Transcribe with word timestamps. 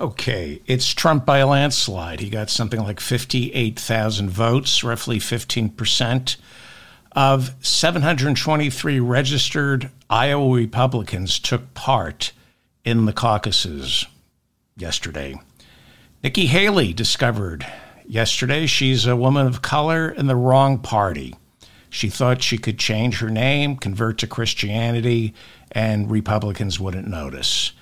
Okay, 0.00 0.62
it's 0.66 0.94
Trump 0.94 1.26
by 1.26 1.38
a 1.38 1.46
landslide. 1.46 2.20
He 2.20 2.30
got 2.30 2.50
something 2.50 2.80
like 2.80 3.00
58,000 3.00 4.30
votes, 4.30 4.84
roughly 4.84 5.18
15%. 5.18 6.36
Of 7.12 7.54
723 7.60 9.00
registered 9.00 9.90
Iowa 10.08 10.54
Republicans 10.54 11.40
took 11.40 11.74
part 11.74 12.30
in 12.84 13.06
the 13.06 13.12
caucuses 13.12 14.06
yesterday. 14.76 15.40
Nikki 16.22 16.46
Haley 16.46 16.92
discovered 16.92 17.66
yesterday 18.06 18.66
she's 18.66 19.04
a 19.04 19.16
woman 19.16 19.48
of 19.48 19.62
color 19.62 20.10
in 20.10 20.28
the 20.28 20.36
wrong 20.36 20.78
party. 20.78 21.34
She 21.90 22.08
thought 22.08 22.44
she 22.44 22.58
could 22.58 22.78
change 22.78 23.18
her 23.18 23.30
name, 23.30 23.76
convert 23.76 24.18
to 24.18 24.28
Christianity, 24.28 25.34
and 25.72 26.08
Republicans 26.08 26.78
wouldn't 26.78 27.08
notice. 27.08 27.72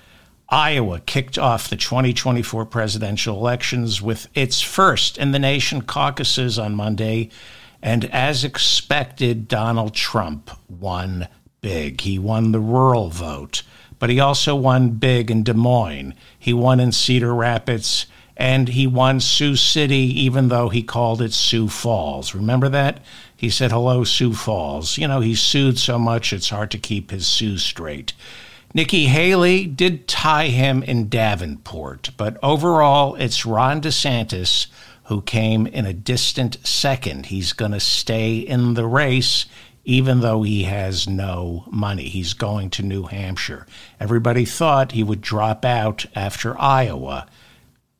Iowa 0.49 1.01
kicked 1.01 1.37
off 1.37 1.69
the 1.69 1.75
2024 1.75 2.65
presidential 2.65 3.35
elections 3.37 4.01
with 4.01 4.29
its 4.33 4.61
first 4.61 5.17
in 5.17 5.31
the 5.31 5.39
nation 5.39 5.81
caucuses 5.81 6.57
on 6.57 6.73
Monday. 6.73 7.29
And 7.81 8.05
as 8.05 8.45
expected, 8.45 9.49
Donald 9.49 9.93
Trump 9.93 10.49
won 10.69 11.27
big. 11.59 12.01
He 12.01 12.17
won 12.17 12.53
the 12.53 12.61
rural 12.61 13.09
vote, 13.09 13.63
but 13.99 14.09
he 14.09 14.21
also 14.21 14.55
won 14.55 14.91
big 14.91 15.29
in 15.29 15.43
Des 15.43 15.53
Moines. 15.53 16.13
He 16.39 16.53
won 16.53 16.79
in 16.79 16.93
Cedar 16.93 17.35
Rapids, 17.35 18.05
and 18.37 18.69
he 18.69 18.87
won 18.87 19.19
Sioux 19.19 19.57
City, 19.57 20.21
even 20.21 20.47
though 20.47 20.69
he 20.69 20.81
called 20.81 21.21
it 21.21 21.33
Sioux 21.33 21.67
Falls. 21.67 22.33
Remember 22.33 22.69
that? 22.69 23.01
He 23.35 23.49
said, 23.49 23.71
Hello, 23.71 24.05
Sioux 24.05 24.33
Falls. 24.33 24.97
You 24.97 25.09
know, 25.09 25.19
he 25.19 25.35
sued 25.35 25.77
so 25.77 25.99
much 25.99 26.31
it's 26.31 26.49
hard 26.49 26.71
to 26.71 26.77
keep 26.77 27.11
his 27.11 27.27
Sioux 27.27 27.57
straight. 27.57 28.13
Nikki 28.73 29.05
Haley 29.05 29.65
did 29.65 30.07
tie 30.07 30.47
him 30.47 30.83
in 30.83 31.09
Davenport, 31.09 32.11
but 32.17 32.37
overall, 32.43 33.15
it's 33.15 33.45
Ron 33.45 33.81
DeSantis 33.81 34.67
who 35.05 35.21
came 35.21 35.65
in 35.67 35.85
a 35.85 35.93
distant 35.93 36.57
second. 36.67 37.27
He's 37.27 37.53
going 37.53 37.71
to 37.71 37.79
stay 37.79 38.37
in 38.37 38.73
the 38.73 38.85
race 38.85 39.45
even 39.87 40.19
though 40.19 40.43
he 40.43 40.63
has 40.63 41.07
no 41.07 41.63
money. 41.71 42.09
He's 42.09 42.33
going 42.33 42.69
to 42.71 42.83
New 42.83 43.03
Hampshire. 43.03 43.65
Everybody 44.01 44.43
thought 44.43 44.91
he 44.91 45.01
would 45.01 45.21
drop 45.21 45.63
out 45.63 46.05
after 46.13 46.59
Iowa. 46.59 47.25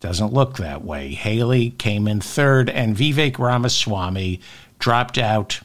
Doesn't 0.02 0.34
look 0.34 0.58
that 0.58 0.84
way. 0.84 1.14
Haley 1.14 1.70
came 1.70 2.06
in 2.06 2.20
third, 2.20 2.70
and 2.70 2.98
Vivek 2.98 3.40
Ramaswamy 3.40 4.42
dropped 4.80 5.18
out 5.18 5.62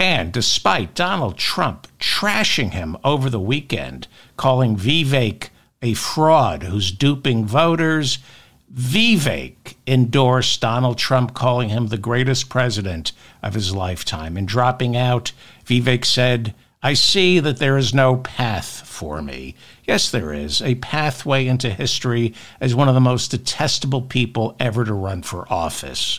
and 0.00 0.32
despite 0.32 0.94
Donald 0.94 1.36
Trump 1.36 1.86
trashing 1.98 2.72
him 2.72 2.96
over 3.04 3.28
the 3.28 3.38
weekend, 3.38 4.08
calling 4.40 4.74
Vivek 4.74 5.50
a 5.82 5.92
fraud 5.92 6.62
who's 6.62 6.90
duping 6.90 7.44
voters, 7.44 8.20
Vivek 8.74 9.74
endorsed 9.86 10.62
Donald 10.62 10.96
Trump, 10.96 11.34
calling 11.34 11.68
him 11.68 11.88
the 11.88 11.98
greatest 11.98 12.48
president 12.48 13.12
of 13.42 13.52
his 13.52 13.74
lifetime. 13.74 14.38
And 14.38 14.48
dropping 14.48 14.96
out, 14.96 15.32
Vivek 15.66 16.06
said, 16.06 16.54
I 16.82 16.94
see 16.94 17.38
that 17.38 17.58
there 17.58 17.76
is 17.76 17.92
no 17.92 18.16
path 18.16 18.86
for 18.86 19.20
me. 19.20 19.56
Yes, 19.84 20.10
there 20.10 20.32
is 20.32 20.62
a 20.62 20.76
pathway 20.76 21.46
into 21.46 21.68
history 21.68 22.32
as 22.62 22.74
one 22.74 22.88
of 22.88 22.94
the 22.94 23.00
most 23.00 23.32
detestable 23.32 24.00
people 24.00 24.56
ever 24.58 24.86
to 24.86 24.94
run 24.94 25.20
for 25.20 25.52
office. 25.52 26.18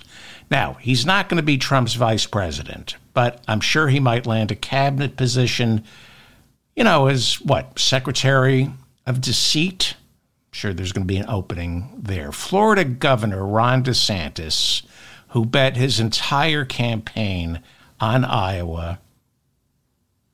Now, 0.51 0.73
he's 0.79 1.07
not 1.07 1.27
going 1.27 1.37
to 1.37 1.43
be 1.43 1.57
Trump's 1.57 1.95
vice 1.95 2.27
president, 2.27 2.97
but 3.15 3.41
I'm 3.47 3.61
sure 3.61 3.87
he 3.87 3.99
might 3.99 4.27
land 4.27 4.51
a 4.51 4.55
cabinet 4.55 5.17
position, 5.17 5.83
you 6.81 6.85
know, 6.85 7.05
as 7.05 7.35
what, 7.41 7.77
Secretary 7.77 8.73
of 9.05 9.21
Deceit? 9.21 9.93
I'm 9.99 10.51
sure 10.51 10.73
there's 10.73 10.91
going 10.91 11.05
to 11.05 11.13
be 11.13 11.19
an 11.19 11.29
opening 11.29 11.91
there. 11.95 12.31
Florida 12.31 12.83
Governor 12.83 13.45
Ron 13.45 13.83
DeSantis, 13.83 14.81
who 15.27 15.45
bet 15.45 15.77
his 15.77 15.99
entire 15.99 16.65
campaign 16.65 17.61
on 17.99 18.25
Iowa, 18.25 18.97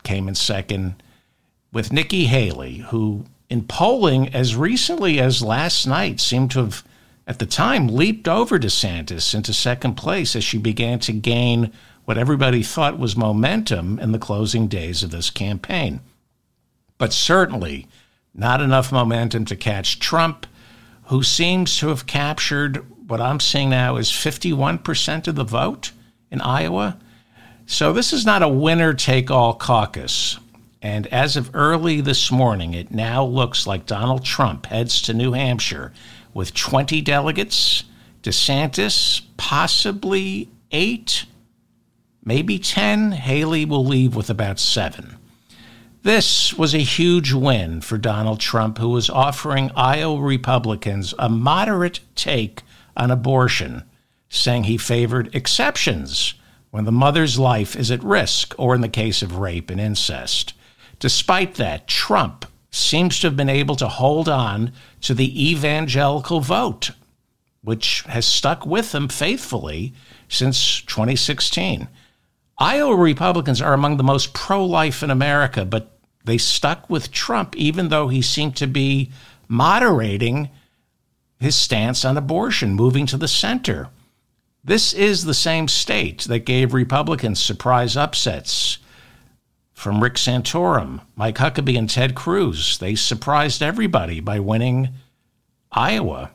came 0.03 0.29
in 0.29 0.35
second 0.35 1.03
with 1.73 1.91
Nikki 1.91 2.27
Haley, 2.27 2.77
who 2.77 3.25
in 3.49 3.63
polling 3.63 4.33
as 4.33 4.55
recently 4.55 5.19
as 5.19 5.43
last 5.43 5.85
night 5.85 6.21
seemed 6.21 6.51
to 6.51 6.59
have 6.59 6.85
at 7.27 7.39
the 7.39 7.45
time 7.45 7.89
leaped 7.89 8.29
over 8.29 8.57
DeSantis 8.57 9.35
into 9.35 9.51
second 9.51 9.95
place 9.95 10.33
as 10.33 10.45
she 10.45 10.57
began 10.57 10.99
to 10.99 11.11
gain 11.11 11.73
what 12.05 12.17
everybody 12.17 12.63
thought 12.63 12.97
was 12.97 13.17
momentum 13.17 13.99
in 13.99 14.13
the 14.13 14.17
closing 14.17 14.69
days 14.69 15.03
of 15.03 15.11
this 15.11 15.29
campaign. 15.29 15.99
But 16.97 17.13
certainly 17.13 17.87
not 18.33 18.61
enough 18.61 18.91
momentum 18.91 19.45
to 19.45 19.55
catch 19.55 19.99
Trump, 19.99 20.45
who 21.05 21.23
seems 21.23 21.77
to 21.77 21.87
have 21.87 22.05
captured 22.05 22.85
what 23.09 23.21
I'm 23.21 23.39
seeing 23.39 23.69
now 23.69 23.95
is 23.95 24.11
51% 24.11 25.27
of 25.27 25.35
the 25.35 25.43
vote 25.43 25.91
in 26.29 26.41
Iowa. 26.41 26.99
So 27.65 27.93
this 27.93 28.13
is 28.13 28.25
not 28.25 28.43
a 28.43 28.49
winner 28.49 28.93
take 28.93 29.31
all 29.31 29.53
caucus. 29.53 30.39
And 30.81 31.07
as 31.07 31.35
of 31.35 31.51
early 31.53 32.01
this 32.01 32.31
morning, 32.31 32.73
it 32.73 32.91
now 32.91 33.25
looks 33.25 33.65
like 33.65 33.85
Donald 33.85 34.23
Trump 34.23 34.67
heads 34.67 35.01
to 35.03 35.13
New 35.13 35.31
Hampshire 35.33 35.91
with 36.33 36.53
20 36.53 37.01
delegates, 37.01 37.83
DeSantis 38.21 39.21
possibly 39.37 40.49
eight, 40.71 41.25
maybe 42.23 42.59
10. 42.59 43.13
Haley 43.13 43.65
will 43.65 43.85
leave 43.85 44.15
with 44.15 44.29
about 44.29 44.59
seven. 44.59 45.17
This 46.07 46.53
was 46.53 46.73
a 46.73 46.77
huge 46.77 47.33
win 47.33 47.81
for 47.81 47.97
Donald 47.97 48.39
Trump, 48.39 48.77
who 48.77 48.87
was 48.87 49.09
offering 49.09 49.71
Iowa 49.75 50.21
Republicans 50.21 51.13
a 51.19 51.27
moderate 51.27 51.99
take 52.15 52.61
on 52.95 53.11
abortion, 53.11 53.83
saying 54.29 54.63
he 54.63 54.77
favored 54.77 55.35
exceptions 55.35 56.35
when 56.71 56.85
the 56.85 56.93
mother's 56.93 57.37
life 57.37 57.75
is 57.75 57.91
at 57.91 58.01
risk 58.05 58.55
or 58.57 58.73
in 58.73 58.79
the 58.79 58.87
case 58.87 59.21
of 59.21 59.35
rape 59.35 59.69
and 59.69 59.81
incest. 59.81 60.53
Despite 60.99 61.55
that, 61.55 61.89
Trump 61.89 62.45
seems 62.71 63.19
to 63.19 63.27
have 63.27 63.35
been 63.35 63.49
able 63.49 63.75
to 63.75 63.89
hold 63.89 64.29
on 64.29 64.71
to 65.01 65.13
the 65.13 65.49
evangelical 65.51 66.39
vote, 66.39 66.91
which 67.61 68.03
has 68.03 68.25
stuck 68.25 68.65
with 68.65 68.95
him 68.95 69.09
faithfully 69.09 69.93
since 70.29 70.79
2016. 70.83 71.89
Iowa 72.59 72.95
Republicans 72.95 73.61
are 73.61 73.73
among 73.73 73.97
the 73.97 74.05
most 74.05 74.33
pro 74.33 74.63
life 74.63 75.03
in 75.03 75.11
America, 75.11 75.65
but 75.65 75.95
they 76.27 76.37
stuck 76.37 76.89
with 76.89 77.11
Trump 77.11 77.55
even 77.55 77.87
though 77.87 78.09
he 78.09 78.21
seemed 78.21 78.55
to 78.57 78.67
be 78.67 79.09
moderating 79.47 80.49
his 81.39 81.55
stance 81.55 82.03
on 82.03 82.17
abortion, 82.17 82.73
moving 82.73 83.05
to 83.07 83.17
the 83.17 83.27
center. 83.27 83.89
This 84.63 84.91
is 84.91 85.23
the 85.23 85.33
same 85.33 85.67
state 85.67 86.23
that 86.23 86.39
gave 86.39 86.73
Republicans 86.73 87.41
surprise 87.41 87.95
upsets 87.95 88.79
from 89.73 90.03
Rick 90.03 90.15
Santorum, 90.15 91.01
Mike 91.15 91.37
Huckabee, 91.37 91.77
and 91.77 91.89
Ted 91.89 92.15
Cruz. 92.15 92.77
They 92.79 92.95
surprised 92.95 93.63
everybody 93.63 94.19
by 94.19 94.39
winning 94.39 94.89
Iowa. 95.71 96.31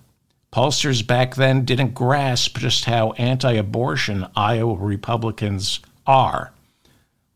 Pollsters 0.52 1.06
back 1.06 1.34
then 1.34 1.64
didn't 1.64 1.92
grasp 1.94 2.56
just 2.58 2.86
how 2.86 3.12
anti 3.12 3.52
abortion 3.52 4.26
Iowa 4.34 4.76
Republicans 4.76 5.80
are. 6.06 6.52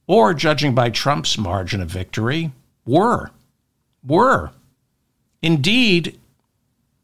Or, 0.07 0.35
judging 0.35 0.75
by 0.75 0.91
Trump's 0.91 1.37
margin 1.37 1.81
of 1.81 1.89
victory, 1.89 2.53
were. 2.85 3.31
Were. 4.05 4.53
Indeed, 5.43 6.19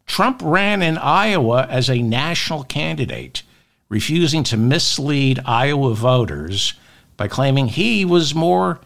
Trump 0.07 0.41
ran 0.45 0.83
in 0.83 0.99
Iowa 0.99 1.67
as 1.69 1.89
a 1.89 2.03
national 2.03 2.65
candidate, 2.65 3.43
refusing 3.89 4.45
to 4.45 4.57
mislead 4.57 5.41
Iowa 5.45 5.95
voters 5.95 6.75
by 7.17 7.29
claiming 7.29 7.69
he 7.69 8.05
was 8.05 8.35
more 8.35 8.81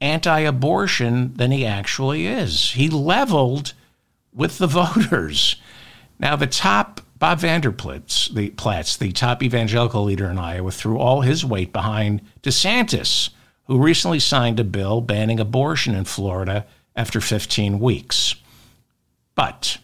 anti 0.00 0.40
abortion 0.40 1.34
than 1.34 1.50
he 1.50 1.64
actually 1.64 2.26
is. 2.26 2.72
He 2.72 2.90
leveled 2.90 3.72
with 4.34 4.58
the 4.58 4.66
voters. 4.66 5.56
Now, 6.18 6.36
the 6.36 6.46
top, 6.46 7.00
Bob 7.18 7.40
Vander 7.40 7.72
Plaats, 7.72 8.28
the, 8.28 8.50
Platts, 8.50 8.96
the 8.96 9.12
top 9.12 9.42
evangelical 9.42 10.04
leader 10.04 10.28
in 10.28 10.38
Iowa, 10.38 10.70
threw 10.70 10.98
all 10.98 11.20
his 11.20 11.44
weight 11.44 11.72
behind 11.72 12.20
DeSantis, 12.42 13.30
who 13.66 13.78
recently 13.78 14.18
signed 14.18 14.60
a 14.60 14.64
bill 14.64 15.00
banning 15.00 15.40
abortion 15.40 15.94
in 15.94 16.04
Florida 16.04 16.66
after 16.94 17.20
15 17.20 17.78
weeks. 17.78 18.34
But 19.34 19.78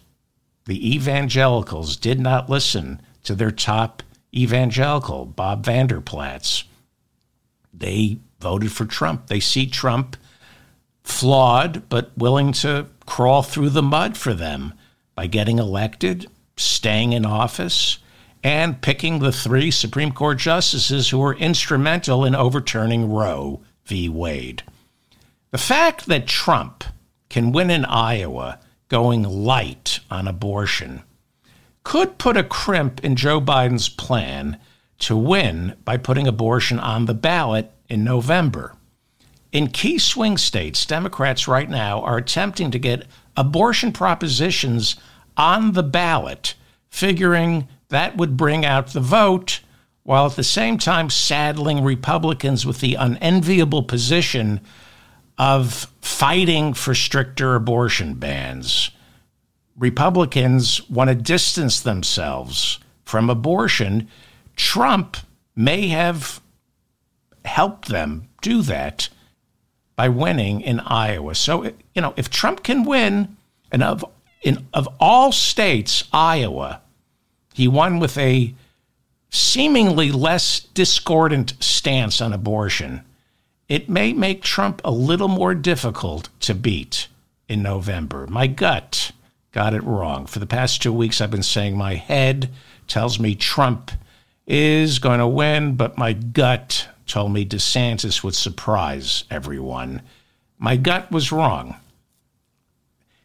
the 0.67 0.95
evangelicals 0.95 1.97
did 1.97 2.21
not 2.21 2.51
listen 2.51 3.01
to 3.25 3.35
their 3.35 3.51
top 3.51 4.03
evangelical, 4.35 5.25
Bob 5.25 5.65
Vander 5.65 6.01
Plaats. 6.01 6.65
They 7.73 8.19
voted 8.41 8.73
for 8.73 8.85
Trump. 8.85 9.29
They 9.29 9.41
see 9.41 9.67
Trump 9.67 10.17
flawed, 11.03 11.89
but 11.89 12.13
willing 12.17 12.53
to 12.53 12.87
crawl 13.07 13.43
through 13.43 13.71
the 13.71 13.83
mud 13.83 14.17
for 14.17 14.35
them 14.35 14.75
by 15.15 15.27
getting 15.27 15.59
elected, 15.59 16.27
staying 16.57 17.13
in 17.13 17.25
office, 17.25 17.99
and 18.45 18.81
picking 18.81 19.19
the 19.19 19.33
three 19.33 19.71
Supreme 19.71 20.13
Court 20.13 20.39
justices 20.39 21.09
who 21.09 21.19
were 21.19 21.35
instrumental 21.35 22.25
in 22.25 22.35
overturning 22.35 23.11
Roe 23.11 23.61
v. 23.89 24.09
Wade. 24.09 24.63
The 25.51 25.59
fact 25.59 26.07
that 26.07 26.27
Trump 26.27 26.85
can 27.29 27.53
win 27.53 27.71
in 27.71 27.85
Iowa 27.85 28.61
going 28.89 29.23
light 29.23 30.01
on 30.11 30.29
abortion 30.29 31.03
could 31.83 32.19
put 32.19 32.37
a 32.37 32.45
crimp 32.45 33.03
in 33.03 33.17
Joe 33.17 33.41
Biden's 33.41 33.89
plan 33.89 34.59
to 34.99 35.17
win 35.17 35.75
by 35.85 35.97
putting 35.97 36.27
abortion 36.27 36.79
on 36.79 37.07
the 37.07 37.15
ballot 37.15 37.73
in 37.89 38.05
November. 38.05 38.75
In 39.53 39.69
key 39.69 39.99
swing 39.99 40.37
states, 40.37 40.85
Democrats 40.85 41.49
right 41.49 41.71
now 41.71 42.03
are 42.03 42.19
attempting 42.19 42.71
to 42.73 42.79
get 42.79 43.07
abortion 43.37 43.93
propositions 43.93 44.97
on 45.37 45.73
the 45.73 45.83
ballot, 45.83 46.55
figuring 46.91 47.69
that 47.89 48.19
would 48.19 48.37
bring 48.37 48.67
out 48.67 48.89
the 48.89 49.01
vote, 49.01 49.61
while 50.09 50.25
at 50.25 50.37
the 50.37 50.43
same 50.43 50.79
time 50.79 51.11
saddling 51.11 51.85
Republicans 51.85 52.65
with 52.65 52.81
the 52.81 52.95
unenviable 52.95 53.83
position 53.83 54.59
of 55.37 55.87
fighting 56.01 56.73
for 56.73 56.95
stricter 56.95 57.55
abortion 57.55 58.15
bans. 58.15 58.91
Republicans 59.77 60.81
want 60.89 61.09
to 61.09 61.15
distance 61.15 61.81
themselves 61.81 62.79
from 63.05 63.29
abortion. 63.29 64.09
Trump 64.57 65.19
may 65.55 65.89
have 65.89 66.41
helped 67.45 67.89
them 67.89 68.31
do 68.41 68.63
that 68.63 69.11
by 69.95 70.09
winning 70.09 70.63
in 70.63 70.81
Iowa. 70.81 71.35
So, 71.35 71.65
you 71.65 72.01
know, 72.01 72.15
if 72.17 72.31
Trump 72.31 72.63
can 72.63 72.85
win, 72.85 73.37
and 73.71 73.83
of 73.83 74.03
in 74.41 74.67
of 74.73 74.89
all 74.99 75.33
states, 75.33 76.05
Iowa, 76.15 76.81
he 77.53 77.69
won 77.69 77.99
with 77.99 78.17
a 78.17 78.55
seemingly 79.31 80.11
less 80.11 80.61
discordant 80.61 81.55
stance 81.61 82.21
on 82.21 82.33
abortion. 82.33 83.03
It 83.69 83.89
may 83.89 84.13
make 84.13 84.43
Trump 84.43 84.81
a 84.85 84.91
little 84.91 85.29
more 85.29 85.55
difficult 85.55 86.29
to 86.41 86.55
beat 86.55 87.09
in 87.49 87.63
November. 87.63 88.27
My 88.27 88.47
gut 88.47 89.13
got 89.53 89.75
it 89.75 89.83
wrong. 89.83 90.27
For 90.27 90.39
the 90.39 90.47
past 90.47 90.83
two 90.83 90.93
weeks, 90.93 91.21
I've 91.21 91.31
been 91.31 91.43
saying 91.43 91.77
my 91.77 91.95
head 91.95 92.51
tells 92.87 93.19
me 93.19 93.35
Trump 93.35 93.91
is 94.47 94.99
going 94.99 95.19
to 95.19 95.27
win, 95.27 95.75
but 95.75 95.99
my 95.99 96.15
gut 96.15 96.89
told 97.07 97.33
me 97.33 97.45
DeSantis 97.45 98.23
would 98.23 98.35
surprise 98.35 99.25
everyone. 99.31 100.03
My 100.59 100.77
gut 100.77 101.11
was 101.11 101.33
wrong. 101.33 101.77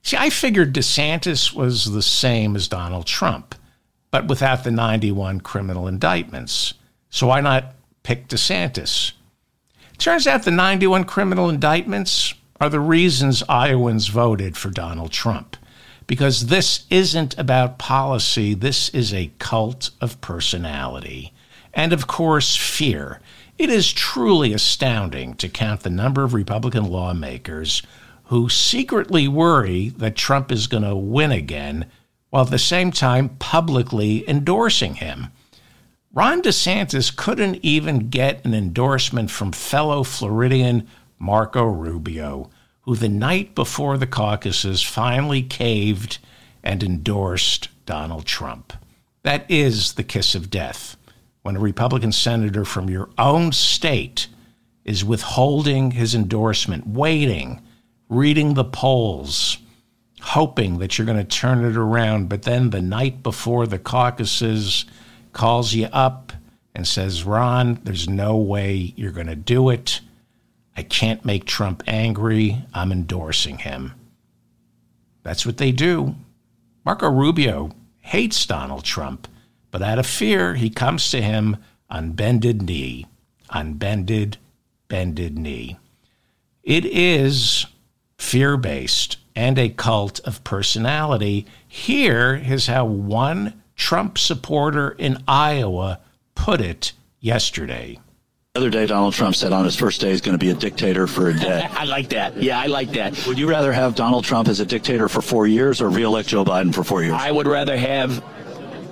See, 0.02 0.18
I 0.18 0.30
figured 0.30 0.74
DeSantis 0.74 1.54
was 1.54 1.86
the 1.86 2.02
same 2.02 2.56
as 2.56 2.68
Donald 2.68 3.06
Trump, 3.06 3.56
but 4.14 4.28
without 4.28 4.64
the 4.64 4.70
91 4.70 5.40
criminal 5.40 5.88
indictments. 5.88 6.76
So 7.10 7.26
why 7.26 7.42
not 7.42 7.74
pick 8.04 8.28
DeSantis? 8.28 9.14
Turns 9.98 10.28
out 10.28 10.44
the 10.44 10.52
91 10.52 11.06
criminal 11.06 11.50
indictments 11.50 12.36
are 12.62 12.70
the 12.70 12.80
reasons 12.80 13.42
Iowans 13.50 14.10
voted 14.10 14.56
for 14.56 14.70
Donald 14.70 15.12
Trump. 15.12 15.58
Because 16.06 16.46
this 16.46 16.86
isn't 16.92 17.36
about 17.40 17.80
policy, 17.80 18.54
this 18.54 18.90
is 18.90 19.12
a 19.16 19.32
cult 19.40 19.90
of 20.00 20.22
personality. 20.22 21.34
And 21.74 21.92
of 21.92 22.06
course, 22.06 22.56
fear. 22.56 23.20
It 23.58 23.72
is 23.72 23.92
truly 23.92 24.54
astounding 24.54 25.34
to 25.38 25.50
count 25.50 25.82
the 25.82 25.90
number 25.90 26.24
of 26.24 26.36
Republican 26.36 26.84
lawmakers 26.84 27.82
who 28.26 28.48
secretly 28.48 29.28
worry 29.28 29.90
that 29.90 30.16
Trump 30.16 30.52
is 30.52 30.68
going 30.68 30.84
to 30.84 30.96
win 30.96 31.32
again, 31.32 31.88
while 32.34 32.46
at 32.46 32.50
the 32.50 32.58
same 32.58 32.90
time 32.90 33.30
publicly 33.38 34.28
endorsing 34.28 34.96
him. 34.96 35.28
Ron 36.12 36.42
DeSantis 36.42 37.16
couldn't 37.16 37.60
even 37.62 38.10
get 38.10 38.44
an 38.44 38.56
endorsement 38.56 39.30
from 39.30 39.52
fellow 39.52 40.02
Floridian 40.02 40.88
Marco 41.20 41.64
Rubio, 41.64 42.50
who 42.82 42.96
the 42.96 43.08
night 43.08 43.54
before 43.54 44.00
the 44.00 44.08
caucuses 44.08 44.82
finally 44.82 45.44
caved 45.44 46.18
and 46.64 46.82
endorsed 46.82 47.70
Donald 47.86 48.26
Trump. 48.26 48.74
That 49.22 49.46
is 49.48 49.94
the 49.94 50.04
kiss 50.04 50.34
of 50.34 50.50
death 50.50 50.98
when 51.44 51.58
a 51.58 51.60
Republican 51.60 52.12
senator 52.12 52.66
from 52.66 52.90
your 52.90 53.12
own 53.20 53.52
state 53.52 54.26
is 54.84 55.06
withholding 55.06 55.92
his 55.92 56.16
endorsement, 56.16 56.88
waiting, 56.88 57.62
reading 58.10 58.56
the 58.56 58.66
polls, 58.66 59.60
hoping 60.24 60.80
that 60.80 60.98
you're 60.98 61.06
going 61.06 61.18
to 61.18 61.24
turn 61.24 61.66
it 61.66 61.76
around, 61.76 62.30
but 62.30 62.44
then 62.44 62.70
the 62.70 62.82
night 62.82 63.22
before 63.22 63.68
the 63.68 63.78
caucuses 63.78 64.86
calls 65.34 65.74
you 65.74 65.86
up 65.92 66.32
and 66.74 66.88
says, 66.88 67.26
Ron, 67.26 67.80
there's 67.84 68.08
no 68.08 68.38
way 68.38 68.94
you're 68.96 69.12
going 69.12 69.28
to 69.28 69.36
do 69.36 69.70
it. 69.70 70.00
I 70.78 70.84
can't 70.84 71.26
make 71.26 71.44
Trump 71.44 71.84
angry. 71.88 72.64
I'm 72.74 72.94
endorsing 72.94 73.60
him. 73.60 73.92
That's 75.24 75.46
what 75.46 75.58
they 75.58 75.74
do. 75.74 76.16
Marco 76.86 77.10
Rubio 77.10 77.72
hates 78.00 78.46
Donald 78.46 78.86
Trump. 78.86 79.28
But 79.72 79.82
out 79.82 80.00
of 80.00 80.06
fear, 80.06 80.56
he 80.56 80.70
comes 80.70 81.12
to 81.12 81.22
him 81.22 81.58
on 81.90 82.14
bended 82.14 82.62
knee, 82.62 83.08
on 83.50 83.74
bended, 83.74 84.38
bended 84.88 85.38
knee. 85.38 85.78
It 86.64 86.86
is 86.86 87.66
fear 88.18 88.56
based 88.56 89.18
and 89.36 89.58
a 89.58 89.70
cult 89.70 90.20
of 90.22 90.44
personality. 90.44 91.46
Here 91.68 92.36
is 92.36 92.68
how 92.68 92.86
one 92.86 93.62
Trump 93.76 94.18
supporter 94.18 94.92
in 94.98 95.24
Iowa 95.28 96.00
put 96.36 96.62
it 96.62 96.94
yesterday. 97.20 98.00
The 98.54 98.60
other 98.60 98.70
day, 98.70 98.86
Donald 98.86 99.16
Trump 99.16 99.36
said 99.36 99.52
on 99.52 99.66
his 99.66 99.76
first 99.76 100.00
day 100.00 100.12
he's 100.12 100.22
going 100.22 100.38
to 100.38 100.46
be 100.46 100.52
a 100.52 100.54
dictator 100.54 101.08
for 101.08 101.30
a 101.30 101.34
day. 101.34 101.68
I 101.72 101.86
like 101.86 102.10
that. 102.10 102.38
Yeah, 102.38 102.60
I 102.60 102.68
like 102.68 102.92
that. 102.92 103.26
Would 103.26 103.40
you 103.40 103.50
rather 103.50 103.74
have 103.74 103.96
Donald 103.96 104.26
Trump 104.26 104.48
as 104.48 104.60
a 104.60 104.66
dictator 104.66 105.10
for 105.10 105.24
four 105.24 105.48
years 105.48 105.82
or 105.82 105.90
reelect 105.90 106.30
Joe 106.30 106.46
Biden 106.46 106.74
for 106.74 106.84
four 106.84 107.02
years? 107.02 107.16
I 107.16 107.32
would 107.32 107.48
rather 107.48 107.76
have 107.76 108.24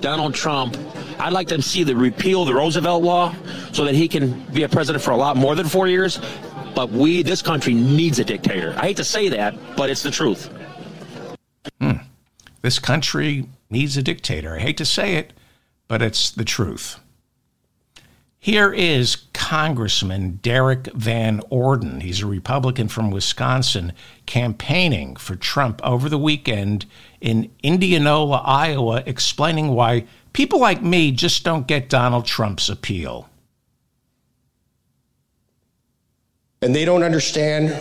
Donald 0.02 0.34
Trump, 0.34 0.76
I'd 1.20 1.32
like 1.32 1.46
to 1.48 1.62
see 1.62 1.84
the 1.84 1.94
repeal 1.94 2.44
the 2.44 2.54
Roosevelt 2.54 3.04
law 3.04 3.34
so 3.72 3.84
that 3.84 3.94
he 3.94 4.08
can 4.08 4.42
be 4.52 4.64
a 4.64 4.68
president 4.68 5.02
for 5.02 5.12
a 5.12 5.16
lot 5.16 5.36
more 5.36 5.54
than 5.54 5.68
four 5.68 5.86
years. 5.86 6.18
But 6.74 6.90
we, 6.90 7.22
this 7.22 7.42
country, 7.42 7.74
needs 7.74 8.18
a 8.18 8.24
dictator. 8.24 8.74
I 8.78 8.86
hate 8.86 8.96
to 8.96 9.04
say 9.04 9.28
that, 9.28 9.54
but 9.76 9.90
it's 9.90 10.02
the 10.02 10.10
truth. 10.10 10.50
Hmm. 11.80 11.98
This 12.62 12.78
country 12.78 13.48
needs 13.70 13.96
a 13.96 14.02
dictator. 14.02 14.56
I 14.56 14.60
hate 14.60 14.76
to 14.78 14.84
say 14.84 15.16
it, 15.16 15.32
but 15.88 16.00
it's 16.00 16.30
the 16.30 16.44
truth. 16.44 16.98
Here 18.38 18.72
is 18.72 19.16
Congressman 19.34 20.40
Derrick 20.42 20.88
Van 20.94 21.42
Orden. 21.48 22.00
He's 22.00 22.22
a 22.22 22.26
Republican 22.26 22.88
from 22.88 23.12
Wisconsin 23.12 23.92
campaigning 24.26 25.14
for 25.14 25.36
Trump 25.36 25.80
over 25.84 26.08
the 26.08 26.18
weekend 26.18 26.86
in 27.20 27.52
Indianola, 27.62 28.42
Iowa, 28.44 29.04
explaining 29.06 29.68
why 29.68 30.06
people 30.32 30.58
like 30.58 30.82
me 30.82 31.12
just 31.12 31.44
don't 31.44 31.68
get 31.68 31.88
Donald 31.88 32.26
Trump's 32.26 32.68
appeal. 32.68 33.28
And 36.62 36.74
they 36.74 36.84
don't 36.84 37.02
understand 37.02 37.76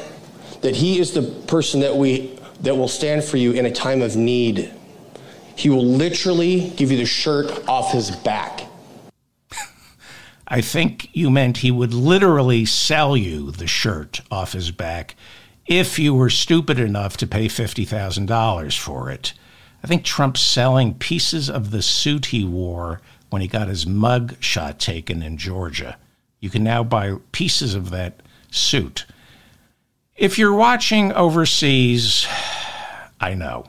that 0.61 0.75
he 0.75 1.00
is 1.00 1.13
the 1.13 1.21
person 1.21 1.81
that 1.81 1.95
we 1.95 2.38
that 2.61 2.75
will 2.75 2.88
stand 2.88 3.23
for 3.23 3.38
you 3.38 3.51
in 3.51 3.65
a 3.65 3.71
time 3.71 4.01
of 4.01 4.15
need. 4.15 4.71
He 5.55 5.69
will 5.69 5.85
literally 5.85 6.69
give 6.75 6.91
you 6.91 6.97
the 6.97 7.05
shirt 7.05 7.67
off 7.67 7.91
his 7.91 8.11
back. 8.11 8.63
I 10.47 10.61
think 10.61 11.09
you 11.13 11.29
meant 11.29 11.57
he 11.57 11.71
would 11.71 11.93
literally 11.93 12.65
sell 12.65 13.17
you 13.17 13.51
the 13.51 13.67
shirt 13.67 14.21
off 14.31 14.53
his 14.53 14.71
back 14.71 15.15
if 15.65 15.97
you 15.97 16.13
were 16.13 16.29
stupid 16.29 16.79
enough 16.79 17.17
to 17.17 17.27
pay 17.27 17.47
$50,000 17.47 18.77
for 18.79 19.09
it. 19.09 19.33
I 19.83 19.88
think 19.88 20.03
Trump's 20.03 20.41
selling 20.41 20.95
pieces 20.95 21.50
of 21.50 21.71
the 21.71 21.81
suit 21.81 22.27
he 22.27 22.43
wore 22.43 23.01
when 23.29 23.41
he 23.41 23.47
got 23.47 23.67
his 23.67 23.88
mug 23.88 24.35
shot 24.39 24.79
taken 24.79 25.23
in 25.23 25.38
Georgia. 25.38 25.97
You 26.39 26.50
can 26.50 26.63
now 26.63 26.83
buy 26.83 27.15
pieces 27.31 27.73
of 27.73 27.89
that 27.91 28.21
suit. 28.51 29.05
If 30.15 30.38
you're 30.38 30.53
watching 30.53 31.12
overseas, 31.13 32.27
I 33.20 33.34
know. 33.34 33.65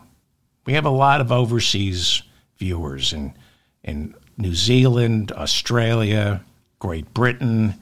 We 0.67 0.75
have 0.75 0.85
a 0.85 0.91
lot 0.91 1.21
of 1.21 1.33
overseas 1.33 2.23
viewers 2.59 3.13
in 3.13 3.35
in 3.83 4.15
New 4.37 4.55
Zealand, 4.55 5.33
Australia, 5.33 6.45
Great 6.79 7.13
Britain, 7.13 7.75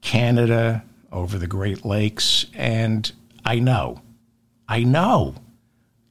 Canada, 0.00 0.82
over 1.12 1.38
the 1.38 1.46
Great 1.46 1.84
Lakes. 1.84 2.46
And 2.54 3.10
I 3.44 3.58
know, 3.58 4.00
I 4.68 4.84
know. 4.84 5.36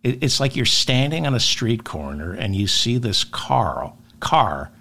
It's 0.04 0.40
like 0.40 0.56
you're 0.56 0.66
standing 0.66 1.26
on 1.26 1.34
a 1.34 1.40
street 1.40 1.86
corner 1.86 2.34
and 2.34 2.56
you 2.56 2.68
see 2.68 2.98
this 2.98 3.24
car, 3.24 3.94
car 4.20 4.72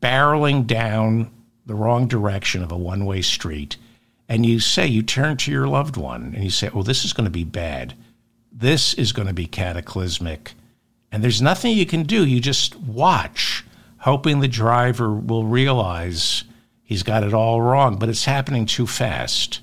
barreling 0.00 0.66
down 0.66 1.30
the 1.66 1.74
wrong 1.74 2.06
direction 2.06 2.62
of 2.62 2.70
a 2.70 2.76
one 2.76 3.04
way 3.04 3.20
street. 3.20 3.76
And 4.30 4.46
you 4.46 4.60
say, 4.60 4.86
you 4.86 5.02
turn 5.02 5.36
to 5.38 5.52
your 5.52 5.68
loved 5.68 5.98
one 5.98 6.32
and 6.34 6.42
you 6.42 6.50
say, 6.50 6.70
oh, 6.72 6.82
this 6.82 7.04
is 7.04 7.12
going 7.12 7.26
to 7.26 7.30
be 7.30 7.44
bad. 7.44 7.94
This 8.50 8.94
is 8.94 9.12
going 9.12 9.28
to 9.28 9.34
be 9.34 9.46
cataclysmic. 9.46 10.54
And 11.12 11.22
there's 11.22 11.42
nothing 11.42 11.76
you 11.76 11.84
can 11.84 12.04
do. 12.04 12.24
You 12.24 12.40
just 12.40 12.76
watch, 12.76 13.66
hoping 13.98 14.40
the 14.40 14.48
driver 14.48 15.12
will 15.12 15.44
realize 15.44 16.44
He's 16.90 17.04
got 17.04 17.22
it 17.22 17.32
all 17.32 17.62
wrong, 17.62 18.00
but 18.00 18.08
it's 18.08 18.24
happening 18.24 18.66
too 18.66 18.84
fast. 18.84 19.60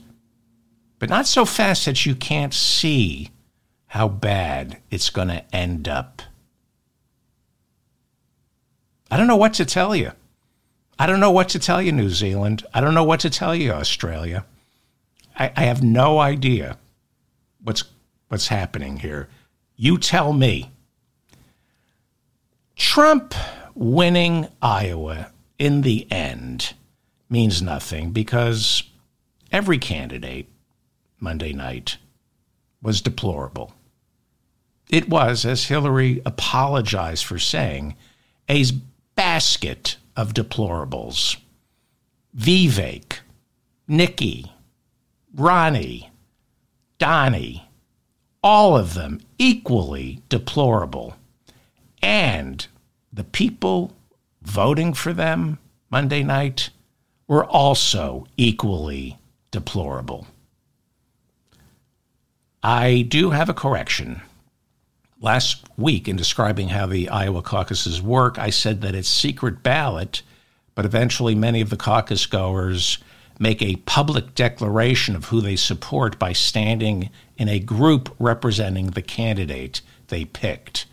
But 0.97 1.09
not 1.09 1.27
so 1.27 1.43
fast 1.43 1.83
that 1.83 2.05
you 2.05 2.15
can't 2.15 2.53
see 2.53 3.31
how 3.87 4.07
bad 4.07 4.77
it's 4.89 5.09
going 5.09 5.27
to 5.27 5.43
end 5.53 5.89
up. 5.89 6.21
I 9.11 9.17
don't 9.17 9.27
know 9.27 9.35
what 9.35 9.55
to 9.55 9.65
tell 9.65 9.93
you. 9.93 10.13
I 10.97 11.05
don't 11.05 11.19
know 11.19 11.31
what 11.31 11.49
to 11.49 11.59
tell 11.59 11.81
you, 11.81 11.91
New 11.91 12.09
Zealand. 12.09 12.65
I 12.73 12.79
don't 12.79 12.93
know 12.93 13.03
what 13.03 13.19
to 13.19 13.29
tell 13.29 13.53
you, 13.53 13.73
Australia. 13.73 14.45
I, 15.37 15.51
I 15.55 15.63
have 15.65 15.83
no 15.83 16.19
idea 16.19 16.77
what's 17.63 17.83
what's 18.27 18.47
happening 18.47 18.97
here. 18.97 19.29
You 19.75 19.97
tell 19.97 20.33
me. 20.33 20.71
Trump 22.75 23.33
winning 23.73 24.47
Iowa 24.61 25.31
in 25.57 25.81
the 25.81 26.11
end 26.11 26.73
means 27.29 27.61
nothing 27.61 28.11
because 28.11 28.83
every 29.51 29.77
candidate 29.77 30.49
Monday 31.19 31.53
night 31.53 31.97
was 32.81 33.01
deplorable. 33.01 33.73
It 34.89 35.09
was, 35.09 35.45
as 35.45 35.65
Hillary 35.65 36.21
apologized 36.25 37.25
for 37.25 37.39
saying, 37.39 37.95
a 38.49 38.63
basket 39.15 39.97
of 40.15 40.33
deplorables. 40.33 41.37
Vivek, 42.37 43.19
Nikki, 43.87 44.51
Ronnie, 45.37 46.09
Donnie, 46.97 47.69
all 48.41 48.75
of 48.75 48.95
them 48.95 49.21
equally 49.37 50.23
deplorable. 50.29 51.15
And 52.01 52.65
the 53.13 53.23
people 53.23 53.93
voting 54.41 54.95
for 54.95 55.13
them 55.13 55.59
Monday 55.91 56.23
night 56.23 56.71
were 57.27 57.45
also 57.45 58.25
equally 58.35 59.17
deplorable. 59.51 60.25
I 62.63 63.03
do 63.07 63.29
have 63.29 63.47
a 63.47 63.53
correction. 63.53 64.21
Last 65.21 65.63
week, 65.77 66.07
in 66.07 66.15
describing 66.15 66.69
how 66.69 66.87
the 66.87 67.09
Iowa 67.09 67.43
caucuses 67.43 68.01
work, 68.01 68.39
I 68.39 68.49
said 68.49 68.81
that 68.81 68.95
it's 68.95 69.07
secret 69.07 69.61
ballot, 69.61 70.23
but 70.73 70.85
eventually 70.85 71.35
many 71.35 71.61
of 71.61 71.69
the 71.69 71.77
caucus 71.77 72.25
goers 72.25 72.97
make 73.39 73.61
a 73.61 73.75
public 73.77 74.35
declaration 74.35 75.15
of 75.15 75.25
who 75.25 75.41
they 75.41 75.55
support 75.55 76.17
by 76.17 76.33
standing 76.33 77.09
in 77.37 77.49
a 77.49 77.59
group 77.59 78.15
representing 78.19 78.87
the 78.87 79.01
candidate 79.01 79.81
they 80.07 80.25
picked. 80.25 80.85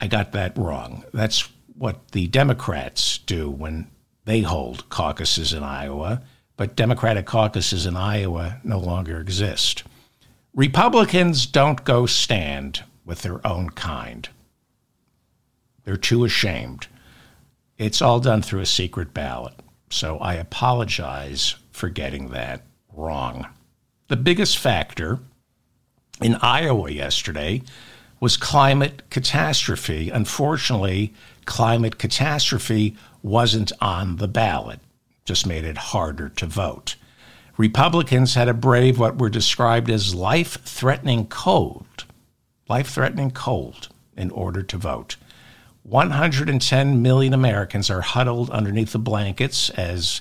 I 0.00 0.06
got 0.06 0.32
that 0.32 0.56
wrong. 0.56 1.04
That's 1.12 1.48
what 1.76 2.12
the 2.12 2.26
Democrats 2.26 3.18
do 3.18 3.50
when 3.50 3.90
they 4.24 4.40
hold 4.40 4.88
caucuses 4.88 5.52
in 5.52 5.62
Iowa, 5.62 6.22
but 6.56 6.76
Democratic 6.76 7.26
caucuses 7.26 7.86
in 7.86 7.96
Iowa 7.96 8.60
no 8.64 8.78
longer 8.78 9.18
exist. 9.18 9.82
Republicans 10.54 11.46
don't 11.46 11.84
go 11.84 12.06
stand 12.06 12.84
with 13.04 13.22
their 13.22 13.46
own 13.46 13.70
kind. 13.70 14.28
They're 15.84 15.96
too 15.96 16.24
ashamed. 16.24 16.86
It's 17.78 18.02
all 18.02 18.20
done 18.20 18.42
through 18.42 18.60
a 18.60 18.66
secret 18.66 19.14
ballot. 19.14 19.54
So 19.90 20.18
I 20.18 20.34
apologize 20.34 21.56
for 21.72 21.88
getting 21.88 22.28
that 22.28 22.62
wrong. 22.94 23.46
The 24.08 24.16
biggest 24.16 24.56
factor 24.58 25.18
in 26.22 26.36
Iowa 26.36 26.90
yesterday 26.90 27.62
was 28.20 28.36
climate 28.36 29.02
catastrophe. 29.10 30.10
Unfortunately, 30.10 31.12
climate 31.44 31.98
catastrophe 31.98 32.96
wasn't 33.22 33.72
on 33.80 34.16
the 34.16 34.28
ballot, 34.28 34.80
just 35.24 35.46
made 35.46 35.64
it 35.64 35.76
harder 35.76 36.28
to 36.28 36.46
vote. 36.46 36.96
Republicans 37.56 38.34
had 38.34 38.46
to 38.46 38.54
brave 38.54 38.98
what 38.98 39.18
were 39.18 39.28
described 39.28 39.90
as 39.90 40.14
life 40.14 40.58
threatening 40.64 41.26
cold, 41.26 42.04
life 42.68 42.88
threatening 42.88 43.30
cold, 43.30 43.88
in 44.16 44.30
order 44.30 44.62
to 44.62 44.76
vote. 44.76 45.16
110 45.82 47.02
million 47.02 47.32
Americans 47.32 47.90
are 47.90 48.02
huddled 48.02 48.50
underneath 48.50 48.92
the 48.92 48.98
blankets 48.98 49.70
as 49.70 50.20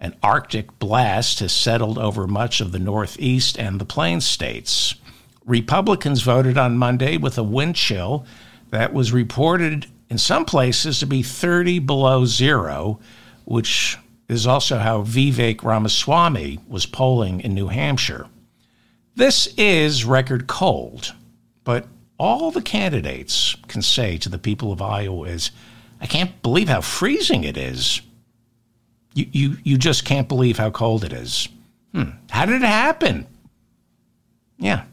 an 0.00 0.14
Arctic 0.22 0.78
blast 0.78 1.40
has 1.40 1.52
settled 1.52 1.98
over 1.98 2.26
much 2.26 2.60
of 2.60 2.72
the 2.72 2.78
Northeast 2.78 3.58
and 3.58 3.80
the 3.80 3.84
Plains 3.84 4.26
states. 4.26 4.94
Republicans 5.44 6.22
voted 6.22 6.58
on 6.58 6.76
Monday 6.76 7.16
with 7.16 7.38
a 7.38 7.42
wind 7.42 7.76
chill 7.76 8.26
that 8.70 8.92
was 8.92 9.12
reported 9.12 9.86
in 10.10 10.18
some 10.18 10.44
places 10.44 10.98
to 10.98 11.06
be 11.06 11.22
30 11.22 11.78
below 11.78 12.24
zero, 12.24 12.98
which 13.44 13.96
is 14.28 14.46
also 14.46 14.78
how 14.78 15.02
Vivek 15.02 15.62
Ramaswamy 15.62 16.58
was 16.68 16.84
polling 16.84 17.40
in 17.40 17.54
New 17.54 17.68
Hampshire. 17.68 18.26
This 19.14 19.46
is 19.56 20.04
record 20.04 20.46
cold, 20.46 21.14
but 21.64 21.86
all 22.18 22.50
the 22.50 22.62
candidates 22.62 23.56
can 23.68 23.82
say 23.82 24.16
to 24.18 24.28
the 24.28 24.38
people 24.38 24.72
of 24.72 24.80
Iowa 24.80 25.28
is, 25.28 25.50
I 26.00 26.06
can't 26.06 26.42
believe 26.42 26.68
how 26.68 26.80
freezing 26.80 27.44
it 27.44 27.56
is. 27.56 28.00
You, 29.14 29.26
you, 29.32 29.56
you 29.62 29.78
just 29.78 30.04
can't 30.04 30.28
believe 30.28 30.58
how 30.58 30.70
cold 30.70 31.04
it 31.04 31.12
is. 31.12 31.48
Hmm. 31.92 32.10
How 32.30 32.46
did 32.46 32.56
it 32.56 32.66
happen? 32.66 33.26
Yeah, 34.58 34.84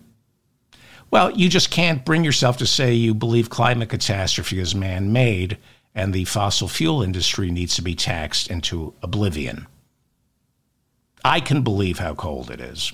well, 1.14 1.30
you 1.30 1.48
just 1.48 1.70
can't 1.70 2.04
bring 2.04 2.24
yourself 2.24 2.58
to 2.58 2.66
say 2.66 2.96
you 2.96 3.14
believe 3.14 3.48
climate 3.48 3.90
catastrophe 3.90 4.58
is 4.58 4.74
man 4.74 5.14
made 5.14 5.60
and 5.94 6.12
the 6.12 6.26
fossil 6.26 6.68
fuel 6.68 7.04
industry 7.04 7.52
needs 7.52 7.76
to 7.76 7.84
be 7.84 7.94
taxed 7.94 8.48
into 8.48 8.96
oblivion. 9.04 9.68
I 11.24 11.40
can 11.40 11.62
believe 11.62 12.00
how 12.00 12.16
cold 12.16 12.50
it 12.50 12.60
is. 12.60 12.94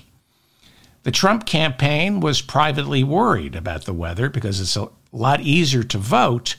The 1.02 1.10
Trump 1.10 1.46
campaign 1.46 2.20
was 2.20 2.42
privately 2.42 3.02
worried 3.02 3.56
about 3.56 3.84
the 3.84 3.94
weather 3.94 4.28
because 4.28 4.60
it's 4.60 4.76
a 4.76 4.90
lot 5.12 5.40
easier 5.40 5.82
to 5.82 5.98
vote 5.98 6.56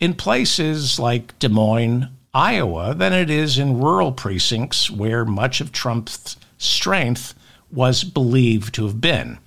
in 0.00 0.14
places 0.14 0.98
like 0.98 1.38
Des 1.38 1.50
Moines, 1.50 2.08
Iowa, 2.32 2.94
than 2.94 3.12
it 3.12 3.28
is 3.28 3.58
in 3.58 3.80
rural 3.80 4.12
precincts 4.12 4.90
where 4.90 5.26
much 5.26 5.60
of 5.60 5.72
Trump's 5.72 6.38
strength 6.56 7.34
was 7.70 8.02
believed 8.02 8.74
to 8.74 8.86
have 8.86 9.00
been. 9.00 9.38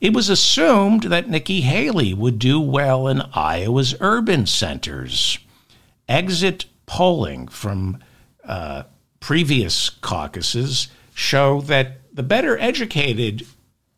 It 0.00 0.12
was 0.12 0.28
assumed 0.28 1.04
that 1.04 1.30
Nikki 1.30 1.60
Haley 1.60 2.12
would 2.12 2.38
do 2.38 2.60
well 2.60 3.06
in 3.06 3.22
Iowa's 3.32 3.94
urban 4.00 4.46
centers. 4.46 5.38
Exit 6.08 6.66
polling 6.86 7.48
from 7.48 7.98
uh, 8.44 8.82
previous 9.20 9.90
caucuses 9.90 10.88
show 11.14 11.60
that 11.62 11.98
the 12.12 12.22
better 12.22 12.58
educated 12.58 13.46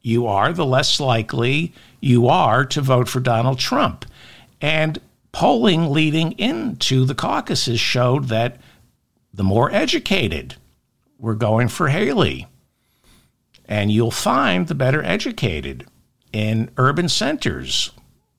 you 0.03 0.27
are, 0.27 0.53
the 0.53 0.67
less 0.67 1.01
likely 1.01 1.73
you 2.01 2.29
are 2.29 2.65
to 2.65 2.81
vote 2.81 3.09
for 3.09 3.21
Donald 3.21 3.59
Trump. 3.59 4.05
And 4.61 4.99
polling 5.33 5.91
leading 5.91 6.33
into 6.33 7.05
the 7.05 7.15
caucuses 7.15 7.81
showed 7.81 8.25
that 8.25 8.61
the 9.33 9.45
more 9.45 9.71
educated 9.71 10.57
were 11.19 11.35
going 11.35 11.69
for 11.69 11.89
Haley 11.89 12.47
and 13.69 13.93
you'll 13.93 14.11
find 14.11 14.67
the 14.67 14.75
better 14.75 15.03
educated 15.03 15.87
in 16.33 16.71
urban 16.79 17.09
centers 17.09 17.91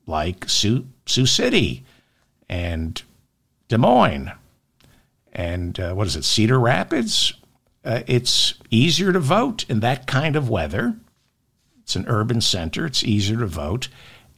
like 0.07 0.49
Sioux, 0.49 0.87
Sioux 1.05 1.27
City 1.27 1.85
and 2.49 3.01
Des 3.67 3.77
Moines 3.77 4.31
and 5.31 5.79
uh, 5.79 5.93
what 5.93 6.07
is 6.07 6.15
it, 6.15 6.25
Cedar 6.25 6.59
Rapids. 6.59 7.33
Uh, 7.85 8.01
it's 8.07 8.55
easier 8.71 9.13
to 9.13 9.19
vote 9.19 9.65
in 9.69 9.79
that 9.81 10.07
kind 10.07 10.35
of 10.35 10.49
weather. 10.49 10.97
It's 11.89 11.95
an 11.95 12.05
urban 12.07 12.39
center, 12.39 12.85
it's 12.85 13.03
easier 13.03 13.39
to 13.39 13.47
vote. 13.47 13.87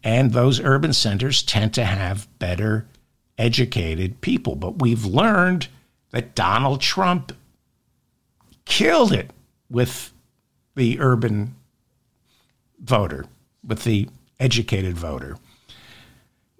And 0.05 0.31
those 0.31 0.62
urban 0.62 0.93
centers 0.93 1.43
tend 1.43 1.74
to 1.74 1.84
have 1.84 2.29
better 2.39 2.88
educated 3.38 4.22
people. 4.22 4.55
But 4.55 4.79
we've 4.79 5.03
learned 5.03 5.67
that 6.12 6.34
Donald 6.34 6.79
Trump 6.79 7.34
killed 8.63 9.12
it 9.12 9.31
with 9.70 10.13
the 10.75 11.01
urban 11.01 11.55
voter, 12.79 13.25
with 13.67 13.84
the 13.84 14.08
educated 14.39 14.98
voter. 14.98 15.38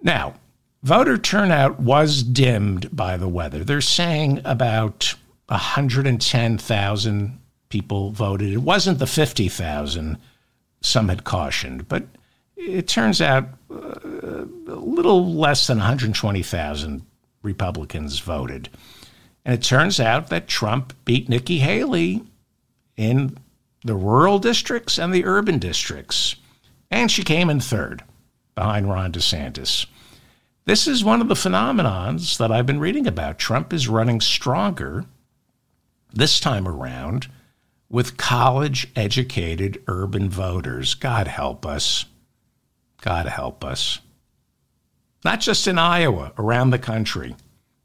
Now, 0.02 0.34
voter 0.82 1.16
turnout 1.16 1.80
was 1.80 2.22
dimmed 2.22 2.94
by 2.94 3.16
the 3.16 3.28
weather. 3.28 3.64
They're 3.64 3.80
saying 3.80 4.42
about 4.44 5.14
110,000 5.46 7.38
people 7.70 8.10
voted. 8.10 8.52
It 8.52 8.58
wasn't 8.58 8.98
the 8.98 9.06
50,000 9.06 10.18
some 10.82 11.08
had 11.08 11.24
cautioned, 11.24 11.88
but 11.88 12.04
it 12.56 12.88
turns 12.88 13.20
out 13.20 13.48
uh, 13.70 14.44
a 14.66 14.74
little 14.74 15.34
less 15.34 15.66
than 15.66 15.78
120,000 15.78 17.02
Republicans 17.42 18.18
voted. 18.18 18.68
And 19.44 19.54
it 19.54 19.62
turns 19.62 19.98
out 19.98 20.28
that 20.28 20.46
Trump 20.46 20.92
beat 21.04 21.28
Nikki 21.28 21.58
Haley 21.58 22.22
in 22.96 23.36
the 23.84 23.94
rural 23.94 24.38
districts 24.38 24.98
and 24.98 25.12
the 25.12 25.24
urban 25.24 25.58
districts. 25.58 26.36
And 26.90 27.10
she 27.10 27.24
came 27.24 27.50
in 27.50 27.60
third 27.60 28.04
behind 28.54 28.88
Ron 28.88 29.12
DeSantis. 29.12 29.86
This 30.64 30.86
is 30.86 31.02
one 31.02 31.20
of 31.20 31.28
the 31.28 31.34
phenomenons 31.34 32.38
that 32.38 32.52
I've 32.52 32.66
been 32.66 32.78
reading 32.78 33.08
about. 33.08 33.38
Trump 33.38 33.72
is 33.72 33.88
running 33.88 34.20
stronger 34.20 35.04
this 36.12 36.38
time 36.38 36.68
around 36.68 37.26
with 37.92 38.16
college 38.16 38.88
educated 38.96 39.80
urban 39.86 40.28
voters. 40.28 40.94
God 40.94 41.28
help 41.28 41.64
us. 41.64 42.06
God 43.02 43.26
help 43.26 43.62
us. 43.64 44.00
Not 45.24 45.40
just 45.40 45.68
in 45.68 45.78
Iowa, 45.78 46.32
around 46.36 46.70
the 46.70 46.78
country. 46.80 47.36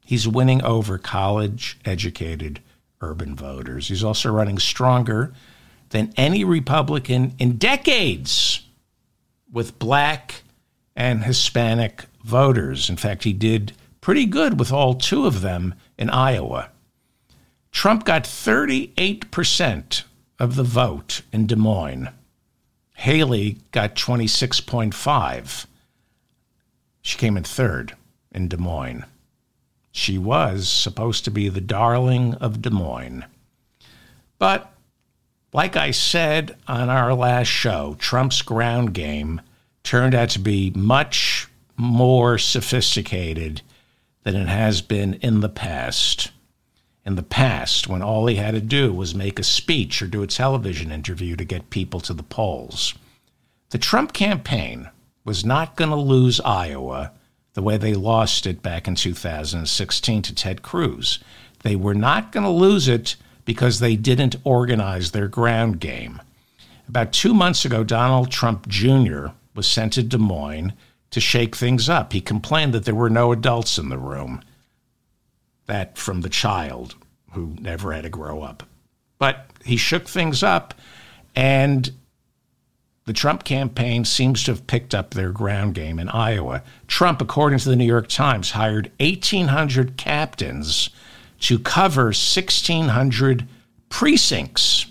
he's 0.04 0.26
winning 0.26 0.64
over 0.64 0.96
college 0.96 1.78
educated 1.84 2.60
urban 3.02 3.36
voters. 3.36 3.88
He's 3.88 4.02
also 4.02 4.32
running 4.32 4.58
stronger 4.58 5.34
than 5.90 6.14
any 6.16 6.44
Republican 6.44 7.34
in 7.38 7.58
decades 7.58 8.62
with 9.52 9.78
black 9.78 10.42
and 10.96 11.24
Hispanic 11.24 12.06
voters. 12.24 12.88
In 12.88 12.96
fact, 12.96 13.24
he 13.24 13.34
did 13.34 13.74
pretty 14.00 14.24
good 14.24 14.58
with 14.58 14.72
all 14.72 14.94
two 14.94 15.26
of 15.26 15.42
them 15.42 15.74
in 15.98 16.08
Iowa. 16.08 16.70
Trump 17.78 18.04
got 18.04 18.24
38% 18.24 20.02
of 20.40 20.56
the 20.56 20.64
vote 20.64 21.22
in 21.32 21.46
Des 21.46 21.54
Moines. 21.54 22.08
Haley 22.96 23.58
got 23.70 23.94
26.5. 23.94 25.66
She 27.02 27.16
came 27.16 27.36
in 27.36 27.44
third 27.44 27.94
in 28.32 28.48
Des 28.48 28.56
Moines. 28.56 29.04
She 29.92 30.18
was 30.18 30.68
supposed 30.68 31.24
to 31.26 31.30
be 31.30 31.48
the 31.48 31.60
darling 31.60 32.34
of 32.34 32.62
Des 32.62 32.70
Moines. 32.70 33.24
But 34.40 34.74
like 35.52 35.76
I 35.76 35.92
said 35.92 36.56
on 36.66 36.90
our 36.90 37.14
last 37.14 37.46
show, 37.46 37.94
Trump's 38.00 38.42
ground 38.42 38.92
game 38.92 39.40
turned 39.84 40.16
out 40.16 40.30
to 40.30 40.40
be 40.40 40.72
much 40.74 41.46
more 41.76 42.38
sophisticated 42.38 43.62
than 44.24 44.34
it 44.34 44.48
has 44.48 44.82
been 44.82 45.14
in 45.22 45.42
the 45.42 45.48
past 45.48 46.32
in 47.08 47.14
the 47.14 47.22
past 47.22 47.88
when 47.88 48.02
all 48.02 48.26
he 48.26 48.34
had 48.34 48.52
to 48.52 48.60
do 48.60 48.92
was 48.92 49.14
make 49.14 49.38
a 49.38 49.42
speech 49.42 50.02
or 50.02 50.06
do 50.06 50.22
a 50.22 50.26
television 50.26 50.92
interview 50.92 51.36
to 51.36 51.44
get 51.44 51.70
people 51.70 52.00
to 52.00 52.12
the 52.12 52.22
polls. 52.22 52.94
The 53.70 53.78
Trump 53.78 54.12
campaign 54.12 54.90
was 55.24 55.42
not 55.42 55.74
going 55.74 55.88
to 55.88 55.96
lose 55.96 56.38
Iowa 56.38 57.12
the 57.54 57.62
way 57.62 57.78
they 57.78 57.94
lost 57.94 58.46
it 58.46 58.60
back 58.60 58.86
in 58.86 58.94
2016 58.94 60.20
to 60.20 60.34
Ted 60.34 60.60
Cruz. 60.60 61.18
They 61.62 61.76
were 61.76 61.94
not 61.94 62.30
going 62.30 62.44
to 62.44 62.50
lose 62.50 62.88
it 62.88 63.16
because 63.46 63.80
they 63.80 63.96
didn't 63.96 64.36
organize 64.44 65.12
their 65.12 65.28
ground 65.28 65.80
game. 65.80 66.20
About 66.90 67.14
two 67.14 67.32
months 67.32 67.64
ago, 67.64 67.84
Donald 67.84 68.30
Trump 68.30 68.68
Jr. 68.68 69.28
was 69.54 69.66
sent 69.66 69.94
to 69.94 70.02
Des 70.02 70.18
Moines 70.18 70.74
to 71.10 71.20
shake 71.20 71.56
things 71.56 71.88
up. 71.88 72.12
He 72.12 72.20
complained 72.20 72.74
that 72.74 72.84
there 72.84 72.94
were 72.94 73.08
no 73.08 73.32
adults 73.32 73.78
in 73.78 73.88
the 73.88 73.96
room 73.96 74.42
that 75.68 75.96
from 75.96 76.22
the 76.22 76.28
child 76.28 76.96
who 77.32 77.54
never 77.60 77.92
had 77.92 78.02
to 78.02 78.10
grow 78.10 78.42
up. 78.42 78.64
But 79.18 79.50
he 79.64 79.76
shook 79.76 80.08
things 80.08 80.42
up, 80.42 80.74
and 81.36 81.90
the 83.04 83.12
Trump 83.12 83.44
campaign 83.44 84.04
seems 84.04 84.42
to 84.44 84.50
have 84.50 84.66
picked 84.66 84.94
up 84.94 85.10
their 85.10 85.30
ground 85.30 85.74
game 85.74 85.98
in 85.98 86.08
Iowa. 86.08 86.62
Trump, 86.88 87.22
according 87.22 87.58
to 87.60 87.68
the 87.68 87.76
New 87.76 87.86
York 87.86 88.08
Times, 88.08 88.50
hired 88.50 88.90
1,800 88.98 89.96
captains 89.96 90.90
to 91.40 91.58
cover 91.58 92.06
1,600 92.06 93.46
precincts. 93.88 94.86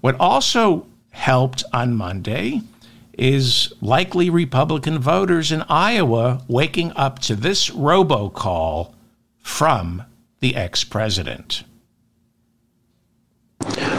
What 0.00 0.18
also 0.20 0.86
helped 1.10 1.64
on 1.72 1.94
Monday 1.94 2.62
is 3.18 3.72
likely 3.80 4.30
Republican 4.30 4.98
voters 4.98 5.52
in 5.52 5.62
Iowa 5.68 6.42
waking 6.48 6.92
up 6.96 7.18
to 7.20 7.36
this 7.36 7.70
robocall 7.70 8.94
from 9.42 10.04
the 10.40 10.56
ex 10.56 10.84
president. 10.84 11.64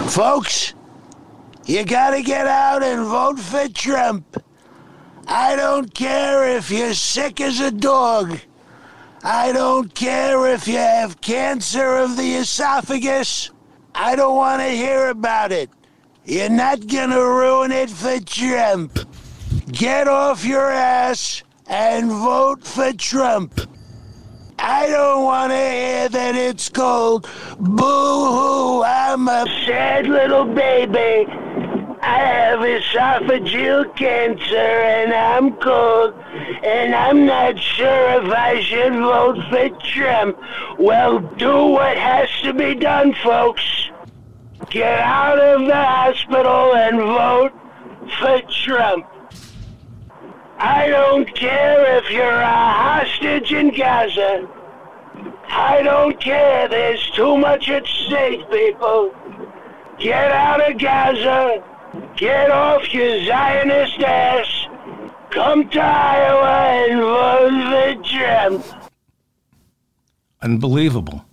Folks, 0.07 0.73
you 1.65 1.85
gotta 1.85 2.21
get 2.21 2.47
out 2.47 2.83
and 2.83 3.05
vote 3.05 3.39
for 3.39 3.67
Trump. 3.69 4.43
I 5.27 5.55
don't 5.55 5.93
care 5.93 6.57
if 6.57 6.69
you're 6.69 6.93
sick 6.93 7.39
as 7.39 7.59
a 7.59 7.71
dog. 7.71 8.39
I 9.23 9.53
don't 9.53 9.93
care 9.93 10.53
if 10.53 10.67
you 10.67 10.77
have 10.77 11.21
cancer 11.21 11.95
of 11.97 12.17
the 12.17 12.36
esophagus. 12.36 13.51
I 13.95 14.17
don't 14.17 14.36
want 14.36 14.62
to 14.62 14.67
hear 14.67 15.08
about 15.08 15.53
it. 15.53 15.69
You're 16.25 16.49
not 16.49 16.88
gonna 16.88 17.21
ruin 17.21 17.71
it 17.71 17.89
for 17.89 18.19
Trump. 18.19 18.99
Get 19.71 20.10
off 20.10 20.43
your 20.43 20.69
ass 20.69 21.43
and 21.67 22.10
vote 22.10 22.65
for 22.65 22.91
Trump. 22.93 23.62
I 24.65 24.88
don't 24.88 25.26
want 25.26 25.52
to 25.52 25.58
hear 25.58 26.08
that 26.08 26.36
it's 26.36 26.69
cold. 26.69 27.28
Boo 27.60 27.84
hoo, 27.84 28.84
I'm 28.84 29.28
a 29.28 29.45
sad 29.65 30.08
little 30.08 30.45
baby. 30.45 31.30
I 32.02 32.19
have 32.19 32.60
esophageal 32.60 33.93
cancer 33.97 34.56
and 34.56 35.13
I'm 35.13 35.58
cold. 35.58 36.13
And 36.63 36.95
I'm 36.95 37.26
not 37.26 37.60
sure 37.60 38.23
if 38.23 38.32
I 38.32 38.62
should 38.62 38.93
vote 38.93 39.38
for 39.49 39.69
Trump. 39.86 40.39
Well, 40.80 41.19
do 41.19 41.67
what 41.67 41.97
has 41.97 42.30
to 42.43 42.54
be 42.54 42.73
done, 42.73 43.13
folks. 43.15 43.65
Get 44.69 44.97
out 44.97 45.39
of 45.39 45.67
the 45.67 45.76
hospital 45.76 46.73
and 46.73 46.99
vote 46.99 47.52
for 48.17 48.41
Trump. 48.63 49.08
I 50.58 50.88
don't 50.88 51.36
care 51.36 51.97
if 51.97 52.10
you're 52.10 52.39
a 52.39 52.45
hostage 52.45 53.52
in 53.52 53.76
Gaza. 53.76 54.47
I 55.49 55.82
don't 55.84 56.19
care. 56.19 56.67
There's 56.67 57.10
too 57.12 57.38
much 57.38 57.69
at 57.69 57.86
stake, 57.86 58.49
people. 58.49 59.13
Get 59.99 60.32
out 60.32 60.69
of 60.69 60.77
Gaza. 60.77 61.63
Get 62.17 62.49
off 62.49 62.93
your 62.93 63.25
Zionist 63.25 63.99
ass. 63.99 64.67
Come 65.29 65.69
to 65.69 65.79
Iowa 65.79 66.89
and 66.89 67.01
vote. 67.01 67.23
Unbelievable. 70.41 71.23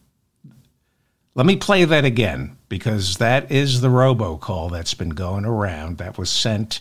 Let 1.35 1.47
me 1.47 1.57
play 1.57 1.85
that 1.85 2.05
again 2.05 2.57
because 2.69 3.17
that 3.17 3.51
is 3.51 3.81
the 3.81 3.89
robocall 3.89 4.71
that's 4.71 4.95
been 4.95 5.11
going 5.11 5.45
around 5.45 5.99
that 5.99 6.17
was 6.17 6.31
sent 6.31 6.81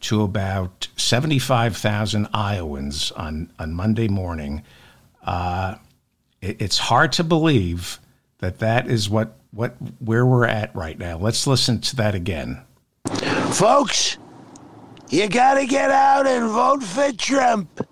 to 0.00 0.22
about 0.22 0.88
75,000 0.96 2.28
Iowans 2.32 3.10
on, 3.12 3.50
on 3.58 3.72
Monday 3.72 4.08
morning. 4.08 4.62
Uh, 5.24 5.76
it's 6.44 6.78
hard 6.78 7.12
to 7.12 7.24
believe 7.24 7.98
that 8.38 8.58
that 8.58 8.88
is 8.88 9.08
what, 9.08 9.38
what 9.50 9.76
where 10.00 10.26
we're 10.26 10.46
at 10.46 10.74
right 10.76 10.98
now. 10.98 11.16
Let's 11.16 11.46
listen 11.46 11.80
to 11.80 11.96
that 11.96 12.14
again. 12.14 12.62
Folks, 13.52 14.18
you 15.08 15.28
gotta 15.28 15.66
get 15.66 15.90
out 15.90 16.26
and 16.26 16.50
vote 16.50 16.82
for 16.82 17.12
Trump. 17.12 17.86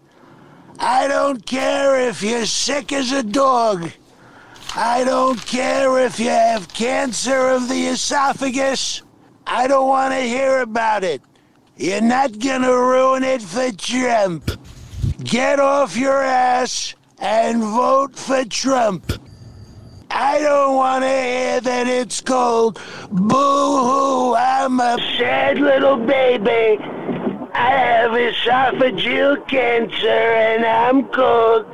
I 0.79 1.09
don't 1.09 1.45
care 1.47 2.09
if 2.09 2.23
you're 2.23 2.47
sick 2.47 2.93
as 2.93 3.13
a 3.13 3.23
dog. 3.23 3.91
I 4.75 5.05
don't 5.05 5.45
care 5.47 6.05
if 6.05 6.19
you 6.19 6.31
have 6.31 6.73
cancer 6.73 7.51
of 7.51 7.69
the 7.69 7.87
esophagus. 7.89 9.03
I 9.47 9.67
don't 9.67 9.89
want 9.89 10.15
to 10.15 10.21
hear 10.21 10.61
about 10.61 11.05
it. 11.05 11.23
You're 11.77 12.01
not 12.01 12.39
gonna 12.39 12.75
ruin 12.75 13.23
it 13.23 13.43
for 13.43 13.71
Trump. 13.73 14.51
Get 15.23 15.61
off 15.61 15.97
your 15.97 16.23
ass 16.23 16.95
and 17.23 17.63
vote 17.63 18.17
for 18.17 18.45
Trump. 18.45 19.13
I 20.11 20.41
don't 20.41 20.75
want 20.75 21.05
to 21.05 21.09
hear 21.09 21.61
that 21.61 21.87
it's 21.87 22.21
cold. 22.21 22.81
Boo 23.11 23.37
hoo, 23.89 24.35
I'm 24.35 24.81
a 24.81 24.99
sad 25.17 25.59
little 25.59 25.97
baby. 25.97 26.83
I 27.55 27.71
have 27.71 28.11
esophageal 28.11 29.47
cancer 29.49 30.09
and 30.09 30.65
I'm 30.67 31.05
cold. 31.09 31.67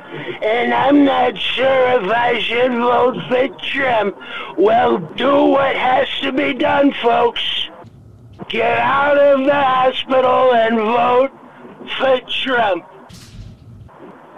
And 0.43 0.71
I'm 0.71 1.03
not 1.03 1.35
sure 1.35 1.99
if 1.99 2.11
I 2.11 2.39
should 2.39 2.73
vote 2.73 3.17
for 3.27 3.47
Trump. 3.65 4.17
Well, 4.55 4.99
do 4.99 5.45
what 5.45 5.75
has 5.75 6.07
to 6.21 6.31
be 6.31 6.53
done, 6.53 6.93
folks. 7.01 7.41
Get 8.49 8.77
out 8.77 9.17
of 9.17 9.45
the 9.45 9.53
hospital 9.53 10.53
and 10.53 10.77
vote 10.77 11.31
for 11.97 12.21
Trump. 12.29 12.85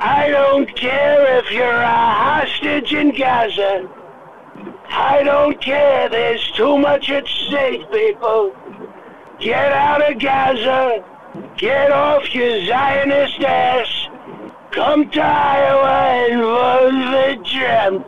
I 0.03 0.29
don't 0.29 0.75
care 0.75 1.37
if 1.37 1.51
you're 1.51 1.69
a 1.69 1.85
hostage 1.85 2.91
in 2.91 3.15
Gaza. 3.15 3.87
I 4.89 5.21
don't 5.23 5.61
care. 5.61 6.09
There's 6.09 6.51
too 6.53 6.79
much 6.79 7.11
at 7.11 7.27
stake, 7.27 7.89
people. 7.91 8.55
Get 9.39 9.71
out 9.71 10.11
of 10.11 10.19
Gaza. 10.19 11.05
Get 11.55 11.91
off 11.91 12.33
your 12.33 12.65
Zionist 12.65 13.41
ass. 13.41 14.07
Come 14.71 15.09
to 15.11 15.21
Iowa 15.21 16.31
and 16.31 16.41
vote 16.41 17.37
for 17.37 17.49
Trump. 17.49 18.07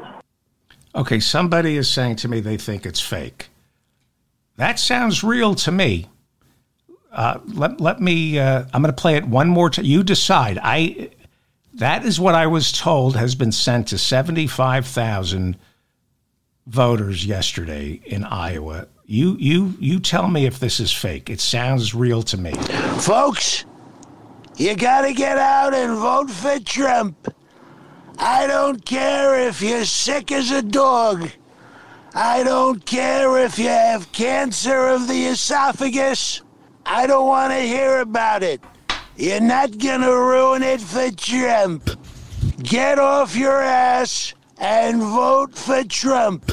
Okay, 0.95 1.19
somebody 1.19 1.77
is 1.77 1.87
saying 1.87 2.15
to 2.17 2.27
me 2.27 2.39
they 2.39 2.57
think 2.57 2.87
it's 2.87 3.01
fake. 3.01 3.49
That 4.57 4.79
sounds 4.79 5.23
real 5.23 5.53
to 5.55 5.71
me. 5.71 6.09
Uh, 7.11 7.39
let 7.45 7.79
let 7.79 8.01
me. 8.01 8.39
Uh, 8.39 8.65
I'm 8.73 8.81
going 8.81 8.93
to 8.93 8.99
play 8.99 9.15
it 9.15 9.27
one 9.27 9.47
more 9.47 9.69
time. 9.69 9.85
You 9.85 10.01
decide. 10.03 10.57
I. 10.61 11.11
That 11.75 12.05
is 12.05 12.19
what 12.19 12.35
I 12.35 12.47
was 12.47 12.71
told 12.71 13.15
has 13.15 13.35
been 13.35 13.51
sent 13.51 13.87
to 13.87 13.97
75,000 13.97 15.57
voters 16.67 17.25
yesterday 17.25 17.99
in 18.05 18.23
Iowa. 18.23 18.87
You 19.05 19.35
you 19.37 19.73
you 19.79 19.99
tell 19.99 20.29
me 20.29 20.45
if 20.45 20.59
this 20.59 20.79
is 20.79 20.91
fake. 20.91 21.29
It 21.29 21.41
sounds 21.41 21.93
real 21.93 22.23
to 22.23 22.37
me. 22.37 22.53
Folks, 22.99 23.65
you 24.55 24.75
gotta 24.75 25.13
get 25.13 25.37
out 25.37 25.73
and 25.73 25.97
vote 25.97 26.29
for 26.29 26.59
Trump. 26.59 27.33
I 28.17 28.47
don't 28.47 28.85
care 28.85 29.47
if 29.47 29.61
you're 29.61 29.85
sick 29.85 30.31
as 30.31 30.51
a 30.51 30.61
dog. 30.61 31.29
I 32.15 32.43
don't 32.43 32.85
care 32.85 33.43
if 33.43 33.57
you 33.57 33.69
have 33.69 34.11
cancer 34.11 34.87
of 34.87 35.07
the 35.07 35.25
esophagus. 35.25 36.41
I 36.85 37.07
don't 37.07 37.27
want 37.27 37.51
to 37.51 37.59
hear 37.59 37.99
about 37.99 38.43
it. 38.43 38.61
You're 39.15 39.41
not 39.41 39.77
gonna 39.77 40.09
ruin 40.11 40.63
it 40.63 40.81
for 40.81 41.11
Trump. 41.11 41.87
Get 42.63 42.97
off 42.97 43.35
your 43.35 43.61
ass 43.61 44.33
and 44.57 45.01
vote 45.01 45.55
for 45.55 45.83
Trump. 45.83 46.51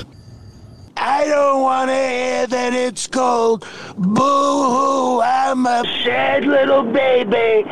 I 0.94 1.25
don't 1.25 1.62
want 1.62 1.88
to 1.88 1.96
hear 1.96 2.46
that 2.46 2.75
it's 2.75 3.07
cold. 3.07 3.66
Boo 3.96 4.20
hoo, 4.20 5.23
I'm 5.23 5.64
a 5.64 5.85
sad 6.05 6.44
little 6.44 6.83
baby. 6.83 7.64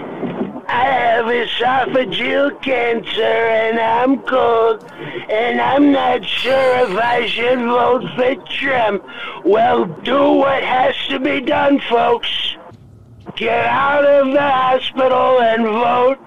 I 0.68 0.84
have 0.84 1.26
esophageal 1.26 2.62
cancer 2.62 3.20
and 3.20 3.78
I'm 3.78 4.20
cold 4.22 4.90
and 5.28 5.60
I'm 5.60 5.92
not 5.92 6.24
sure 6.24 6.76
if 6.78 6.96
I 6.96 7.26
should 7.26 7.58
vote 7.58 8.04
for 8.16 8.34
Trump. 8.58 9.04
Well, 9.44 9.84
do 9.84 10.32
what 10.32 10.62
has 10.62 10.94
to 11.08 11.20
be 11.20 11.42
done, 11.42 11.78
folks. 11.80 12.56
Get 13.36 13.66
out 13.66 14.04
of 14.04 14.32
the 14.32 14.40
hospital 14.40 15.40
and 15.40 15.64
vote 15.64 16.18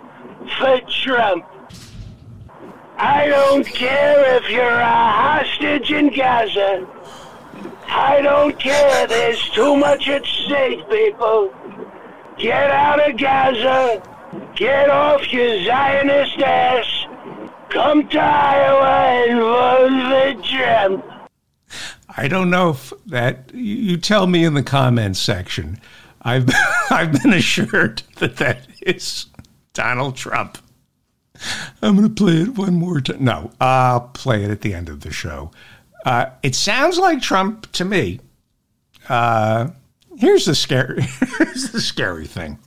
for 0.58 0.80
Trump. 0.90 1.46
I 2.98 3.28
don't 3.28 3.66
care 3.66 4.38
if 4.38 4.50
you're 4.50 4.80
a 4.80 4.86
hostage 4.86 5.92
in 5.92 6.14
Gaza. 6.14 6.88
I 7.88 8.22
don't 8.22 8.58
care. 8.60 9.08
There's 9.08 9.50
too 9.50 9.76
much 9.76 10.08
at 10.08 10.26
stake, 10.26 10.88
people. 10.90 11.54
Get 12.38 12.72
out 12.72 13.10
of 13.10 13.18
Gaza. 13.18 14.02
Get 14.56 14.90
off 14.90 15.34
your 15.34 15.64
Zionist 15.66 16.40
ass. 16.40 17.06
Come 17.70 18.08
to 18.10 18.20
Iowa 18.20 18.88
and 19.28 19.40
vote 19.40 20.38
for 20.38 20.48
Trump. 20.48 21.06
I 22.16 22.28
don't 22.28 22.50
know 22.50 22.72
if 22.72 22.94
that. 23.08 23.54
You 23.54 23.98
tell 23.98 24.28
me 24.28 24.44
in 24.44 24.54
the 24.54 24.64
comments 24.64 25.20
section. 25.20 25.80
I've 26.22 26.50
I've 26.90 27.22
been 27.22 27.34
assured 27.34 28.04
that 28.18 28.38
that 28.38 28.68
is 28.82 29.28
Donald 29.74 30.16
Trump. 30.16 30.58
I'm 31.82 31.96
going 31.96 32.08
to 32.08 32.14
play 32.14 32.42
it 32.42 32.58
one 32.58 32.76
more 32.76 33.02
time. 33.02 33.24
No, 33.24 33.52
I'll 33.60 34.02
play 34.02 34.44
it 34.44 34.52
at 34.52 34.62
the 34.62 34.76
end 34.76 34.90
of 34.90 35.02
the 35.02 35.12
show. 35.12 35.52
Uh, 36.06 36.28
it 36.44 36.54
sounds 36.54 37.00
like 37.00 37.22
Trump 37.22 37.72
to 37.74 37.86
me. 37.86 38.20
Uh, 39.10 39.70
here's 40.18 40.46
the 40.46 40.54
scary. 40.54 41.02
Here's 41.38 41.72
the 41.72 41.82
scary 41.82 42.28
thing. 42.28 42.60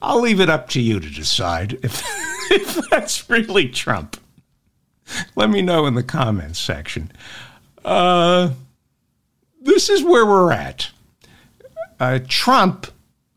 I'll 0.00 0.20
leave 0.20 0.40
it 0.40 0.48
up 0.48 0.68
to 0.70 0.80
you 0.80 1.00
to 1.00 1.10
decide 1.10 1.78
if 1.82 2.02
if 2.50 2.88
that's 2.90 3.28
really 3.28 3.68
Trump. 3.68 4.16
Let 5.34 5.50
me 5.50 5.60
know 5.62 5.86
in 5.86 5.94
the 5.94 6.02
comments 6.04 6.60
section. 6.60 7.10
Uh, 7.84 8.50
this 9.60 9.88
is 9.90 10.02
where 10.02 10.24
we're 10.24 10.52
at. 10.52 10.90
Uh, 12.04 12.18
Trump 12.28 12.88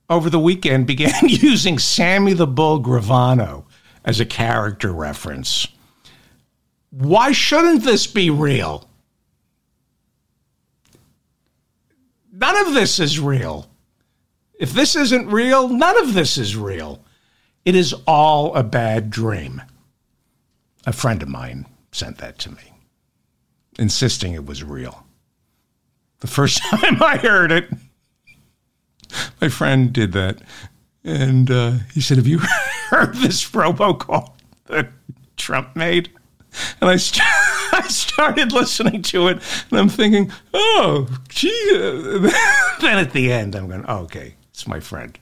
over 0.10 0.30
the 0.30 0.38
weekend 0.38 0.86
began 0.86 1.14
using 1.24 1.80
Sammy 1.80 2.34
the 2.34 2.46
Bull 2.46 2.84
Gravano 2.84 3.64
as 4.04 4.20
a 4.20 4.26
character 4.26 4.92
reference. 4.92 5.70
Why 6.90 7.32
shouldn't 7.32 7.86
this 7.86 8.08
be 8.08 8.30
real? 8.30 8.90
None 12.30 12.58
of 12.68 12.74
this 12.74 13.00
is 13.00 13.22
real. 13.22 13.70
If 14.60 14.74
this 14.74 14.98
isn't 14.98 15.30
real, 15.30 15.70
none 15.70 15.98
of 16.00 16.14
this 16.14 16.38
is 16.38 16.58
real. 16.58 17.02
It 17.64 17.74
is 17.74 17.96
all 18.06 18.54
a 18.54 18.64
bad 18.64 19.10
dream. 19.10 19.62
A 20.86 20.92
friend 20.92 21.24
of 21.24 21.30
mine 21.30 21.68
sent 21.94 22.18
that 22.18 22.38
to 22.40 22.52
me, 22.52 22.74
insisting 23.80 24.34
it 24.34 24.46
was 24.46 24.62
real. 24.62 25.06
The 26.20 26.28
first 26.28 26.62
time 26.64 27.02
I 27.02 27.16
heard 27.16 27.54
it, 27.54 27.70
my 29.42 29.50
friend 29.50 29.92
did 29.94 30.14
that. 30.14 30.40
And 31.04 31.50
uh, 31.50 31.72
he 31.94 32.02
said, 32.02 32.18
Have 32.18 32.28
you 32.28 32.40
heard 32.90 33.16
this 33.16 33.50
robocall 33.52 34.34
that 34.66 34.90
Trump 35.38 35.76
made? 35.76 36.10
And 36.82 36.90
I, 36.90 36.98
st- 36.98 37.24
I 37.74 37.88
started 37.88 38.52
listening 38.52 39.02
to 39.04 39.28
it, 39.28 39.40
and 39.70 39.80
I'm 39.80 39.90
thinking, 39.90 40.32
oh, 40.54 41.08
gee. 41.30 41.72
then 42.82 42.98
at 42.98 43.14
the 43.14 43.32
end, 43.32 43.56
I'm 43.56 43.68
going, 43.68 43.86
oh, 43.88 44.00
okay, 44.00 44.36
it's 44.50 44.68
my 44.68 44.80
friend. 44.80 45.18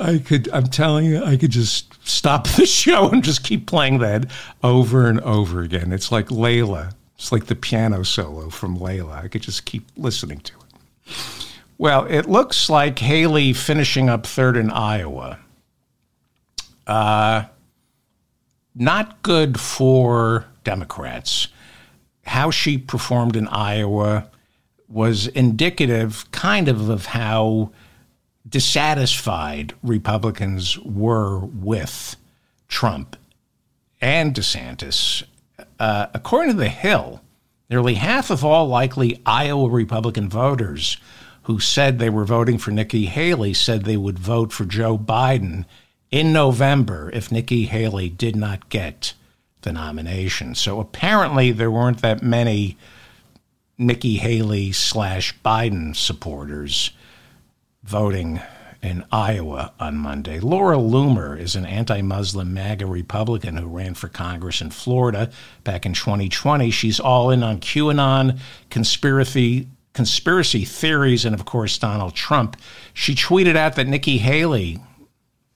I 0.00 0.18
could, 0.18 0.48
I'm 0.52 0.66
telling 0.66 1.06
you, 1.06 1.22
I 1.22 1.36
could 1.36 1.50
just 1.50 1.94
stop 2.06 2.46
the 2.48 2.66
show 2.66 3.10
and 3.10 3.22
just 3.22 3.44
keep 3.44 3.66
playing 3.66 3.98
that 3.98 4.30
over 4.62 5.08
and 5.08 5.20
over 5.20 5.60
again. 5.60 5.92
It's 5.92 6.12
like 6.12 6.28
Layla. 6.28 6.94
It's 7.16 7.32
like 7.32 7.46
the 7.46 7.56
piano 7.56 8.04
solo 8.04 8.48
from 8.48 8.78
Layla. 8.78 9.24
I 9.24 9.28
could 9.28 9.42
just 9.42 9.64
keep 9.64 9.86
listening 9.96 10.40
to 10.40 10.52
it. 10.54 11.14
Well, 11.80 12.06
it 12.06 12.28
looks 12.28 12.68
like 12.68 12.98
Haley 12.98 13.52
finishing 13.52 14.08
up 14.08 14.26
third 14.26 14.56
in 14.56 14.68
Iowa. 14.68 15.38
Uh, 16.88 17.44
not 18.74 19.22
good 19.22 19.60
for 19.60 20.46
Democrats. 20.64 21.46
How 22.24 22.50
she 22.50 22.78
performed 22.78 23.36
in 23.36 23.46
Iowa 23.46 24.28
was 24.88 25.28
indicative, 25.28 26.28
kind 26.32 26.66
of, 26.68 26.88
of 26.88 27.06
how 27.06 27.70
dissatisfied 28.48 29.72
Republicans 29.84 30.78
were 30.80 31.38
with 31.38 32.16
Trump 32.66 33.16
and 34.00 34.34
DeSantis. 34.34 35.22
Uh, 35.78 36.06
according 36.12 36.54
to 36.54 36.58
The 36.58 36.68
Hill, 36.68 37.20
nearly 37.70 37.94
half 37.94 38.30
of 38.30 38.44
all 38.44 38.66
likely 38.66 39.22
Iowa 39.24 39.68
Republican 39.68 40.28
voters 40.28 40.96
who 41.48 41.58
said 41.58 41.98
they 41.98 42.10
were 42.10 42.26
voting 42.26 42.58
for 42.58 42.70
Nikki 42.70 43.06
Haley 43.06 43.54
said 43.54 43.84
they 43.84 43.96
would 43.96 44.18
vote 44.18 44.52
for 44.52 44.66
Joe 44.66 44.98
Biden 44.98 45.64
in 46.10 46.30
November 46.30 47.10
if 47.14 47.32
Nikki 47.32 47.64
Haley 47.64 48.10
did 48.10 48.36
not 48.36 48.68
get 48.68 49.14
the 49.62 49.72
nomination. 49.72 50.54
So 50.54 50.78
apparently 50.78 51.50
there 51.50 51.70
weren't 51.70 52.02
that 52.02 52.22
many 52.22 52.76
Nikki 53.78 54.18
Haley 54.18 54.72
slash 54.72 55.34
Biden 55.42 55.96
supporters 55.96 56.90
voting 57.82 58.42
in 58.82 59.06
Iowa 59.10 59.72
on 59.80 59.96
Monday. 59.96 60.40
Laura 60.40 60.76
Loomer 60.76 61.40
is 61.40 61.56
an 61.56 61.64
anti 61.64 62.02
Muslim 62.02 62.52
MAGA 62.52 62.84
Republican 62.84 63.56
who 63.56 63.68
ran 63.68 63.94
for 63.94 64.08
Congress 64.08 64.60
in 64.60 64.68
Florida 64.68 65.30
back 65.64 65.86
in 65.86 65.94
2020. 65.94 66.70
She's 66.70 67.00
all 67.00 67.30
in 67.30 67.42
on 67.42 67.58
QAnon, 67.60 68.38
conspiracy, 68.68 69.66
conspiracy 69.98 70.64
theories, 70.64 71.24
and 71.24 71.34
of 71.34 71.44
course, 71.44 71.76
Donald 71.76 72.14
Trump. 72.14 72.56
She 72.94 73.16
tweeted 73.16 73.56
out 73.56 73.74
that 73.74 73.88
Nikki 73.88 74.18
Haley 74.18 74.78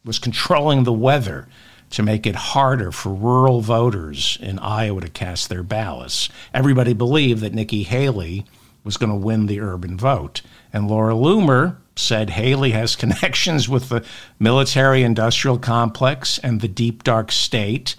was 0.04 0.18
controlling 0.18 0.82
the 0.82 0.92
weather 0.92 1.46
to 1.90 2.02
make 2.02 2.26
it 2.26 2.34
harder 2.34 2.90
for 2.90 3.14
rural 3.14 3.60
voters 3.60 4.36
in 4.42 4.58
Iowa 4.58 5.02
to 5.02 5.08
cast 5.08 5.48
their 5.48 5.62
ballots. 5.62 6.28
Everybody 6.52 6.92
believed 6.92 7.40
that 7.42 7.54
Nikki 7.54 7.84
Haley 7.84 8.44
was 8.82 8.96
going 8.96 9.12
to 9.12 9.16
win 9.16 9.46
the 9.46 9.60
urban 9.60 9.96
vote. 9.96 10.42
And 10.72 10.90
Laura 10.90 11.14
Loomer 11.14 11.76
said 11.94 12.30
Haley 12.30 12.72
has 12.72 12.96
connections 13.04 13.68
with 13.68 13.90
the 13.90 14.04
military 14.40 15.04
industrial 15.04 15.60
complex 15.60 16.38
and 16.38 16.60
the 16.60 16.66
deep 16.66 17.04
dark 17.04 17.30
state. 17.30 17.94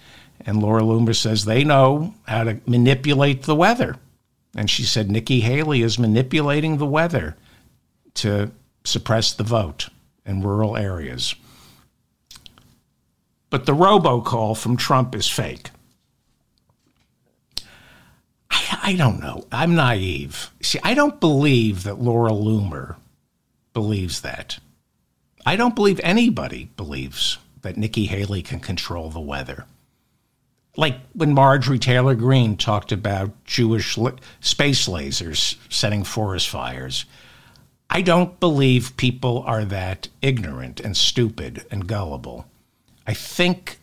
And 0.46 0.62
Laura 0.62 0.82
Loomer 0.82 1.16
says 1.16 1.46
they 1.46 1.64
know 1.64 2.16
how 2.28 2.44
to 2.44 2.60
manipulate 2.66 3.44
the 3.44 3.56
weather. 3.56 3.96
And 4.56 4.70
she 4.70 4.84
said 4.84 5.10
Nikki 5.10 5.40
Haley 5.42 5.82
is 5.82 5.98
manipulating 5.98 6.78
the 6.78 6.86
weather 6.86 7.36
to 8.16 8.52
suppress 8.84 9.34
the 9.34 9.44
vote 9.44 9.90
in 10.26 10.42
rural 10.42 10.78
areas. 10.78 11.36
But 13.50 13.66
the 13.66 13.74
robocall 13.74 14.58
from 14.58 14.78
Trump 14.78 15.16
is 15.16 15.28
fake. 15.28 15.70
I, 18.50 18.80
I 18.84 18.96
don't 18.96 19.20
know. 19.20 19.46
I'm 19.52 19.76
naive. 19.76 20.52
See, 20.62 20.80
I 20.84 20.94
don't 20.94 21.20
believe 21.20 21.84
that 21.84 22.00
Laura 22.00 22.32
Loomer 22.32 22.96
believes 23.74 24.22
that. 24.22 24.60
I 25.46 25.56
don't 25.56 25.76
believe 25.76 26.00
anybody 26.04 26.70
believes 26.78 27.38
that 27.62 27.78
Nikki 27.78 28.06
Haley 28.06 28.42
can 28.42 28.60
control 28.60 29.10
the 29.10 29.20
weather. 29.20 29.66
Like 30.76 31.00
when 31.14 31.34
Marjorie 31.34 31.80
Taylor 31.80 32.16
Greene 32.16 32.58
talked 32.58 32.92
about 32.92 33.44
Jewish 33.46 33.98
li- 33.98 34.14
space 34.40 34.88
lasers 34.88 35.58
setting 35.70 36.04
forest 36.04 36.50
fires. 36.50 37.06
I 37.90 38.02
don't 38.02 38.40
believe 38.40 38.98
people 38.98 39.44
are 39.46 39.66
that 39.66 40.08
ignorant 40.22 40.80
and 40.80 40.98
stupid 40.98 41.66
and 41.70 41.88
gullible. 41.88 42.48
I 43.06 43.14
think 43.14 43.78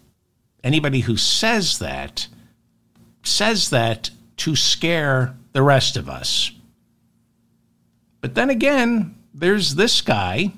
anybody 0.64 1.00
who 1.00 1.16
says 1.16 1.78
that 1.78 2.26
says 3.22 3.70
that 3.70 4.10
to 4.38 4.56
scare 4.56 5.36
the 5.52 5.62
rest 5.62 5.96
of 5.96 6.08
us. 6.08 6.50
But 8.20 8.34
then 8.34 8.50
again, 8.50 9.14
there's 9.32 9.74
this 9.74 10.00
guy, 10.00 10.52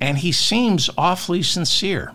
and 0.00 0.18
he 0.18 0.32
seems 0.32 0.90
awfully 0.98 1.42
sincere. 1.42 2.12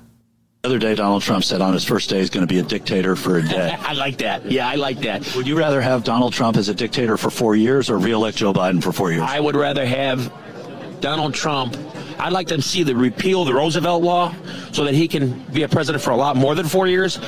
The 0.66 0.70
other 0.72 0.80
day, 0.80 0.96
Donald 0.96 1.22
Trump 1.22 1.44
said 1.44 1.62
on 1.62 1.74
his 1.74 1.86
first 1.86 2.10
day 2.10 2.18
he's 2.18 2.32
going 2.32 2.42
to 2.42 2.52
be 2.52 2.58
a 2.58 2.64
dictator 2.64 3.16
for 3.16 3.38
a 3.38 3.48
day. 3.48 3.78
I 3.80 3.94
like 3.94 4.18
that. 4.18 4.52
Yeah, 4.52 4.68
I 4.68 4.74
like 4.74 4.98
that. 5.02 5.36
Would 5.36 5.46
you 5.46 5.56
rather 5.56 5.80
have 5.80 6.04
Donald 6.04 6.34
Trump 6.34 6.58
as 6.58 6.70
a 6.70 6.74
dictator 6.74 7.18
for 7.18 7.30
four 7.30 7.56
years 7.56 7.88
or 7.88 8.00
reelect 8.00 8.38
Joe 8.38 8.52
Biden 8.52 8.82
for 8.82 8.92
four 8.92 9.12
years? 9.12 9.22
I 9.22 9.40
would 9.40 9.56
rather 9.56 9.86
have 9.86 10.34
Donald 11.02 11.36
Trump. 11.36 11.78
I'd 12.18 12.34
like 12.34 12.48
to 12.48 12.60
see 12.64 12.82
the 12.82 12.96
repeal 12.96 13.44
of 13.44 13.48
the 13.48 13.54
Roosevelt 13.54 14.02
law 14.02 14.34
so 14.72 14.84
that 14.86 14.96
he 14.96 15.08
can 15.08 15.38
be 15.54 15.62
a 15.62 15.70
president 15.70 16.04
for 16.04 16.10
a 16.10 16.18
lot 16.18 16.36
more 16.36 16.56
than 16.56 16.68
four 16.68 16.88
years. 16.88 17.20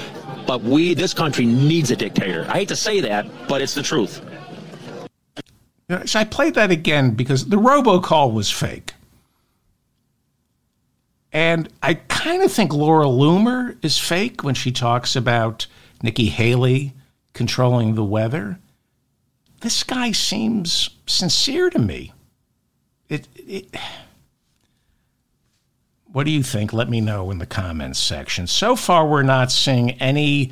But 0.47 0.63
we, 0.63 0.95
this 0.95 1.13
country, 1.13 1.45
needs 1.45 1.91
a 1.91 1.95
dictator. 1.95 2.47
I 2.49 2.53
hate 2.53 2.69
to 2.69 2.75
say 2.75 3.01
that, 3.01 3.27
but 3.47 3.61
it's 3.61 3.75
the 3.75 3.83
truth. 3.83 4.19
Should 6.05 6.15
I 6.15 6.23
play 6.23 6.49
that 6.49 6.71
again 6.71 7.11
because 7.11 7.45
the 7.45 7.57
robocall 7.57 8.33
was 8.33 8.49
fake. 8.49 8.93
And 11.37 11.69
I 11.83 11.93
kind 11.93 12.41
of 12.41 12.51
think 12.51 12.73
Laura 12.73 13.05
Loomer 13.05 13.77
is 13.85 13.99
fake 13.99 14.43
when 14.43 14.55
she 14.55 14.71
talks 14.71 15.15
about 15.15 15.67
Nikki 16.01 16.29
Haley 16.29 16.93
controlling 17.33 17.93
the 17.93 18.03
weather. 18.03 18.57
This 19.61 19.83
guy 19.83 20.13
seems 20.13 20.89
sincere 21.05 21.69
to 21.69 21.77
me. 21.77 22.11
It, 23.07 23.27
it, 23.35 23.67
what 26.07 26.23
do 26.23 26.31
you 26.31 26.41
think? 26.41 26.73
Let 26.73 26.89
me 26.89 27.01
know 27.01 27.29
in 27.29 27.37
the 27.37 27.45
comments 27.45 27.99
section. 27.99 28.47
So 28.47 28.75
far, 28.75 29.05
we're 29.05 29.21
not 29.21 29.51
seeing 29.51 29.91
any 30.01 30.51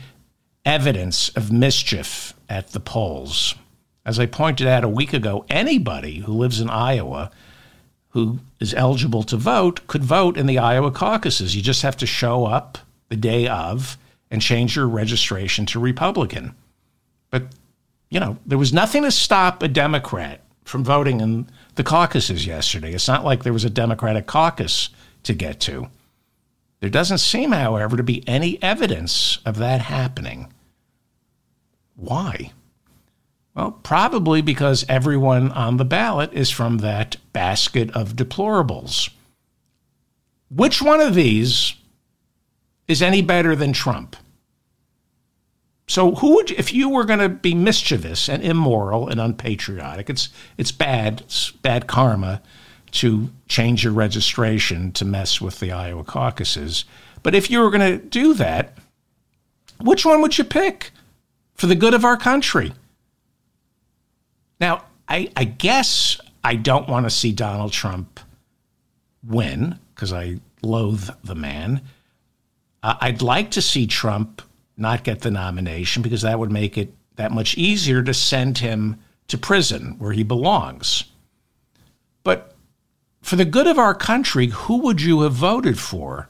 evidence 0.65 1.29
of 1.29 1.51
mischief 1.51 2.35
at 2.47 2.73
the 2.73 2.79
polls. 2.79 3.55
As 4.05 4.19
I 4.19 4.27
pointed 4.27 4.67
out 4.67 4.83
a 4.83 4.87
week 4.87 5.13
ago, 5.13 5.47
anybody 5.49 6.19
who 6.19 6.33
lives 6.33 6.61
in 6.61 6.69
Iowa 6.69 7.31
who 8.15 8.39
is 8.61 8.73
eligible 8.75 9.23
to 9.23 9.35
vote 9.35 9.85
could 9.87 10.01
vote 10.03 10.37
in 10.37 10.45
the 10.45 10.57
Iowa 10.57 10.89
caucuses. 10.89 11.53
You 11.53 11.61
just 11.61 11.81
have 11.81 11.97
to 11.97 12.05
show 12.05 12.45
up 12.45 12.77
the 13.09 13.17
day 13.17 13.45
of 13.45 13.97
and 14.31 14.41
change 14.41 14.77
your 14.77 14.87
registration 14.87 15.65
to 15.65 15.81
Republican. 15.81 16.55
But, 17.29 17.47
you 18.09 18.21
know, 18.21 18.37
there 18.45 18.57
was 18.57 18.71
nothing 18.71 19.03
to 19.03 19.11
stop 19.11 19.61
a 19.61 19.67
Democrat 19.67 20.39
from 20.63 20.81
voting 20.81 21.19
in 21.19 21.49
the 21.75 21.83
caucuses 21.83 22.47
yesterday. 22.47 22.93
It's 22.93 23.09
not 23.09 23.25
like 23.25 23.43
there 23.43 23.51
was 23.51 23.65
a 23.65 23.69
Democratic 23.69 24.27
caucus 24.27 24.91
to 25.23 25.33
get 25.33 25.59
to. 25.61 25.89
There 26.79 26.89
doesn't 26.89 27.17
seem, 27.17 27.51
however, 27.51 27.97
to 27.97 28.03
be 28.03 28.25
any 28.25 28.63
evidence 28.63 29.39
of 29.45 29.57
that 29.57 29.81
happening. 29.81 30.53
Why? 31.97 32.53
Well, 33.55 33.71
probably 33.71 34.41
because 34.41 34.85
everyone 34.89 35.51
on 35.53 35.77
the 35.77 35.85
ballot 35.85 36.33
is 36.33 36.51
from 36.51 36.79
that 36.79 37.15
basket 37.31 37.89
of 37.91 38.15
deplorables. 38.15 39.09
Which 40.49 40.81
one 40.81 40.99
of 40.99 41.15
these 41.15 41.75
is 42.87 43.01
any 43.01 43.21
better 43.21 43.55
than 43.55 43.71
Trump? 43.71 44.17
So, 45.87 46.15
who 46.15 46.35
would, 46.35 46.51
if 46.51 46.73
you 46.73 46.89
were 46.89 47.05
going 47.05 47.19
to 47.19 47.29
be 47.29 47.53
mischievous 47.53 48.27
and 48.27 48.43
immoral 48.43 49.07
and 49.07 49.21
unpatriotic, 49.21 50.09
it's 50.09 50.29
it's 50.57 50.71
bad, 50.71 51.21
it's 51.21 51.51
bad 51.51 51.87
karma 51.87 52.41
to 52.91 53.29
change 53.47 53.83
your 53.83 53.93
registration 53.93 54.91
to 54.93 55.05
mess 55.05 55.39
with 55.39 55.59
the 55.59 55.71
Iowa 55.71 56.03
caucuses. 56.03 56.85
But 57.23 57.35
if 57.35 57.51
you 57.51 57.59
were 57.59 57.69
going 57.69 57.99
to 57.99 58.03
do 58.03 58.33
that, 58.35 58.77
which 59.79 60.05
one 60.05 60.21
would 60.21 60.37
you 60.37 60.43
pick 60.43 60.91
for 61.53 61.67
the 61.67 61.75
good 61.75 61.93
of 61.93 62.05
our 62.05 62.17
country? 62.17 62.73
Now, 64.59 64.85
I, 65.07 65.31
I 65.35 65.43
guess 65.43 66.19
I 66.43 66.55
don't 66.55 66.87
want 66.87 67.05
to 67.05 67.09
see 67.09 67.31
Donald 67.31 67.71
Trump 67.71 68.19
win 69.23 69.79
because 69.93 70.13
I 70.13 70.39
loathe 70.61 71.09
the 71.23 71.35
man. 71.35 71.81
Uh, 72.83 72.95
I'd 73.01 73.21
like 73.21 73.51
to 73.51 73.61
see 73.61 73.87
Trump 73.87 74.41
not 74.77 75.03
get 75.03 75.21
the 75.21 75.31
nomination 75.31 76.03
because 76.03 76.21
that 76.21 76.39
would 76.39 76.51
make 76.51 76.77
it 76.77 76.93
that 77.15 77.31
much 77.31 77.57
easier 77.57 78.03
to 78.03 78.13
send 78.13 78.57
him 78.57 78.99
to 79.27 79.37
prison 79.37 79.95
where 79.97 80.11
he 80.11 80.23
belongs. 80.23 81.05
But 82.23 82.53
for 83.21 83.35
the 83.35 83.45
good 83.45 83.67
of 83.67 83.79
our 83.79 83.95
country, 83.95 84.47
who 84.47 84.77
would 84.79 85.01
you 85.01 85.21
have 85.21 85.33
voted 85.33 85.79
for 85.79 86.27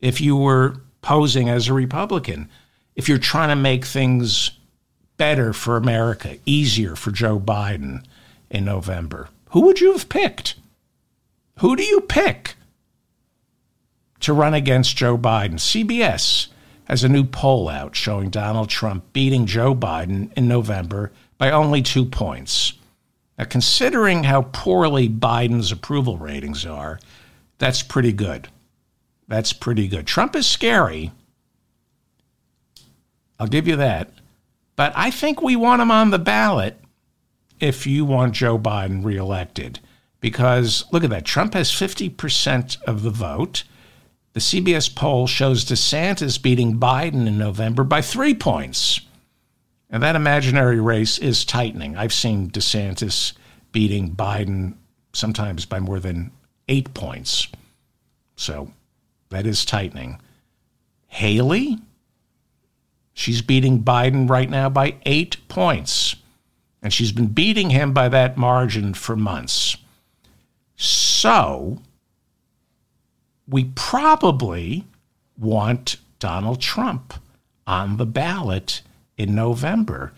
if 0.00 0.20
you 0.20 0.36
were 0.36 0.76
posing 1.02 1.48
as 1.48 1.68
a 1.68 1.74
Republican? 1.74 2.48
If 2.96 3.08
you're 3.08 3.18
trying 3.18 3.50
to 3.50 3.56
make 3.56 3.84
things 3.84 4.52
better 5.18 5.52
for 5.52 5.76
America, 5.76 6.38
easier 6.46 6.96
for 6.96 7.10
Joe 7.10 7.38
Biden 7.38 8.04
in 8.50 8.64
November, 8.64 9.28
who 9.50 9.62
would 9.62 9.80
you 9.80 9.92
have 9.92 10.08
picked? 10.08 10.54
Who 11.58 11.76
do 11.76 11.82
you 11.82 12.00
pick 12.00 12.54
to 14.20 14.32
run 14.32 14.54
against 14.54 14.96
Joe 14.96 15.18
Biden? 15.18 15.54
CBS 15.54 16.48
has 16.84 17.04
a 17.04 17.08
new 17.08 17.24
poll 17.24 17.68
out 17.68 17.94
showing 17.94 18.30
Donald 18.30 18.70
Trump 18.70 19.12
beating 19.12 19.44
Joe 19.44 19.74
Biden 19.74 20.32
in 20.34 20.48
November 20.48 21.12
by 21.36 21.50
only 21.50 21.82
two 21.82 22.04
points. 22.04 22.72
Now, 23.38 23.44
considering 23.44 24.24
how 24.24 24.42
poorly 24.52 25.08
Biden's 25.08 25.70
approval 25.70 26.16
ratings 26.16 26.64
are, 26.64 26.98
that's 27.58 27.82
pretty 27.82 28.12
good. 28.12 28.48
That's 29.28 29.52
pretty 29.52 29.88
good. 29.88 30.06
Trump 30.06 30.34
is 30.34 30.46
scary. 30.46 31.12
I'll 33.38 33.46
give 33.46 33.68
you 33.68 33.76
that. 33.76 34.10
But 34.78 34.92
I 34.94 35.10
think 35.10 35.42
we 35.42 35.56
want 35.56 35.82
him 35.82 35.90
on 35.90 36.10
the 36.10 36.20
ballot 36.20 36.80
if 37.58 37.84
you 37.84 38.04
want 38.04 38.32
Joe 38.32 38.56
Biden 38.56 39.04
reelected. 39.04 39.80
Because 40.20 40.84
look 40.92 41.02
at 41.02 41.10
that. 41.10 41.24
Trump 41.24 41.54
has 41.54 41.72
50% 41.72 42.80
of 42.84 43.02
the 43.02 43.10
vote. 43.10 43.64
The 44.34 44.40
CBS 44.40 44.94
poll 44.94 45.26
shows 45.26 45.64
DeSantis 45.64 46.40
beating 46.40 46.78
Biden 46.78 47.26
in 47.26 47.38
November 47.38 47.82
by 47.82 48.00
three 48.00 48.34
points. 48.34 49.00
And 49.90 50.00
that 50.04 50.14
imaginary 50.14 50.78
race 50.78 51.18
is 51.18 51.44
tightening. 51.44 51.96
I've 51.96 52.12
seen 52.12 52.48
DeSantis 52.48 53.32
beating 53.72 54.14
Biden 54.14 54.74
sometimes 55.12 55.66
by 55.66 55.80
more 55.80 55.98
than 55.98 56.30
eight 56.68 56.94
points. 56.94 57.48
So 58.36 58.70
that 59.30 59.44
is 59.44 59.64
tightening. 59.64 60.20
Haley, 61.08 61.78
she's 63.18 63.42
beating 63.42 63.82
Biden 63.82 64.30
right 64.30 64.48
now 64.48 64.68
by 64.68 64.94
eight 65.04 65.36
points. 65.48 66.16
And 66.80 66.92
she's 66.92 67.10
been 67.10 67.26
beating 67.26 67.70
him 67.70 67.92
by 67.92 68.08
that 68.08 68.36
margin 68.36 68.94
for 68.94 69.16
months. 69.16 69.76
So 70.76 71.78
we 73.48 73.72
probably 73.74 74.84
want 75.36 75.96
Donald 76.20 76.60
Trump 76.60 77.14
on 77.66 77.96
the 77.96 78.06
ballot 78.06 78.82
in 79.16 79.34
November, 79.34 80.12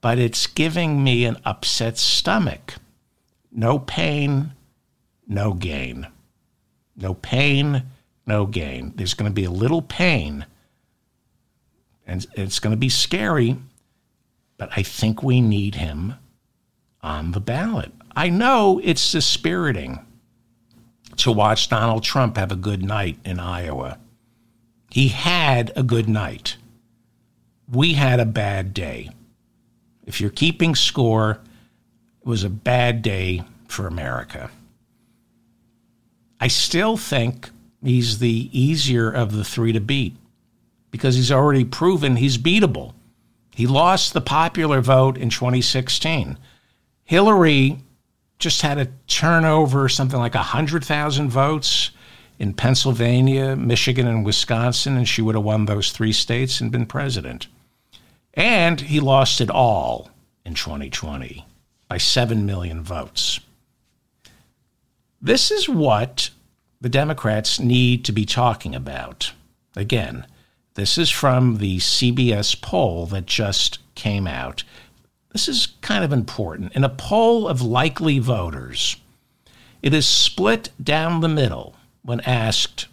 but 0.00 0.18
it's 0.18 0.48
giving 0.48 1.04
me 1.04 1.24
an 1.24 1.36
upset 1.44 1.96
stomach. 1.96 2.74
No 3.52 3.78
pain, 3.78 4.52
no 5.28 5.52
gain. 5.52 6.08
No 6.96 7.14
pain, 7.14 7.84
no 8.26 8.46
gain. 8.46 8.92
There's 8.96 9.14
going 9.14 9.30
to 9.30 9.34
be 9.34 9.44
a 9.44 9.50
little 9.50 9.82
pain, 9.82 10.44
and 12.10 12.26
it's 12.34 12.58
going 12.58 12.72
to 12.72 12.76
be 12.76 12.88
scary, 12.88 13.56
but 14.58 14.68
I 14.76 14.82
think 14.82 15.22
we 15.22 15.40
need 15.40 15.76
him 15.76 16.14
on 17.02 17.30
the 17.30 17.40
ballot. 17.40 17.92
I 18.16 18.28
know 18.28 18.80
it's 18.82 19.12
dispiriting 19.12 20.04
to 21.18 21.30
watch 21.30 21.68
Donald 21.68 22.02
Trump 22.02 22.36
have 22.36 22.50
a 22.50 22.56
good 22.56 22.82
night 22.82 23.18
in 23.24 23.38
Iowa. 23.38 23.96
He 24.90 25.08
had 25.08 25.70
a 25.76 25.84
good 25.84 26.08
night. 26.08 26.56
We 27.70 27.94
had 27.94 28.18
a 28.18 28.26
bad 28.26 28.74
day. 28.74 29.10
If 30.04 30.20
you're 30.20 30.30
keeping 30.30 30.74
score, 30.74 31.38
it 32.20 32.26
was 32.26 32.42
a 32.42 32.50
bad 32.50 33.02
day 33.02 33.44
for 33.68 33.86
America. 33.86 34.50
I 36.40 36.48
still 36.48 36.96
think 36.96 37.50
he's 37.84 38.18
the 38.18 38.50
easier 38.50 39.08
of 39.08 39.30
the 39.30 39.44
three 39.44 39.72
to 39.72 39.80
beat 39.80 40.16
because 40.90 41.14
he's 41.14 41.32
already 41.32 41.64
proven 41.64 42.16
he's 42.16 42.38
beatable. 42.38 42.94
He 43.54 43.66
lost 43.66 44.12
the 44.12 44.20
popular 44.20 44.80
vote 44.80 45.16
in 45.16 45.30
2016. 45.30 46.38
Hillary 47.04 47.78
just 48.38 48.62
had 48.62 48.78
a 48.78 48.88
turnover 49.06 49.88
something 49.88 50.18
like 50.18 50.34
100,000 50.34 51.28
votes 51.28 51.90
in 52.38 52.54
Pennsylvania, 52.54 53.54
Michigan, 53.54 54.06
and 54.06 54.24
Wisconsin, 54.24 54.96
and 54.96 55.06
she 55.06 55.20
would 55.20 55.34
have 55.34 55.44
won 55.44 55.66
those 55.66 55.92
three 55.92 56.12
states 56.12 56.60
and 56.60 56.72
been 56.72 56.86
president. 56.86 57.48
And 58.32 58.80
he 58.80 58.98
lost 58.98 59.42
it 59.42 59.50
all 59.50 60.10
in 60.44 60.54
2020 60.54 61.44
by 61.88 61.98
7 61.98 62.46
million 62.46 62.82
votes. 62.82 63.40
This 65.20 65.50
is 65.50 65.68
what 65.68 66.30
the 66.80 66.88
Democrats 66.88 67.60
need 67.60 68.06
to 68.06 68.12
be 68.12 68.24
talking 68.24 68.74
about. 68.74 69.32
Again, 69.76 70.26
this 70.74 70.96
is 70.96 71.10
from 71.10 71.58
the 71.58 71.78
CBS 71.78 72.60
poll 72.60 73.06
that 73.06 73.26
just 73.26 73.78
came 73.94 74.26
out. 74.26 74.64
This 75.32 75.48
is 75.48 75.68
kind 75.80 76.04
of 76.04 76.12
important. 76.12 76.72
In 76.74 76.84
a 76.84 76.88
poll 76.88 77.46
of 77.48 77.62
likely 77.62 78.18
voters, 78.18 78.96
it 79.82 79.94
is 79.94 80.06
split 80.06 80.70
down 80.82 81.20
the 81.20 81.28
middle 81.28 81.74
when 82.02 82.20
asked, 82.20 82.86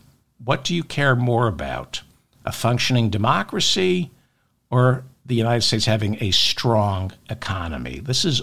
What 0.44 0.64
do 0.64 0.76
you 0.76 0.84
care 0.84 1.16
more 1.16 1.48
about? 1.48 2.02
a 2.48 2.52
functioning 2.52 3.10
democracy 3.10 4.10
or 4.72 5.04
the 5.26 5.36
United 5.36 5.62
States 5.62 5.86
having 5.86 6.18
a 6.22 6.32
strong 6.32 7.12
economy. 7.30 8.00
This 8.00 8.24
is 8.24 8.42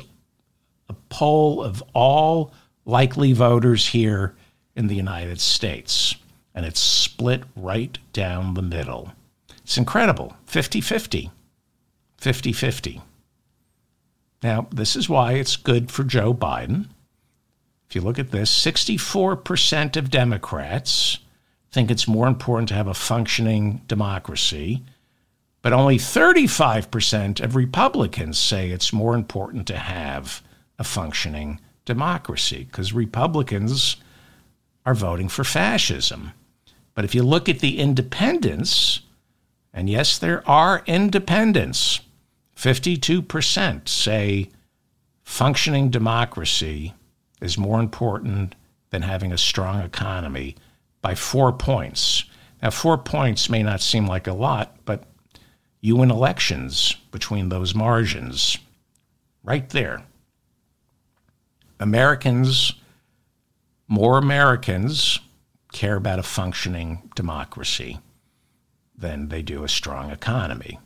a 0.91 0.95
poll 1.09 1.63
of 1.63 1.83
all 1.95 2.53
likely 2.85 3.33
voters 3.33 3.87
here 3.89 4.35
in 4.77 4.89
the 4.89 4.95
United 4.95 5.41
States, 5.41 6.17
and 6.55 6.67
it's 6.67 6.81
split 6.81 7.45
right 7.57 7.97
down 8.13 8.53
the 8.53 8.63
middle. 8.63 9.13
It's 9.65 9.79
incredible 9.79 10.37
50 10.47 10.81
50. 10.81 11.31
50 12.19 12.53
50. 12.53 13.03
Now, 14.43 14.67
this 14.71 14.95
is 14.95 15.09
why 15.09 15.33
it's 15.33 15.57
good 15.57 15.91
for 15.91 16.05
Joe 16.05 16.35
Biden. 16.35 16.89
If 17.89 17.95
you 17.95 18.03
look 18.03 18.19
at 18.19 18.31
this, 18.31 18.51
64% 18.65 19.97
of 19.97 20.11
Democrats 20.11 21.19
think 21.75 21.91
it's 21.91 22.07
more 22.07 22.29
important 22.29 22.69
to 22.69 22.75
have 22.75 22.87
a 22.87 22.95
functioning 22.95 23.83
democracy, 23.89 24.85
but 25.61 25.73
only 25.73 25.97
35% 25.97 27.41
of 27.41 27.57
Republicans 27.57 28.39
say 28.39 28.71
it's 28.71 28.93
more 28.93 29.17
important 29.17 29.67
to 29.67 29.77
have 29.77 30.41
a 30.79 30.85
functioning 30.85 31.61
democracy 31.85 32.69
because 32.71 32.93
Republicans 32.93 33.97
are 34.87 34.95
voting 34.95 35.29
for 35.29 35.43
fascism. 35.43 36.31
But 36.95 37.05
if 37.05 37.13
you 37.13 37.25
look 37.25 37.49
at 37.49 37.59
the 37.59 37.81
independents, 37.81 39.01
and 39.75 39.91
yes, 39.91 40.19
there 40.19 40.49
are 40.49 40.85
independents, 40.87 42.01
52% 42.57 43.89
say 43.89 44.49
functioning 45.25 45.91
democracy 45.91 46.95
is 47.41 47.59
more 47.59 47.81
important 47.81 48.55
than 48.91 49.03
having 49.03 49.33
a 49.33 49.39
strong 49.39 49.81
economy 49.81 50.55
by 51.03 51.17
four 51.17 51.53
points. 51.53 52.25
Now, 52.63 52.71
four 52.71 52.97
points 52.97 53.51
may 53.51 53.65
not 53.65 53.81
seem 53.81 54.07
like 54.07 54.29
a 54.29 54.33
lot, 54.33 54.77
but 54.85 55.05
you 55.81 55.97
win 55.97 56.13
elections 56.13 56.95
between 57.11 57.49
those 57.49 57.75
margins. 57.75 58.57
Right 59.43 59.69
there. 59.71 60.05
Americans, 61.81 62.75
more 63.89 64.19
Americans, 64.19 65.19
care 65.73 65.97
about 65.97 66.21
a 66.21 66.23
functioning 66.23 67.11
democracy 67.17 67.99
than 68.97 69.29
they 69.29 69.43
do 69.43 69.65
a 69.65 69.69
strong 69.69 70.11
economy. 70.11 70.79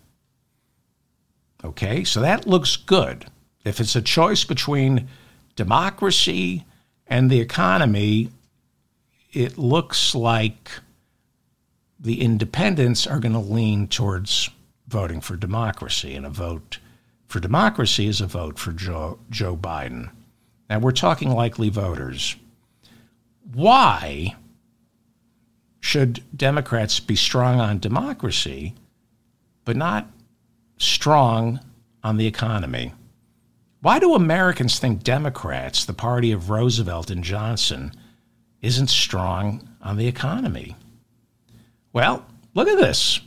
Okay, 1.64 2.04
so 2.04 2.20
that 2.20 2.46
looks 2.46 2.76
good. 2.76 3.26
If 3.64 3.80
it's 3.80 3.96
a 3.96 4.02
choice 4.02 4.44
between 4.44 5.08
democracy 5.56 6.64
and 7.06 7.30
the 7.30 7.40
economy, 7.40 8.30
it 9.32 9.58
looks 9.58 10.14
like 10.14 10.70
the 11.98 12.20
independents 12.20 13.06
are 13.06 13.18
going 13.18 13.32
to 13.32 13.38
lean 13.38 13.88
towards 13.88 14.50
voting 14.86 15.20
for 15.20 15.36
democracy, 15.36 16.14
and 16.14 16.24
a 16.24 16.30
vote 16.30 16.78
for 17.26 17.40
democracy 17.40 18.06
is 18.06 18.20
a 18.20 18.26
vote 18.26 18.58
for 18.58 18.72
Joe, 18.72 19.18
Joe 19.28 19.56
Biden. 19.56 20.10
Now, 20.70 20.78
we're 20.78 20.92
talking 20.92 21.30
likely 21.30 21.68
voters. 21.68 22.36
Why 23.52 24.36
should 25.88 26.22
Democrats 26.36 27.00
be 27.00 27.16
strong 27.16 27.60
on 27.60 27.78
democracy, 27.78 28.74
but 29.64 29.74
not 29.74 30.06
strong 30.76 31.58
on 32.04 32.18
the 32.18 32.26
economy? 32.26 32.92
Why 33.80 33.98
do 33.98 34.14
Americans 34.14 34.78
think 34.78 35.02
Democrats, 35.02 35.86
the 35.86 35.94
party 35.94 36.30
of 36.30 36.50
Roosevelt 36.50 37.08
and 37.08 37.24
Johnson, 37.24 37.92
isn't 38.60 38.90
strong 38.90 39.66
on 39.80 39.96
the 39.96 40.06
economy? 40.06 40.76
Well, 41.94 42.26
look 42.52 42.68
at 42.68 42.76
this. 42.76 43.20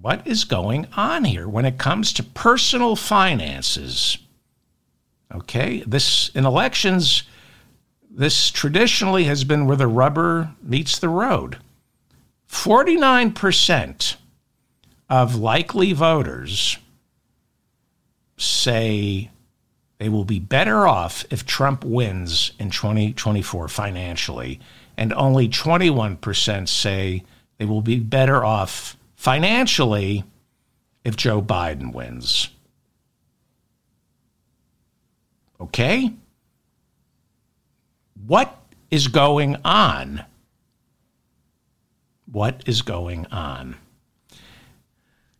What 0.00 0.26
is 0.26 0.44
going 0.44 0.86
on 0.96 1.24
here 1.24 1.46
when 1.46 1.66
it 1.66 1.76
comes 1.76 2.14
to 2.14 2.22
personal 2.22 2.96
finances? 2.96 4.16
Okay, 5.34 5.84
this 5.86 6.30
in 6.30 6.46
elections, 6.46 7.24
this 8.10 8.50
traditionally 8.50 9.24
has 9.24 9.44
been 9.44 9.66
where 9.66 9.76
the 9.76 9.86
rubber 9.86 10.54
meets 10.62 10.98
the 10.98 11.10
road. 11.10 11.58
49% 12.48 14.16
of 15.08 15.36
likely 15.36 15.92
voters 15.92 16.78
say 18.36 19.30
they 19.98 20.08
will 20.08 20.24
be 20.24 20.38
better 20.38 20.86
off 20.86 21.24
if 21.30 21.46
Trump 21.46 21.84
wins 21.84 22.52
in 22.58 22.70
2024 22.70 23.68
financially, 23.68 24.60
and 24.96 25.12
only 25.14 25.48
21% 25.48 26.68
say 26.68 27.24
they 27.58 27.64
will 27.64 27.82
be 27.82 27.98
better 27.98 28.44
off 28.44 28.96
financially 29.14 30.24
if 31.04 31.16
Joe 31.16 31.40
Biden 31.40 31.92
wins. 31.92 32.50
Okay? 35.60 36.12
What 38.26 38.56
is 38.90 39.08
going 39.08 39.56
on? 39.64 40.24
What 42.30 42.62
is 42.66 42.82
going 42.82 43.26
on? 43.26 43.76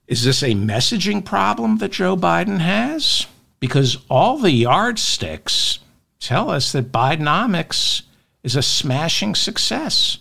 Is 0.06 0.24
this 0.24 0.42
a 0.42 0.54
messaging 0.54 1.24
problem 1.24 1.78
that 1.78 1.92
Joe 1.92 2.16
Biden 2.16 2.58
has? 2.58 3.26
because 3.60 3.98
all 4.08 4.38
the 4.38 4.52
yardsticks 4.52 5.78
tell 6.20 6.50
us 6.50 6.72
that 6.72 6.92
Bidenomics 6.92 8.02
is 8.42 8.56
a 8.56 8.62
smashing 8.62 9.34
success. 9.34 10.18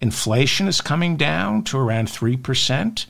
Inflation 0.00 0.68
is 0.68 0.80
coming 0.80 1.16
down 1.16 1.64
to 1.64 1.78
around 1.78 2.08
3%. 2.08 3.06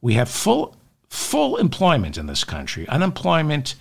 We 0.00 0.14
have 0.14 0.28
full 0.28 0.76
full 1.08 1.58
employment 1.58 2.18
in 2.18 2.26
this 2.26 2.42
country. 2.42 2.88
Unemployment 2.88 3.76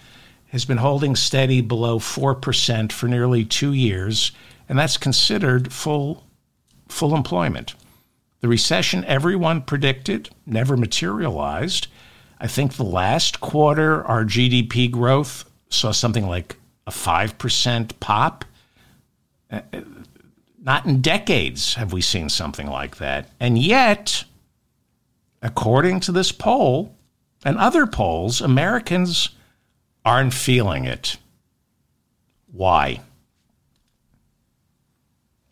has 0.50 0.66
been 0.66 0.78
holding 0.78 1.16
steady 1.16 1.62
below 1.62 1.98
4% 1.98 2.92
for 2.92 3.08
nearly 3.08 3.44
2 3.44 3.74
years, 3.74 4.32
and 4.70 4.78
that's 4.78 4.98
considered 4.98 5.74
full 5.74 6.24
full 6.88 7.16
employment. 7.16 7.74
The 8.44 8.50
recession 8.50 9.06
everyone 9.06 9.62
predicted 9.62 10.30
never 10.46 10.76
materialized. 10.76 11.88
I 12.42 12.48
think 12.48 12.74
the 12.74 12.84
last 12.84 13.40
quarter, 13.40 14.04
our 14.04 14.26
GDP 14.26 14.92
growth 14.92 15.50
saw 15.70 15.94
something 15.94 16.28
like 16.28 16.58
a 16.86 16.92
5% 16.92 18.00
pop. 18.02 18.44
Uh, 19.50 19.62
not 20.62 20.86
in 20.86 21.02
decades 21.02 21.76
have 21.76 21.94
we 21.94 22.02
seen 22.02 22.28
something 22.28 22.68
like 22.68 22.98
that. 22.98 23.30
And 23.40 23.58
yet, 23.58 24.26
according 25.42 26.02
to 26.02 26.12
this 26.12 26.34
poll 26.34 26.98
and 27.46 27.58
other 27.58 27.88
polls, 27.88 28.42
Americans 28.42 29.30
aren't 30.04 30.34
feeling 30.34 30.84
it. 30.84 31.16
Why? 32.52 33.00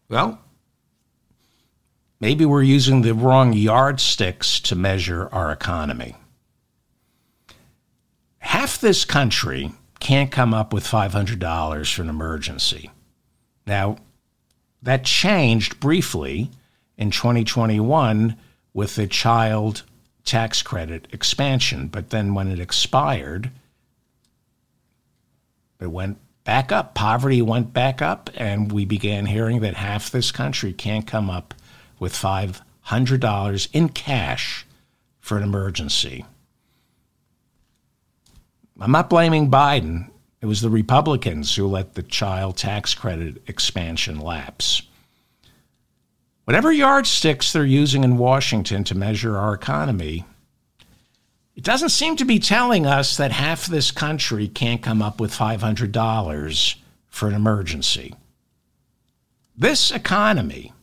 Well, 0.09 0.41
maybe 2.21 2.45
we're 2.45 2.63
using 2.63 3.01
the 3.01 3.13
wrong 3.13 3.51
yardsticks 3.51 4.61
to 4.61 4.75
measure 4.75 5.27
our 5.33 5.51
economy 5.51 6.15
half 8.51 8.81
this 8.81 9.05
country 9.05 9.71
can't 9.99 10.31
come 10.31 10.53
up 10.53 10.73
with 10.73 10.83
$500 10.83 11.95
for 11.95 12.01
an 12.01 12.09
emergency. 12.09 12.91
Now, 13.65 13.97
that 14.81 15.05
changed 15.05 15.79
briefly 15.79 16.49
in 16.97 17.11
2021 17.11 18.35
with 18.73 18.95
the 18.95 19.07
child 19.07 19.83
tax 20.25 20.61
credit 20.61 21.07
expansion, 21.11 21.87
but 21.87 22.09
then 22.09 22.33
when 22.33 22.47
it 22.47 22.59
expired, 22.59 23.51
it 25.79 25.91
went 25.91 26.17
back 26.43 26.71
up. 26.71 26.93
Poverty 26.93 27.41
went 27.41 27.73
back 27.73 28.01
up, 28.01 28.29
and 28.35 28.71
we 28.71 28.85
began 28.85 29.27
hearing 29.27 29.61
that 29.61 29.75
half 29.75 30.11
this 30.11 30.31
country 30.31 30.73
can't 30.73 31.07
come 31.07 31.29
up 31.29 31.53
with 32.01 32.13
$500 32.13 33.67
in 33.73 33.89
cash 33.89 34.65
for 35.19 35.37
an 35.37 35.43
emergency. 35.43 36.25
I'm 38.79 38.91
not 38.91 39.11
blaming 39.11 39.51
Biden. 39.51 40.09
It 40.41 40.47
was 40.47 40.61
the 40.61 40.71
Republicans 40.71 41.55
who 41.55 41.67
let 41.67 41.93
the 41.93 42.01
child 42.01 42.57
tax 42.57 42.95
credit 42.95 43.43
expansion 43.47 44.19
lapse. 44.19 44.81
Whatever 46.45 46.71
yardsticks 46.71 47.53
they're 47.53 47.63
using 47.63 48.03
in 48.03 48.17
Washington 48.17 48.83
to 48.85 48.95
measure 48.97 49.37
our 49.37 49.53
economy, 49.53 50.25
it 51.55 51.63
doesn't 51.63 51.89
seem 51.89 52.15
to 52.15 52.25
be 52.25 52.39
telling 52.39 52.87
us 52.87 53.15
that 53.17 53.31
half 53.31 53.67
this 53.67 53.91
country 53.91 54.47
can't 54.47 54.81
come 54.81 55.03
up 55.03 55.21
with 55.21 55.31
$500 55.31 56.75
for 57.09 57.27
an 57.27 57.35
emergency. 57.35 58.15
This 59.55 59.91
economy, 59.91 60.73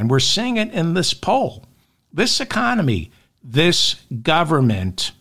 and 0.00 0.08
we're 0.10 0.18
seeing 0.18 0.56
it 0.56 0.72
in 0.72 0.94
this 0.94 1.12
poll, 1.12 1.66
this 2.10 2.40
economy, 2.40 3.10
this 3.44 3.96
government 4.22 5.12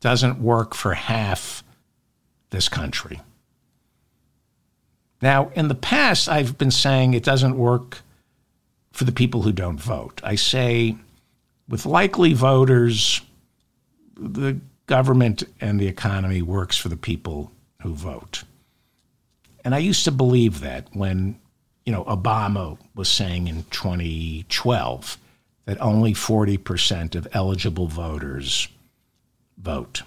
doesn't 0.00 0.40
work 0.40 0.74
for 0.74 0.94
half 0.94 1.62
this 2.48 2.66
country. 2.66 3.20
Now, 5.20 5.50
in 5.54 5.68
the 5.68 5.74
past, 5.74 6.30
I've 6.30 6.56
been 6.56 6.70
saying 6.70 7.12
it 7.12 7.24
doesn't 7.24 7.58
work 7.58 7.98
for 8.92 9.04
the 9.04 9.12
people 9.12 9.42
who 9.42 9.52
don't 9.52 9.78
vote. 9.78 10.22
I 10.24 10.36
say 10.36 10.96
with 11.68 11.84
likely 11.84 12.32
voters, 12.32 13.20
the 14.16 14.58
government 14.86 15.42
and 15.60 15.78
the 15.78 15.88
economy 15.88 16.40
works 16.40 16.78
for 16.78 16.88
the 16.88 16.96
people 16.96 17.52
who 17.82 17.92
vote. 17.92 18.44
And 19.62 19.74
I 19.74 19.78
used 19.78 20.04
to 20.04 20.10
believe 20.10 20.60
that 20.60 20.88
when, 20.94 21.38
you 21.84 21.92
know, 21.92 22.04
Obama 22.04 22.78
was 22.94 23.08
saying 23.08 23.48
in 23.48 23.64
2012 23.70 25.18
that 25.64 25.80
only 25.80 26.12
40% 26.12 27.14
of 27.14 27.28
eligible 27.32 27.86
voters 27.86 28.68
vote. 29.56 30.02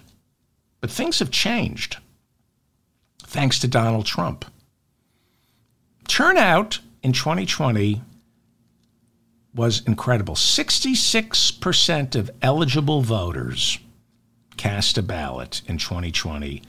But 0.80 0.90
things 0.90 1.18
have 1.18 1.30
changed 1.30 1.98
thanks 3.22 3.58
to 3.58 3.68
Donald 3.68 4.06
Trump. 4.06 4.44
Turnout 6.08 6.78
in 7.02 7.12
2020 7.12 8.00
was 9.54 9.82
incredible. 9.86 10.34
66% 10.34 12.14
of 12.14 12.30
eligible 12.42 13.02
voters 13.02 13.78
cast 14.56 14.96
a 14.96 15.02
ballot 15.02 15.62
in 15.66 15.78
2020. 15.78 16.62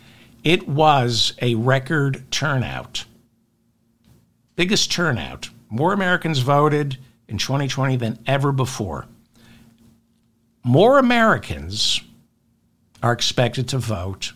It 0.44 0.68
was 0.68 1.34
a 1.42 1.56
record 1.56 2.30
turnout. 2.32 3.06
Biggest 4.58 4.92
turnout. 4.92 5.50
More 5.70 5.94
Americans 5.94 6.40
voted 6.40 6.98
in 7.28 7.38
2020 7.38 7.96
than 7.96 8.20
ever 8.26 8.52
before. 8.52 9.06
More 10.64 10.98
Americans 10.98 12.02
are 13.04 13.14
expected 13.14 13.70
to 13.70 13.78
vote 13.78 14.34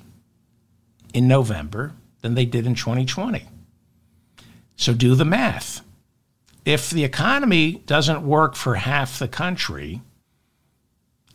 in 1.12 1.28
November 1.28 1.94
than 2.22 2.36
they 2.36 2.46
did 2.46 2.68
in 2.68 2.76
2020. 2.76 3.48
So 4.76 4.94
do 4.94 5.16
the 5.16 5.26
math. 5.26 5.82
If 6.66 6.92
the 6.92 7.04
economy 7.04 7.82
doesn't 7.88 8.22
work 8.22 8.56
for 8.56 8.76
half 8.76 9.18
the 9.18 9.28
country, 9.28 10.02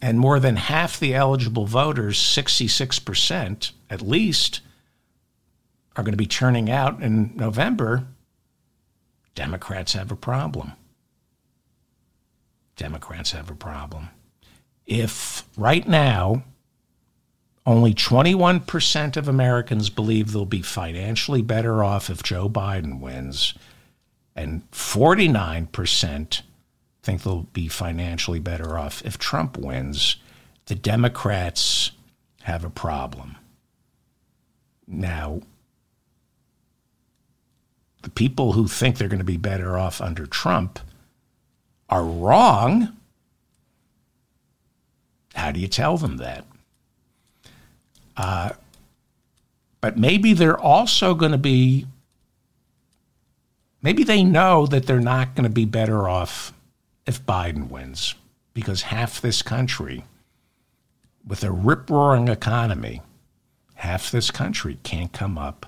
and 0.01 0.21
more 0.21 0.39
than 0.39 0.55
half 0.55 1.01
the 1.01 1.13
eligible 1.13 1.67
voters, 1.67 2.19
66% 2.19 3.73
at 3.91 4.01
least, 4.01 4.61
are 5.97 6.05
going 6.05 6.13
to 6.13 6.17
be 6.17 6.27
turning 6.27 6.71
out 6.71 7.03
in 7.03 7.33
November, 7.35 8.07
Democrats 9.37 9.93
have 9.93 10.11
a 10.11 10.17
problem. 10.17 10.73
Democrats 12.75 13.31
have 13.31 13.49
a 13.49 13.55
problem. 13.55 14.09
If 14.87 15.45
right 15.57 15.87
now 15.87 16.43
only 17.65 17.95
21% 17.95 19.17
of 19.17 19.29
Americans 19.29 19.91
believe 19.91 20.33
they'll 20.33 20.45
be 20.45 20.63
financially 20.63 21.43
better 21.43 21.85
off 21.85 22.11
if 22.11 22.23
Joe 22.23 22.49
Biden 22.49 23.01
wins, 23.01 23.55
and 24.35 24.69
49% 24.71 26.43
think 27.03 27.23
they'll 27.23 27.47
be 27.53 27.69
financially 27.69 28.41
better 28.41 28.79
off 28.79 29.03
if 29.05 29.19
Trump 29.19 29.57
wins. 29.57 30.17
The 30.67 30.75
Democrats 30.75 31.93
have 32.43 32.65
a 32.65 32.71
problem. 32.71 33.37
Now, 34.87 35.41
the 38.07 38.11
people 38.11 38.53
who 38.53 38.69
think 38.69 38.99
they're 38.99 39.09
going 39.09 39.19
to 39.19 39.25
be 39.25 39.37
better 39.37 39.77
off 39.77 40.01
under 40.01 40.27
Trump 40.27 40.79
are 41.89 42.05
wrong. 42.05 42.97
How 45.35 45.51
do 45.51 45.59
you 45.59 45.67
tell 45.67 45.97
them 45.97 46.19
that? 46.19 46.45
Uh, 48.17 48.51
but 49.81 49.99
maybe 49.99 50.35
they're 50.35 50.57
also 50.57 51.15
going 51.15 51.33
to 51.33 51.39
be, 51.39 51.89
maybe 53.83 54.05
they 54.05 54.23
know 54.23 54.67
that 54.67 54.87
they're 54.87 55.01
not 55.01 55.35
going 55.35 55.43
to 55.43 55.51
be 55.51 55.65
better 55.65 56.09
off 56.09 56.53
if 57.07 57.27
Biden 57.27 57.69
wins 57.69 58.15
because 58.55 58.83
half 58.83 59.21
this 59.21 59.43
country, 59.43 60.05
with 61.27 61.43
a 61.43 61.51
rip 61.51 61.91
roaring 61.91 62.29
economy, 62.29 63.03
half 63.75 64.13
this 64.13 64.31
country 64.31 64.79
can't 64.85 65.13
come 65.13 65.37
up 65.37 65.67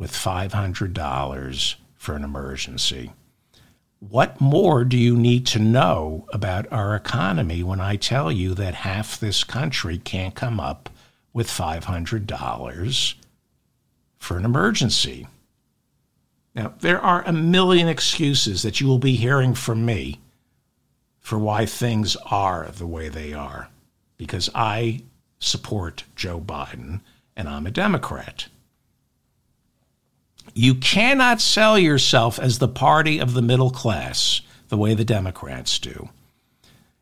with 0.00 0.12
$500 0.12 1.74
for 1.94 2.16
an 2.16 2.24
emergency. 2.24 3.12
What 3.98 4.40
more 4.40 4.82
do 4.82 4.96
you 4.96 5.14
need 5.14 5.44
to 5.48 5.58
know 5.58 6.26
about 6.32 6.72
our 6.72 6.96
economy 6.96 7.62
when 7.62 7.82
I 7.82 7.96
tell 7.96 8.32
you 8.32 8.54
that 8.54 8.76
half 8.76 9.20
this 9.20 9.44
country 9.44 9.98
can't 9.98 10.34
come 10.34 10.58
up 10.58 10.88
with 11.34 11.48
$500 11.48 13.14
for 14.18 14.38
an 14.38 14.46
emergency? 14.46 15.26
Now, 16.54 16.72
there 16.80 17.00
are 17.02 17.22
a 17.26 17.32
million 17.34 17.86
excuses 17.86 18.62
that 18.62 18.80
you 18.80 18.86
will 18.86 18.98
be 18.98 19.16
hearing 19.16 19.54
from 19.54 19.84
me 19.84 20.18
for 21.18 21.38
why 21.38 21.66
things 21.66 22.16
are 22.30 22.70
the 22.72 22.86
way 22.86 23.10
they 23.10 23.34
are, 23.34 23.68
because 24.16 24.48
I 24.54 25.02
support 25.40 26.04
Joe 26.16 26.40
Biden 26.40 27.02
and 27.36 27.50
I'm 27.50 27.66
a 27.66 27.70
Democrat. 27.70 28.48
You 30.54 30.74
cannot 30.74 31.40
sell 31.40 31.78
yourself 31.78 32.38
as 32.38 32.58
the 32.58 32.68
party 32.68 33.18
of 33.18 33.34
the 33.34 33.42
middle 33.42 33.70
class 33.70 34.40
the 34.68 34.76
way 34.76 34.94
the 34.94 35.04
Democrats 35.04 35.78
do. 35.78 36.08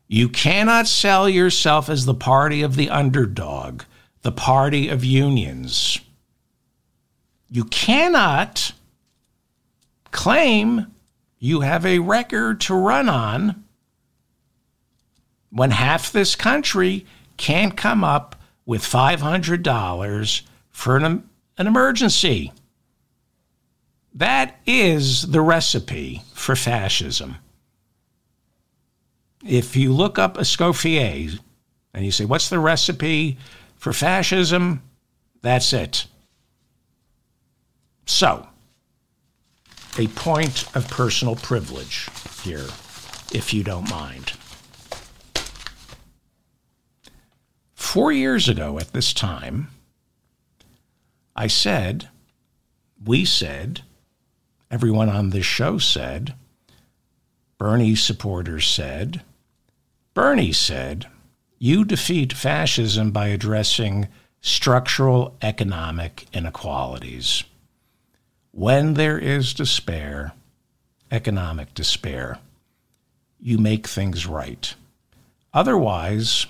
You 0.07 0.27
cannot 0.27 0.87
sell 0.87 1.29
yourself 1.29 1.87
as 1.87 2.05
the 2.05 2.15
party 2.15 2.61
of 2.61 2.75
the 2.75 2.89
underdog, 2.89 3.83
the 4.23 4.31
party 4.31 4.89
of 4.89 5.05
unions. 5.05 5.99
You 7.49 7.65
cannot 7.65 8.73
claim 10.11 10.87
you 11.37 11.61
have 11.61 11.85
a 11.85 11.99
record 11.99 12.59
to 12.61 12.73
run 12.73 13.07
on 13.07 13.63
when 15.51 15.71
half 15.71 16.11
this 16.11 16.35
country 16.35 17.05
can't 17.37 17.77
come 17.77 18.03
up 18.03 18.35
with 18.65 18.81
$500 18.81 20.41
for 20.71 20.97
an, 20.97 21.29
an 21.57 21.67
emergency. 21.67 22.51
That 24.13 24.59
is 24.65 25.31
the 25.31 25.41
recipe 25.41 26.23
for 26.33 26.55
fascism. 26.55 27.35
If 29.45 29.75
you 29.75 29.93
look 29.93 30.19
up 30.19 30.37
Escoffier 30.37 31.39
and 31.93 32.05
you 32.05 32.11
say, 32.11 32.25
What's 32.25 32.49
the 32.49 32.59
recipe 32.59 33.37
for 33.75 33.93
fascism? 33.93 34.81
That's 35.41 35.71
it. 35.71 36.05
So, 38.05 38.47
a 39.97 40.07
point 40.07 40.65
of 40.75 40.87
personal 40.89 41.35
privilege 41.35 42.09
here, 42.43 42.65
if 43.31 43.53
you 43.53 43.63
don't 43.63 43.89
mind. 43.89 44.33
Four 47.75 48.11
years 48.11 48.49
ago 48.49 48.77
at 48.79 48.93
this 48.93 49.13
time, 49.13 49.69
I 51.35 51.47
said, 51.47 52.09
we 53.03 53.25
said, 53.25 53.81
everyone 54.71 55.09
on 55.09 55.29
this 55.29 55.45
show 55.45 55.77
said, 55.77 56.33
Bernie 57.57 57.95
supporters 57.95 58.67
said, 58.67 59.21
Bernie 60.13 60.53
said, 60.53 61.07
you 61.57 61.83
defeat 61.83 62.31
fascism 62.31 63.11
by 63.11 63.27
addressing 63.27 64.07
structural 64.41 65.35
economic 65.41 66.25
inequalities. 66.33 67.43
When 68.51 68.93
there 68.93 69.19
is 69.19 69.53
despair, 69.53 70.33
economic 71.11 71.73
despair, 71.73 72.39
you 73.41 73.57
make 73.57 73.87
things 73.87 74.25
right. 74.25 74.73
Otherwise, 75.53 76.45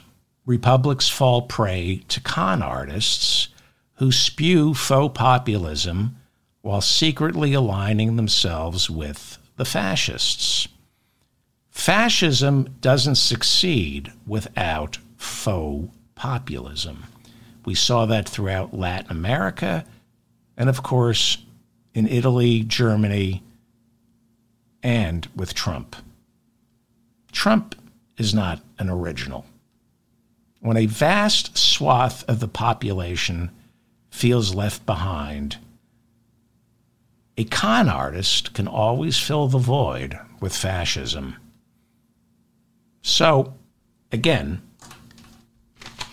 republics 0.45 1.09
fall 1.09 1.43
prey 1.43 2.03
to 2.09 2.21
con 2.21 2.61
artists 2.61 3.49
who 3.95 4.11
spew 4.11 4.73
faux 4.73 5.17
populism 5.17 6.15
while 6.61 6.81
secretly 6.81 7.53
aligning 7.53 8.15
themselves 8.15 8.89
with 8.89 9.37
the 9.57 9.65
fascists. 9.65 10.67
Fascism 11.69 12.75
doesn't 12.81 13.15
succeed 13.15 14.11
without 14.27 14.97
faux 15.17 15.93
populism. 16.15 17.05
We 17.65 17.75
saw 17.75 18.05
that 18.05 18.27
throughout 18.27 18.73
Latin 18.73 19.11
America 19.11 19.85
and, 20.57 20.69
of 20.69 20.83
course, 20.83 21.37
in 21.93 22.07
Italy, 22.07 22.63
Germany, 22.63 23.43
and 24.83 25.27
with 25.35 25.53
Trump. 25.53 25.95
Trump 27.31 27.75
is 28.17 28.33
not 28.33 28.61
an 28.77 28.89
original 28.89 29.45
when 30.61 30.77
a 30.77 30.85
vast 30.85 31.57
swath 31.57 32.23
of 32.27 32.39
the 32.39 32.47
population 32.47 33.49
feels 34.09 34.53
left 34.53 34.85
behind, 34.85 35.57
a 37.39 37.45
con 37.45 37.87
artist 37.87 38.53
can 38.53 38.67
always 38.67 39.17
fill 39.17 39.47
the 39.47 39.57
void 39.57 40.19
with 40.41 40.53
fascism. 40.53 41.37
So, 43.01 43.53
again, 44.11 44.61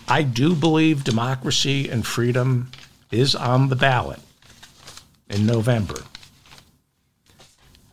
I 0.07 0.23
do 0.23 0.55
believe 0.55 1.03
democracy 1.03 1.89
and 1.89 2.07
freedom 2.07 2.71
is 3.11 3.35
on 3.35 3.67
the 3.67 3.75
ballot 3.75 4.21
in 5.29 5.45
November. 5.45 5.99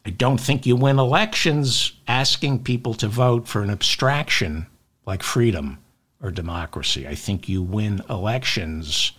I 0.07 0.11
don't 0.11 0.39
think 0.39 0.64
you 0.64 0.76
win 0.76 1.01
elections 1.01 1.93
asking 2.07 2.62
people 2.62 2.95
to 2.95 3.09
vote 3.09 3.49
for 3.49 3.62
an 3.62 3.70
abstraction 3.70 4.68
like 5.07 5.24
freedom 5.24 5.78
or 6.22 6.30
democracy. 6.30 7.09
I 7.09 7.16
think 7.16 7.49
you 7.49 7.64
win 7.64 8.01
elections 8.09 9.11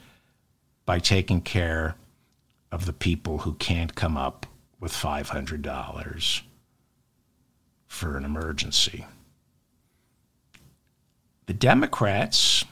by 0.85 0.99
taking 0.99 1.41
care 1.41 1.95
of 2.75 2.85
the 2.85 2.93
people 2.93 3.39
who 3.39 3.53
can't 3.53 3.95
come 3.95 4.17
up 4.17 4.45
with 4.81 4.91
$500 4.91 6.41
for 7.87 8.17
an 8.17 8.25
emergency. 8.25 9.05
The 11.45 11.53
Democrats, 11.53 12.65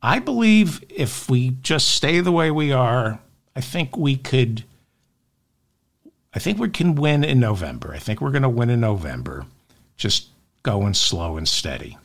I 0.00 0.20
believe 0.20 0.84
if 0.88 1.28
we 1.28 1.50
just 1.60 1.88
stay 1.88 2.20
the 2.20 2.30
way 2.30 2.52
we 2.52 2.70
are, 2.70 3.18
I 3.56 3.60
think 3.60 3.96
we 3.96 4.14
could. 4.14 4.62
I 6.32 6.38
think 6.38 6.60
we 6.60 6.68
can 6.68 6.94
win 6.94 7.24
in 7.24 7.40
November. 7.40 7.92
I 7.92 7.98
think 7.98 8.20
we're 8.20 8.30
going 8.30 8.42
to 8.42 8.48
win 8.48 8.70
in 8.70 8.80
November. 8.80 9.44
Just 9.96 10.28
going 10.62 10.94
slow 10.94 11.36
and 11.36 11.48
steady. 11.48 11.98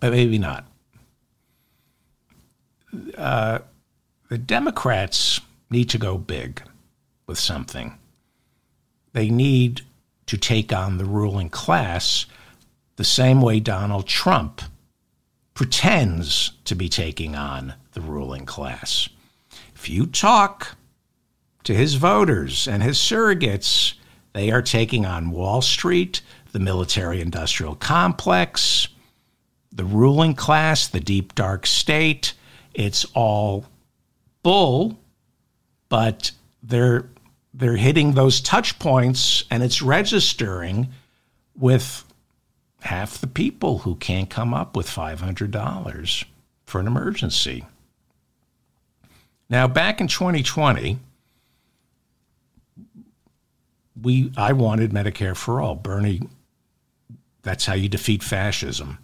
But 0.00 0.12
maybe 0.12 0.38
not. 0.38 0.66
Uh, 3.14 3.58
the 4.28 4.38
Democrats 4.38 5.40
need 5.70 5.88
to 5.90 5.98
go 5.98 6.18
big 6.18 6.62
with 7.26 7.38
something. 7.38 7.98
They 9.12 9.30
need 9.30 9.82
to 10.26 10.36
take 10.36 10.72
on 10.72 10.98
the 10.98 11.04
ruling 11.04 11.50
class 11.50 12.26
the 12.96 13.04
same 13.04 13.40
way 13.40 13.60
Donald 13.60 14.06
Trump 14.06 14.60
pretends 15.54 16.52
to 16.64 16.74
be 16.74 16.88
taking 16.88 17.34
on 17.34 17.74
the 17.92 18.00
ruling 18.00 18.44
class. 18.44 19.08
If 19.74 19.88
you 19.88 20.06
talk 20.06 20.76
to 21.64 21.74
his 21.74 21.94
voters 21.94 22.68
and 22.68 22.82
his 22.82 22.98
surrogates, 22.98 23.94
they 24.34 24.50
are 24.50 24.62
taking 24.62 25.06
on 25.06 25.30
Wall 25.30 25.62
Street, 25.62 26.20
the 26.52 26.58
military 26.58 27.20
industrial 27.20 27.74
complex, 27.76 28.88
the 29.72 29.84
ruling 29.84 30.34
class, 30.34 30.86
the 30.86 31.00
deep 31.00 31.34
dark 31.34 31.66
state. 31.66 32.34
It's 32.74 33.04
all 33.14 33.64
bull, 34.42 34.98
but 35.88 36.32
they're 36.62 37.08
they're 37.54 37.76
hitting 37.76 38.12
those 38.12 38.40
touch 38.40 38.78
points 38.78 39.44
and 39.50 39.62
it's 39.62 39.82
registering 39.82 40.88
with 41.56 42.04
half 42.82 43.18
the 43.18 43.26
people 43.26 43.78
who 43.78 43.96
can't 43.96 44.30
come 44.30 44.54
up 44.54 44.76
with 44.76 44.86
$500 44.86 46.24
for 46.64 46.80
an 46.80 46.86
emergency. 46.86 47.64
Now, 49.50 49.66
back 49.66 50.00
in 50.00 50.06
2020, 50.08 50.98
we 54.00 54.32
I 54.36 54.52
wanted 54.52 54.92
Medicare 54.92 55.36
for 55.36 55.60
all. 55.60 55.74
Bernie, 55.74 56.22
that's 57.42 57.66
how 57.66 57.74
you 57.74 57.88
defeat 57.88 58.22
fascism. 58.22 58.98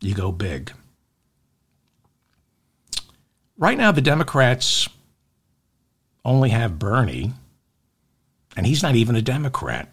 You 0.00 0.14
go 0.14 0.32
big. 0.32 0.72
Right 3.58 3.78
now, 3.78 3.90
the 3.90 4.02
Democrats 4.02 4.88
only 6.24 6.50
have 6.50 6.78
Bernie, 6.78 7.32
and 8.56 8.66
he's 8.66 8.82
not 8.82 8.96
even 8.96 9.16
a 9.16 9.22
Democrat. 9.22 9.90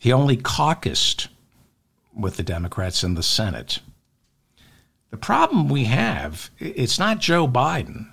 He 0.00 0.12
only 0.12 0.36
caucused 0.36 1.28
with 2.14 2.36
the 2.36 2.42
Democrats 2.42 3.02
in 3.02 3.14
the 3.14 3.22
Senate. 3.22 3.80
The 5.10 5.16
problem 5.16 5.68
we 5.68 5.84
have, 5.84 6.50
it's 6.58 6.98
not 6.98 7.20
Joe 7.20 7.48
Biden. 7.48 8.12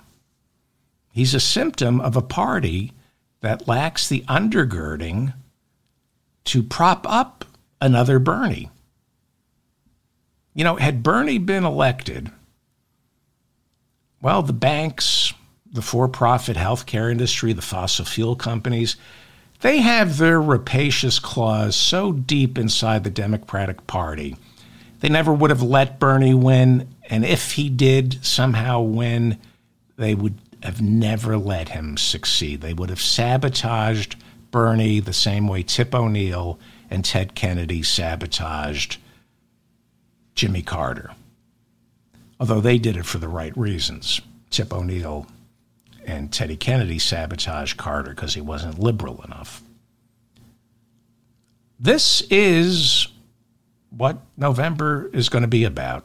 He's 1.12 1.34
a 1.34 1.40
symptom 1.40 2.00
of 2.00 2.16
a 2.16 2.22
party 2.22 2.92
that 3.40 3.68
lacks 3.68 4.08
the 4.08 4.22
undergirding 4.22 5.34
to 6.44 6.62
prop 6.62 7.06
up 7.08 7.44
another 7.80 8.18
Bernie. 8.18 8.70
You 10.54 10.64
know, 10.64 10.76
had 10.76 11.02
Bernie 11.02 11.38
been 11.38 11.64
elected, 11.64 12.30
well, 14.24 14.40
the 14.40 14.54
banks, 14.54 15.34
the 15.70 15.82
for 15.82 16.08
profit 16.08 16.56
healthcare 16.56 17.10
industry, 17.10 17.52
the 17.52 17.60
fossil 17.60 18.06
fuel 18.06 18.34
companies, 18.34 18.96
they 19.60 19.80
have 19.80 20.16
their 20.16 20.40
rapacious 20.40 21.18
claws 21.18 21.76
so 21.76 22.10
deep 22.10 22.56
inside 22.56 23.04
the 23.04 23.10
Democratic 23.10 23.86
Party. 23.86 24.34
They 25.00 25.10
never 25.10 25.30
would 25.30 25.50
have 25.50 25.62
let 25.62 26.00
Bernie 26.00 26.32
win. 26.32 26.88
And 27.10 27.26
if 27.26 27.52
he 27.52 27.68
did 27.68 28.24
somehow 28.24 28.80
win, 28.80 29.38
they 29.98 30.14
would 30.14 30.38
have 30.62 30.80
never 30.80 31.36
let 31.36 31.68
him 31.68 31.98
succeed. 31.98 32.62
They 32.62 32.72
would 32.72 32.88
have 32.88 33.02
sabotaged 33.02 34.16
Bernie 34.50 35.00
the 35.00 35.12
same 35.12 35.48
way 35.48 35.62
Tip 35.62 35.94
O'Neill 35.94 36.58
and 36.88 37.04
Ted 37.04 37.34
Kennedy 37.34 37.82
sabotaged 37.82 38.96
Jimmy 40.34 40.62
Carter. 40.62 41.10
Although 42.40 42.60
they 42.60 42.78
did 42.78 42.96
it 42.96 43.06
for 43.06 43.18
the 43.18 43.28
right 43.28 43.56
reasons. 43.56 44.20
Tip 44.50 44.72
O'Neill 44.72 45.26
and 46.06 46.32
Teddy 46.32 46.56
Kennedy 46.56 46.98
sabotaged 46.98 47.76
Carter 47.76 48.10
because 48.10 48.34
he 48.34 48.40
wasn't 48.40 48.78
liberal 48.78 49.22
enough. 49.22 49.62
This 51.78 52.22
is 52.30 53.08
what 53.90 54.18
November 54.36 55.10
is 55.12 55.28
going 55.28 55.42
to 55.42 55.48
be 55.48 55.64
about 55.64 56.04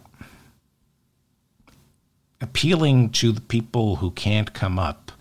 appealing 2.42 3.10
to 3.10 3.32
the 3.32 3.42
people 3.42 3.98
who 3.98 4.12
can't 4.12 4.54
come 4.54 4.80
up 4.80 5.12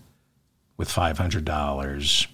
with 0.77 0.89
$500 0.89 2.27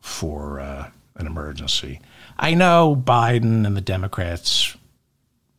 for 0.00 0.60
uh, 0.60 0.90
an 1.16 1.26
emergency. 1.26 2.00
I 2.38 2.54
know 2.54 2.96
Biden 2.96 3.66
and 3.66 3.76
the 3.76 3.80
Democrats 3.80 4.76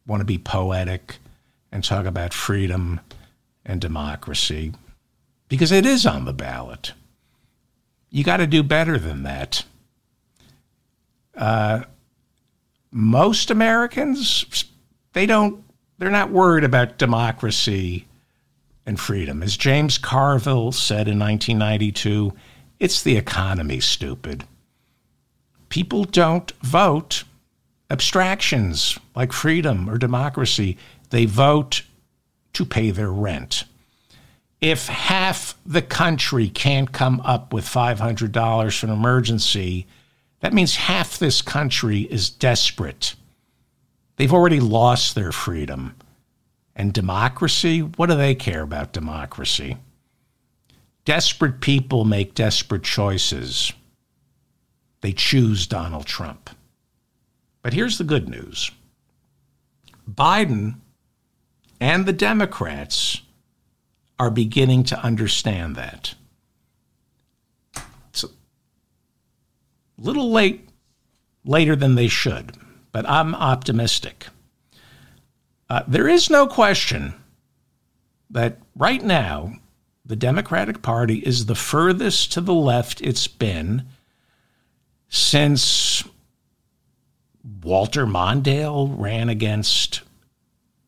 want 0.08 0.22
to 0.22 0.26
be 0.26 0.38
poetic 0.38 1.18
and 1.72 1.84
talk 1.84 2.06
about 2.06 2.34
freedom 2.34 3.00
and 3.66 3.82
democracy 3.82 4.74
because 5.48 5.72
it 5.72 5.86
is 5.86 6.06
on 6.06 6.26
the 6.26 6.34
ballot. 6.34 6.94
You 8.10 8.24
got 8.24 8.38
to 8.38 8.48
do 8.48 8.64
better 8.64 8.98
than 8.98 9.24
that. 9.24 9.66
Uh, 11.36 11.84
most 12.92 13.52
Americans, 13.52 14.66
they 15.14 15.26
don't, 15.26 15.64
they're 15.98 16.10
not 16.10 16.32
worried 16.32 16.64
about 16.64 16.98
democracy 16.98 18.06
and 18.86 19.00
freedom. 19.00 19.44
As 19.44 19.58
James 19.58 19.98
Carville 19.98 20.72
said 20.72 21.08
in 21.08 21.20
1992, 21.20 22.34
it's 22.80 23.02
the 23.02 23.18
economy, 23.18 23.80
stupid. 23.80 24.46
People 25.70 26.06
don't 26.06 26.52
vote 26.62 27.24
abstractions 27.90 28.98
like 29.16 29.32
freedom 29.32 29.90
or 29.90 29.98
democracy. 29.98 30.78
They 31.16 31.26
vote 31.26 31.84
to 32.54 32.66
pay 32.66 32.92
their 32.92 33.12
rent 33.12 33.64
if 34.66 34.88
half 34.88 35.56
the 35.64 35.82
country 35.82 36.50
can't 36.50 36.92
come 36.92 37.22
up 37.22 37.54
with 37.54 37.66
$500 37.66 38.80
for 38.80 38.86
an 38.88 38.92
emergency, 38.92 39.86
that 40.40 40.54
means 40.54 40.76
half 40.76 41.20
this 41.20 41.44
country 41.44 42.02
is 42.02 42.32
desperate. 42.32 43.14
They've 44.16 44.34
already 44.34 44.60
lost 44.60 45.14
their 45.14 45.32
freedom. 45.32 45.96
And 46.76 46.92
democracy, 46.92 47.82
what 47.82 48.10
do 48.10 48.16
they 48.16 48.34
care 48.34 48.64
about 48.64 48.92
democracy? 48.92 49.78
Desperate 51.06 51.62
people 51.62 52.04
make 52.04 52.34
desperate 52.34 52.84
choices. 52.84 53.72
They 55.02 55.14
choose 55.14 55.68
Donald 55.68 56.08
Trump. 56.08 56.50
But 57.62 57.74
here's 57.74 58.00
the 58.00 58.04
good 58.04 58.28
news 58.28 58.72
Biden 60.10 60.78
and 61.80 62.06
the 62.06 62.14
Democrats 62.14 63.22
are 64.18 64.32
beginning 64.32 64.84
to 64.86 65.00
understand 65.00 65.76
that. 65.76 66.16
It's 68.10 68.24
a 68.24 68.30
little 69.98 70.32
late, 70.32 70.70
later 71.44 71.76
than 71.76 71.96
they 71.96 72.08
should, 72.08 72.58
but 72.92 73.08
I'm 73.10 73.36
optimistic. 73.36 74.28
Uh, 75.70 75.84
there 75.88 76.08
is 76.08 76.30
no 76.30 76.48
question 76.48 77.14
that 78.30 78.60
right 78.76 79.04
now, 79.04 79.54
the 80.06 80.16
Democratic 80.16 80.82
Party 80.82 81.18
is 81.20 81.46
the 81.46 81.56
furthest 81.56 82.32
to 82.34 82.42
the 82.42 82.54
left 82.54 83.02
it's 83.02 83.28
been 83.28 83.84
since 85.10 86.04
Walter 87.64 88.06
Mondale 88.06 88.94
ran 88.98 89.30
against 89.30 90.02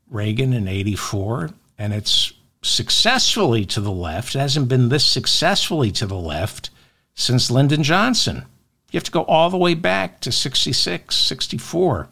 Reagan 0.09 0.53
in 0.53 0.67
84, 0.67 1.51
and 1.77 1.93
it's 1.93 2.33
successfully 2.61 3.65
to 3.65 3.81
the 3.81 3.91
left. 3.91 4.35
It 4.35 4.39
hasn't 4.39 4.69
been 4.69 4.89
this 4.89 5.05
successfully 5.05 5.91
to 5.91 6.05
the 6.05 6.15
left 6.15 6.69
since 7.15 7.51
Lyndon 7.51 7.83
Johnson. 7.83 8.45
You 8.91 8.97
have 8.97 9.03
to 9.03 9.11
go 9.11 9.23
all 9.23 9.49
the 9.49 9.57
way 9.57 9.73
back 9.73 10.21
to 10.21 10.31
66, 10.31 11.15
64 11.15 12.07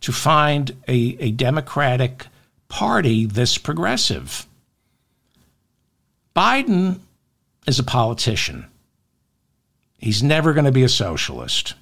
to 0.00 0.12
find 0.12 0.76
a, 0.88 1.16
a 1.20 1.30
Democratic 1.30 2.26
Party 2.68 3.26
this 3.26 3.58
progressive. 3.58 4.46
Biden 6.34 7.00
is 7.66 7.78
a 7.78 7.84
politician. 7.84 8.66
He's 9.98 10.22
never 10.22 10.52
going 10.52 10.64
to 10.64 10.72
be 10.72 10.82
a 10.82 10.88
socialist. 10.88 11.74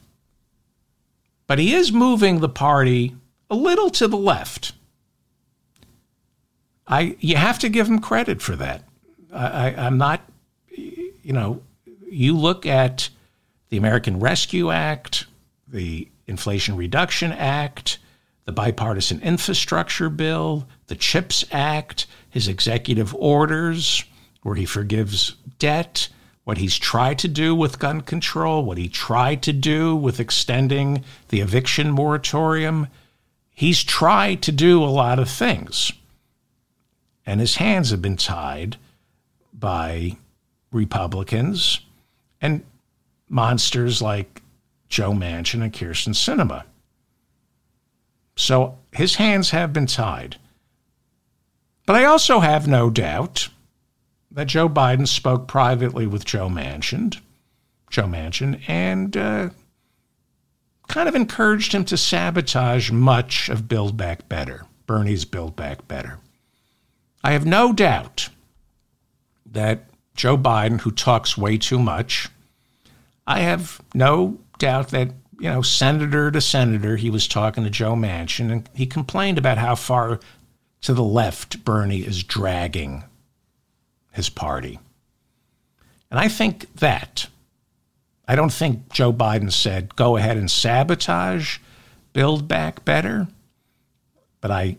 But 1.46 1.58
he 1.58 1.74
is 1.74 1.92
moving 1.92 2.40
the 2.40 2.48
party 2.48 3.16
a 3.48 3.54
little 3.54 3.90
to 3.90 4.06
the 4.06 4.16
left. 4.16 4.72
I 6.90 7.16
you 7.20 7.36
have 7.36 7.60
to 7.60 7.68
give 7.68 7.86
him 7.86 8.00
credit 8.00 8.42
for 8.42 8.56
that. 8.56 8.82
I, 9.32 9.46
I, 9.46 9.86
I'm 9.86 9.96
not, 9.96 10.28
you 10.68 11.32
know, 11.32 11.62
you 12.10 12.36
look 12.36 12.66
at 12.66 13.08
the 13.68 13.76
American 13.76 14.18
Rescue 14.18 14.70
Act, 14.70 15.26
the 15.68 16.08
Inflation 16.26 16.76
Reduction 16.76 17.30
Act, 17.32 17.98
the 18.44 18.52
Bipartisan 18.52 19.20
Infrastructure 19.22 20.10
Bill, 20.10 20.66
the 20.88 20.96
CHIPS 20.96 21.44
Act, 21.52 22.06
his 22.28 22.48
executive 22.48 23.14
orders, 23.14 24.04
where 24.42 24.56
he 24.56 24.64
forgives 24.64 25.36
debt, 25.60 26.08
what 26.42 26.58
he's 26.58 26.76
tried 26.76 27.18
to 27.20 27.28
do 27.28 27.54
with 27.54 27.78
gun 27.78 28.00
control, 28.00 28.64
what 28.64 28.78
he 28.78 28.88
tried 28.88 29.42
to 29.42 29.52
do 29.52 29.94
with 29.94 30.18
extending 30.18 31.04
the 31.28 31.40
eviction 31.40 31.92
moratorium. 31.92 32.88
He's 33.50 33.84
tried 33.84 34.42
to 34.42 34.52
do 34.52 34.82
a 34.82 34.86
lot 34.86 35.20
of 35.20 35.30
things. 35.30 35.92
And 37.30 37.38
his 37.38 37.54
hands 37.54 37.92
have 37.92 38.02
been 38.02 38.16
tied 38.16 38.76
by 39.54 40.16
Republicans 40.72 41.78
and 42.40 42.64
monsters 43.28 44.02
like 44.02 44.42
Joe 44.88 45.12
Manchin 45.12 45.62
and 45.62 45.72
Kyrsten 45.72 46.12
Sinema. 46.12 46.64
So 48.34 48.78
his 48.92 49.14
hands 49.14 49.50
have 49.50 49.72
been 49.72 49.86
tied. 49.86 50.38
But 51.86 51.94
I 51.94 52.04
also 52.04 52.40
have 52.40 52.66
no 52.66 52.90
doubt 52.90 53.48
that 54.32 54.48
Joe 54.48 54.68
Biden 54.68 55.06
spoke 55.06 55.46
privately 55.46 56.08
with 56.08 56.24
Joe 56.24 56.48
Manchin, 56.48 57.16
Joe 57.90 58.06
Manchin, 58.06 58.60
and 58.66 59.16
uh, 59.16 59.50
kind 60.88 61.08
of 61.08 61.14
encouraged 61.14 61.74
him 61.74 61.84
to 61.84 61.96
sabotage 61.96 62.90
much 62.90 63.48
of 63.48 63.68
Build 63.68 63.96
Back 63.96 64.28
Better, 64.28 64.66
Bernie's 64.88 65.24
Build 65.24 65.54
Back 65.54 65.86
Better. 65.86 66.18
I 67.22 67.32
have 67.32 67.46
no 67.46 67.72
doubt 67.72 68.30
that 69.46 69.84
Joe 70.14 70.36
Biden, 70.36 70.80
who 70.80 70.90
talks 70.90 71.36
way 71.36 71.58
too 71.58 71.78
much, 71.78 72.28
I 73.26 73.40
have 73.40 73.80
no 73.94 74.38
doubt 74.58 74.88
that, 74.88 75.10
you 75.38 75.48
know, 75.48 75.62
senator 75.62 76.30
to 76.30 76.40
senator, 76.40 76.96
he 76.96 77.10
was 77.10 77.28
talking 77.28 77.64
to 77.64 77.70
Joe 77.70 77.94
Manchin 77.94 78.50
and 78.50 78.68
he 78.74 78.86
complained 78.86 79.38
about 79.38 79.58
how 79.58 79.74
far 79.74 80.20
to 80.82 80.94
the 80.94 81.02
left 81.02 81.64
Bernie 81.64 82.00
is 82.00 82.22
dragging 82.22 83.04
his 84.12 84.28
party. 84.28 84.78
And 86.10 86.18
I 86.18 86.28
think 86.28 86.74
that, 86.76 87.28
I 88.26 88.34
don't 88.34 88.52
think 88.52 88.92
Joe 88.92 89.12
Biden 89.12 89.52
said, 89.52 89.94
go 89.94 90.16
ahead 90.16 90.36
and 90.36 90.50
sabotage, 90.50 91.58
build 92.12 92.48
back 92.48 92.84
better. 92.84 93.28
But 94.40 94.50
I, 94.50 94.78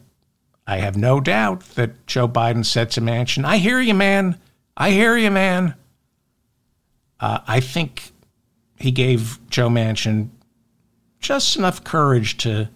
I 0.72 0.78
have 0.78 0.96
no 0.96 1.20
doubt 1.20 1.66
that 1.76 2.08
Joe 2.08 2.30
Biden 2.30 2.66
said 2.66 2.92
to 2.92 3.02
Manchin, 3.02 3.44
I 3.44 3.58
hear 3.58 3.82
you, 3.82 3.94
man. 3.94 4.40
I 4.78 4.92
hear 4.92 5.18
you, 5.18 5.30
man. 5.30 5.76
Uh, 7.20 7.40
I 7.46 7.60
think 7.60 8.14
he 8.80 8.90
gave 8.90 9.38
Joe 9.50 9.68
Manchin 9.68 10.30
just 11.20 11.58
enough 11.58 11.84
courage 11.84 12.38
to 12.38 12.70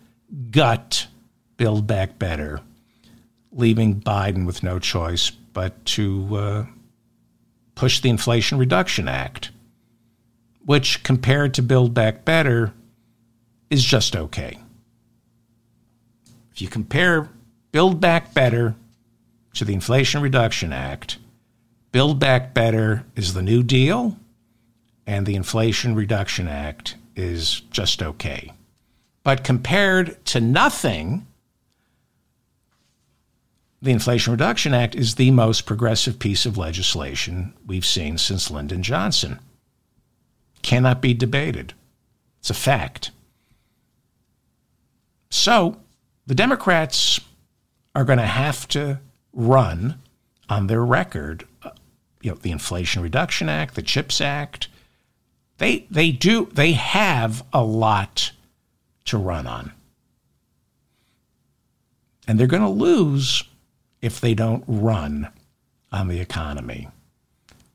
gut 0.51 1.07
Build 1.55 1.87
Back 1.87 2.19
Better, 2.19 2.59
leaving 3.53 4.01
Biden 4.01 4.45
with 4.45 4.61
no 4.61 4.77
choice 4.77 5.29
but 5.29 5.85
to 5.85 6.35
uh, 6.35 6.65
push 7.75 8.01
the 8.01 8.09
Inflation 8.09 8.57
Reduction 8.57 9.07
Act, 9.07 9.51
which 10.65 11.01
compared 11.03 11.53
to 11.53 11.61
Build 11.61 11.93
Back 11.93 12.25
Better 12.25 12.73
is 13.69 13.85
just 13.85 14.17
okay. 14.17 14.59
If 16.51 16.61
you 16.61 16.67
compare 16.67 17.29
Build 17.75 17.99
Back 17.99 18.33
Better 18.33 18.73
to 19.55 19.65
the 19.65 19.73
Inflation 19.73 20.21
Reduction 20.21 20.71
Act, 20.71 21.17
Build 21.91 22.21
Back 22.21 22.53
Better 22.53 23.03
is 23.17 23.33
the 23.33 23.41
New 23.41 23.63
Deal, 23.63 24.15
and 25.05 25.25
the 25.25 25.35
Inflation 25.35 25.93
Reduction 25.93 26.47
Act 26.47 26.95
is 27.17 27.63
just 27.71 28.01
okay. 28.01 28.53
But 29.23 29.43
compared 29.43 30.23
to 30.27 30.39
nothing, 30.39 31.27
the 33.81 33.91
Inflation 33.91 34.31
Reduction 34.31 34.73
Act 34.73 34.95
is 34.95 35.15
the 35.15 35.31
most 35.31 35.65
progressive 35.65 36.17
piece 36.17 36.45
of 36.45 36.57
legislation 36.57 37.53
we've 37.67 37.85
seen 37.85 38.17
since 38.17 38.49
Lyndon 38.49 38.83
Johnson. 38.83 39.37
Cannot 40.61 41.01
be 41.01 41.13
debated. 41.13 41.73
It's 42.39 42.49
a 42.49 42.53
fact. 42.53 43.11
So 45.29 45.75
the 46.25 46.35
Democrats 46.35 47.19
are 47.95 48.03
going 48.03 48.19
to 48.19 48.25
have 48.25 48.67
to 48.67 48.99
run 49.33 49.99
on 50.49 50.67
their 50.67 50.83
record, 50.83 51.47
you 52.21 52.31
know, 52.31 52.37
the 52.37 52.51
Inflation 52.51 53.01
Reduction 53.01 53.49
Act, 53.49 53.75
the 53.75 53.81
CHIPS 53.81 54.21
Act. 54.21 54.67
They 55.57 55.87
they 55.89 56.11
do 56.11 56.49
they 56.53 56.73
have 56.73 57.43
a 57.53 57.63
lot 57.63 58.31
to 59.05 59.17
run 59.17 59.47
on. 59.47 59.71
And 62.27 62.39
they're 62.39 62.47
going 62.47 62.61
to 62.61 62.69
lose 62.69 63.43
if 64.01 64.19
they 64.19 64.33
don't 64.33 64.63
run 64.67 65.29
on 65.91 66.07
the 66.07 66.19
economy 66.19 66.89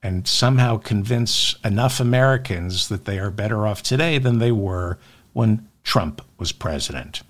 and 0.03 0.27
somehow 0.27 0.77
convince 0.77 1.55
enough 1.65 2.01
Americans 2.01 2.89
that 2.89 3.05
they 3.05 3.19
are 3.19 3.31
better 3.31 3.67
off 3.67 3.83
today 3.83 4.19
than 4.19 4.39
they 4.39 4.53
were 4.53 4.99
when 5.33 5.69
Trump 5.85 6.23
was 6.39 6.53
president. 6.53 7.23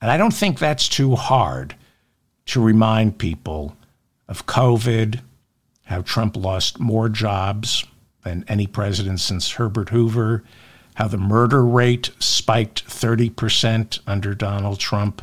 And 0.00 0.10
I 0.10 0.16
don't 0.16 0.34
think 0.34 0.58
that's 0.58 0.88
too 0.88 1.14
hard 1.14 1.74
to 2.50 2.60
remind 2.60 3.18
people 3.18 3.76
of 4.26 4.46
COVID, 4.46 5.20
how 5.84 6.02
Trump 6.02 6.36
lost 6.36 6.80
more 6.80 7.08
jobs 7.08 7.84
than 8.24 8.44
any 8.48 8.66
president 8.66 9.20
since 9.20 9.52
Herbert 9.52 9.90
Hoover, 9.90 10.42
how 10.94 11.06
the 11.06 11.16
murder 11.16 11.64
rate 11.64 12.10
spiked 12.18 12.84
30% 12.86 14.00
under 14.06 14.34
Donald 14.34 14.80
Trump. 14.80 15.22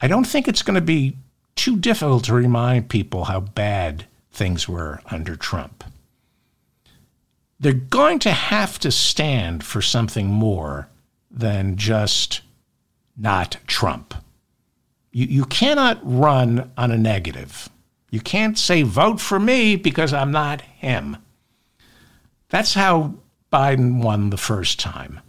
I 0.00 0.08
don't 0.08 0.26
think 0.26 0.48
it's 0.48 0.62
going 0.62 0.74
to 0.74 0.80
be 0.80 1.16
too 1.54 1.76
difficult 1.76 2.24
to 2.24 2.34
remind 2.34 2.90
people 2.90 3.24
how 3.24 3.40
bad 3.40 4.06
things 4.32 4.68
were 4.68 5.00
under 5.06 5.36
Trump. 5.36 5.84
They're 7.60 7.72
going 7.72 8.18
to 8.20 8.32
have 8.32 8.80
to 8.80 8.90
stand 8.90 9.62
for 9.62 9.80
something 9.80 10.26
more 10.26 10.88
than 11.30 11.76
just 11.76 12.40
not 13.16 13.58
Trump. 13.68 14.14
You, 15.10 15.26
you 15.26 15.44
cannot 15.44 15.98
run 16.02 16.70
on 16.76 16.90
a 16.90 16.98
negative. 16.98 17.68
You 18.10 18.20
can't 18.20 18.58
say, 18.58 18.82
vote 18.82 19.20
for 19.20 19.38
me 19.38 19.76
because 19.76 20.12
I'm 20.12 20.32
not 20.32 20.60
him. 20.62 21.16
That's 22.48 22.74
how 22.74 23.14
Biden 23.52 24.02
won 24.02 24.30
the 24.30 24.36
first 24.36 24.80
time. 24.80 25.20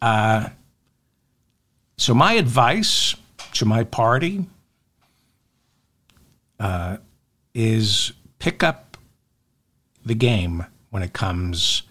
Uh, 0.00 0.50
so, 1.96 2.14
my 2.14 2.34
advice 2.34 3.14
to 3.54 3.64
my 3.64 3.84
party 3.84 4.46
uh, 6.60 6.98
is 7.54 8.12
pick 8.38 8.62
up 8.62 8.96
the 10.04 10.14
game 10.14 10.66
when 10.90 11.02
it 11.02 11.12
comes 11.12 11.82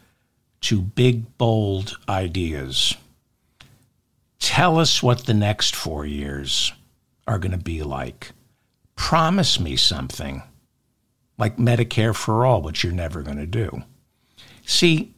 to 0.62 0.82
big, 0.82 1.38
bold 1.38 1.98
ideas. 2.08 2.96
Tell 4.44 4.78
us 4.78 5.02
what 5.02 5.20
the 5.20 5.34
next 5.34 5.74
four 5.74 6.06
years 6.06 6.74
are 7.26 7.40
going 7.40 7.54
to 7.54 7.58
be 7.58 7.82
like. 7.82 8.34
Promise 8.98 9.58
me 9.58 9.78
something 9.78 10.44
like 11.38 11.56
Medicare 11.56 12.14
for 12.14 12.46
all, 12.46 12.62
which 12.62 12.84
you're 12.84 12.92
never 12.92 13.22
going 13.22 13.38
to 13.38 13.48
do. 13.48 13.84
See, 14.66 15.16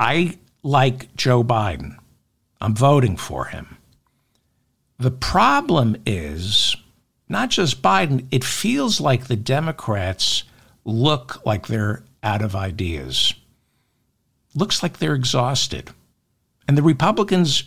I 0.00 0.36
like 0.64 1.14
Joe 1.14 1.44
Biden. 1.44 1.96
I'm 2.60 2.74
voting 2.74 3.16
for 3.16 3.44
him. 3.44 3.78
The 4.98 5.12
problem 5.12 5.94
is 6.04 6.74
not 7.28 7.50
just 7.50 7.82
Biden, 7.82 8.26
it 8.32 8.42
feels 8.42 9.00
like 9.00 9.28
the 9.28 9.36
Democrats 9.36 10.42
look 10.84 11.46
like 11.46 11.68
they're 11.68 12.02
out 12.24 12.42
of 12.42 12.56
ideas. 12.56 13.32
Looks 14.56 14.82
like 14.82 14.98
they're 14.98 15.14
exhausted. 15.14 15.92
And 16.70 16.78
the 16.78 16.84
Republicans, 16.84 17.64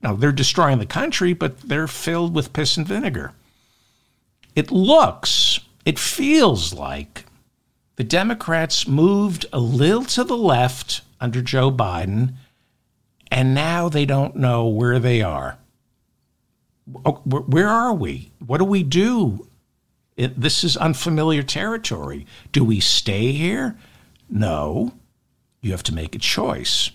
you 0.00 0.08
know, 0.08 0.16
they're 0.16 0.32
destroying 0.32 0.78
the 0.78 0.86
country, 0.86 1.34
but 1.34 1.60
they're 1.60 1.86
filled 1.86 2.34
with 2.34 2.54
piss 2.54 2.78
and 2.78 2.88
vinegar. 2.88 3.34
It 4.54 4.70
looks, 4.70 5.60
it 5.84 5.98
feels 5.98 6.72
like 6.72 7.26
the 7.96 8.04
Democrats 8.04 8.88
moved 8.88 9.44
a 9.52 9.60
little 9.60 10.06
to 10.06 10.24
the 10.24 10.34
left 10.34 11.02
under 11.20 11.42
Joe 11.42 11.70
Biden, 11.70 12.36
and 13.30 13.54
now 13.54 13.90
they 13.90 14.06
don't 14.06 14.34
know 14.34 14.66
where 14.66 14.98
they 14.98 15.20
are. 15.20 15.58
Oh, 17.04 17.20
where 17.26 17.68
are 17.68 17.92
we? 17.92 18.30
What 18.38 18.56
do 18.56 18.64
we 18.64 18.82
do? 18.82 19.46
It, 20.16 20.40
this 20.40 20.64
is 20.64 20.78
unfamiliar 20.78 21.42
territory. 21.42 22.24
Do 22.50 22.64
we 22.64 22.80
stay 22.80 23.32
here? 23.32 23.76
No. 24.30 24.94
You 25.60 25.72
have 25.72 25.82
to 25.82 25.94
make 25.94 26.14
a 26.14 26.18
choice. 26.18 26.92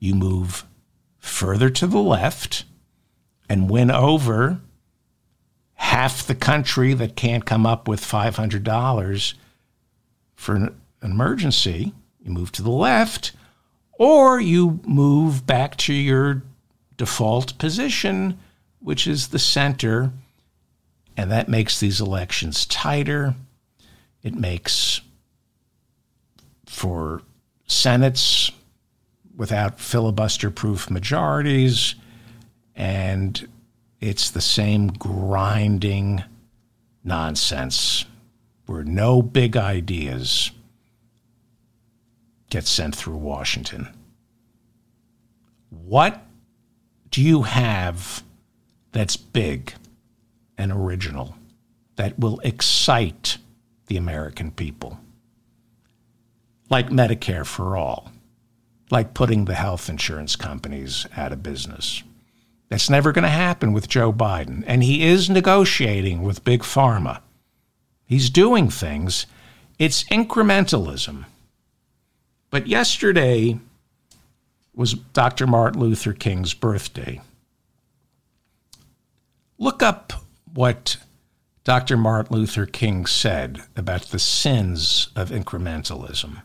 You 0.00 0.14
move 0.14 0.64
further 1.18 1.70
to 1.70 1.86
the 1.86 2.00
left 2.00 2.64
and 3.48 3.70
win 3.70 3.90
over 3.90 4.60
half 5.74 6.26
the 6.26 6.34
country 6.34 6.94
that 6.94 7.16
can't 7.16 7.46
come 7.46 7.66
up 7.66 7.86
with 7.86 8.00
$500 8.00 9.34
for 10.34 10.54
an 10.54 10.80
emergency, 11.02 11.92
you 12.22 12.30
move 12.30 12.52
to 12.52 12.62
the 12.62 12.70
left, 12.70 13.32
or 13.92 14.40
you 14.40 14.80
move 14.86 15.46
back 15.46 15.76
to 15.76 15.92
your 15.92 16.42
default 16.96 17.58
position, 17.58 18.38
which 18.80 19.06
is 19.06 19.28
the 19.28 19.38
center, 19.38 20.12
and 21.16 21.30
that 21.30 21.48
makes 21.48 21.80
these 21.80 22.00
elections 22.00 22.64
tighter. 22.66 23.34
It 24.22 24.34
makes 24.34 25.00
for 26.66 27.22
senates 27.66 28.52
without 29.40 29.80
filibuster 29.80 30.50
proof 30.50 30.90
majorities, 30.90 31.94
and 32.76 33.48
it's 33.98 34.28
the 34.28 34.40
same 34.40 34.88
grinding 34.88 36.22
nonsense 37.02 38.04
where 38.66 38.84
no 38.84 39.22
big 39.22 39.56
ideas 39.56 40.50
get 42.50 42.66
sent 42.66 42.94
through 42.94 43.16
Washington. 43.16 43.88
What 45.70 46.22
do 47.10 47.22
you 47.22 47.44
have 47.44 48.22
that's 48.92 49.16
big 49.16 49.72
and 50.58 50.70
original 50.70 51.34
that 51.96 52.18
will 52.18 52.40
excite 52.40 53.38
the 53.86 53.96
American 53.96 54.50
people? 54.50 55.00
Like 56.68 56.90
Medicare 56.90 57.46
for 57.46 57.78
all, 57.78 58.12
like 58.90 59.14
putting 59.14 59.44
the 59.44 59.54
health 59.54 59.88
insurance 59.88 60.36
companies 60.36 61.06
out 61.16 61.32
of 61.32 61.42
business. 61.42 62.02
That's 62.68 62.90
never 62.90 63.12
going 63.12 63.24
to 63.24 63.28
happen 63.28 63.72
with 63.72 63.88
Joe 63.88 64.12
Biden. 64.12 64.62
And 64.66 64.84
he 64.84 65.04
is 65.04 65.28
negotiating 65.28 66.22
with 66.22 66.44
Big 66.44 66.60
Pharma. 66.60 67.20
He's 68.06 68.30
doing 68.30 68.70
things. 68.70 69.26
It's 69.78 70.04
incrementalism. 70.04 71.26
But 72.50 72.66
yesterday 72.66 73.58
was 74.74 74.94
Dr. 74.94 75.46
Martin 75.46 75.80
Luther 75.80 76.12
King's 76.12 76.54
birthday. 76.54 77.20
Look 79.58 79.82
up 79.82 80.12
what 80.52 80.96
Dr. 81.64 81.96
Martin 81.96 82.36
Luther 82.36 82.66
King 82.66 83.04
said 83.06 83.62
about 83.76 84.02
the 84.04 84.18
sins 84.18 85.08
of 85.14 85.30
incrementalism. 85.30 86.42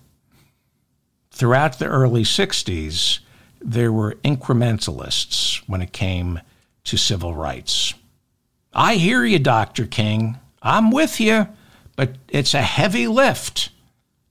Throughout 1.36 1.80
the 1.80 1.88
early 1.88 2.24
60s, 2.24 3.20
there 3.60 3.92
were 3.92 4.16
incrementalists 4.24 5.58
when 5.68 5.82
it 5.82 5.92
came 5.92 6.40
to 6.86 6.96
civil 6.96 7.36
rights. 7.36 7.94
I 8.74 8.96
hear 8.96 9.26
you, 9.26 9.40
Dr. 9.40 9.86
King. 9.86 10.40
I'm 10.62 10.92
with 10.92 11.20
you, 11.20 11.50
but 11.98 12.16
it's 12.30 12.54
a 12.54 12.62
heavy 12.62 13.10
lift. 13.10 13.68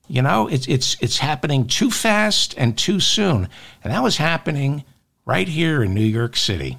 You 0.08 0.22
know, 0.22 0.48
it's 0.48 0.66
it's 0.66 0.96
it's 1.02 1.18
happening 1.18 1.66
too 1.66 1.90
fast 1.90 2.54
and 2.56 2.76
too 2.76 3.00
soon. 3.00 3.50
And 3.82 3.92
that 3.92 4.02
was 4.02 4.16
happening 4.16 4.82
right 5.26 5.46
here 5.46 5.82
in 5.82 5.92
New 5.92 6.00
York 6.00 6.38
City. 6.38 6.78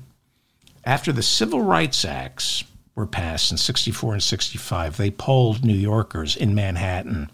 After 0.83 1.11
the 1.11 1.21
Civil 1.21 1.61
Rights 1.61 2.03
Acts 2.03 2.63
were 2.95 3.05
passed 3.05 3.51
in 3.51 3.57
64 3.57 4.13
and 4.13 4.23
65, 4.23 4.97
they 4.97 5.11
polled 5.11 5.63
New 5.63 5.75
Yorkers 5.75 6.35
in 6.35 6.55
Manhattan, 6.55 7.29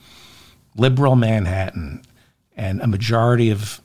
liberal 0.75 1.15
Manhattan, 1.15 2.03
and 2.61 2.79
a 2.79 2.85
majority 2.85 3.49
of 3.49 3.81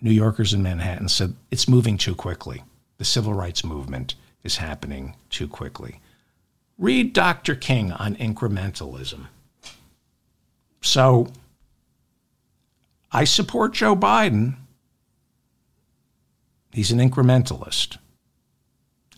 New 0.00 0.12
Yorkers 0.12 0.54
in 0.54 0.62
Manhattan 0.62 1.08
said 1.08 1.34
it's 1.50 1.66
moving 1.66 1.98
too 1.98 2.14
quickly. 2.14 2.62
The 2.98 3.04
civil 3.04 3.34
rights 3.34 3.64
movement 3.64 4.14
is 4.44 4.58
happening 4.58 5.16
too 5.28 5.48
quickly. 5.48 6.00
Read 6.78 7.14
Dr. 7.14 7.56
King 7.56 7.90
on 7.90 8.14
incrementalism. 8.14 9.26
So 10.82 11.32
I 13.10 13.24
support 13.24 13.74
Joe 13.74 13.96
Biden. 13.96 14.54
He's 16.72 16.92
an 16.92 17.00
incrementalist. 17.00 17.98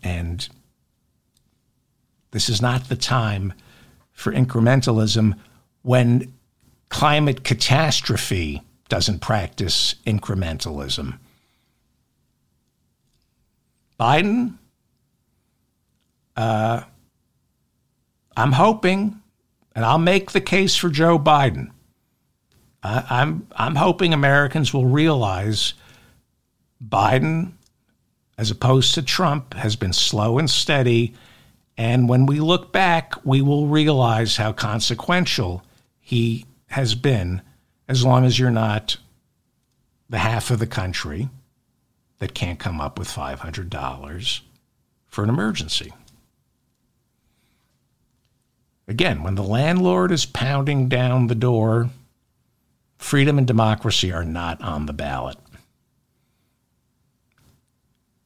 And 0.02 0.48
this 2.30 2.48
is 2.48 2.62
not 2.62 2.88
the 2.88 2.96
time 2.96 3.52
for 4.12 4.32
incrementalism 4.32 5.34
when 5.82 6.32
climate 6.88 7.44
catastrophe 7.44 8.62
doesn't 8.89 9.20
practice 9.20 9.95
incrementalism. 10.07 11.18
Biden, 13.99 14.59
uh, 16.37 16.82
I'm 18.37 18.53
hoping, 18.53 19.20
and 19.74 19.85
I'll 19.85 19.99
make 19.99 20.32
the 20.32 20.41
case 20.41 20.76
for 20.76 20.89
Joe 20.89 21.18
Biden. 21.18 21.70
I, 22.82 23.05
I'm 23.09 23.47
I'm 23.57 23.76
hoping 23.76 24.12
Americans 24.12 24.74
will 24.74 24.87
realize 24.87 25.74
Biden, 26.87 27.53
as 28.37 28.51
opposed 28.51 28.95
to 28.95 29.03
Trump, 29.03 29.55
has 29.55 29.76
been 29.76 29.93
slow 29.93 30.39
and 30.39 30.51
steady, 30.51 31.14
and 31.76 32.09
when 32.09 32.26
we 32.26 32.41
look 32.41 32.72
back, 32.72 33.24
we 33.24 33.41
will 33.41 33.68
realize 33.68 34.37
how 34.37 34.53
consequential 34.53 35.62
he 36.01 36.47
has 36.66 36.95
been 36.95 37.41
as 37.89 38.05
long 38.05 38.24
as 38.24 38.39
you're 38.39 38.51
not 38.51 38.97
the 40.09 40.18
half 40.18 40.51
of 40.51 40.59
the 40.59 40.66
country 40.66 41.28
that 42.18 42.35
can't 42.35 42.59
come 42.59 42.80
up 42.80 42.99
with 42.99 43.09
$500 43.09 44.41
for 45.07 45.24
an 45.24 45.30
emergency. 45.30 45.93
Again, 48.87 49.22
when 49.22 49.35
the 49.35 49.43
landlord 49.43 50.12
is 50.12 50.26
pounding 50.26 50.89
down 50.89 51.26
the 51.26 51.35
door, 51.35 51.91
freedom 52.99 53.39
and 53.39 53.47
democracy 53.47 54.12
are 54.12 54.24
not 54.24 54.61
on 54.61 54.87
the 54.87 54.93
ballot. 54.93 55.39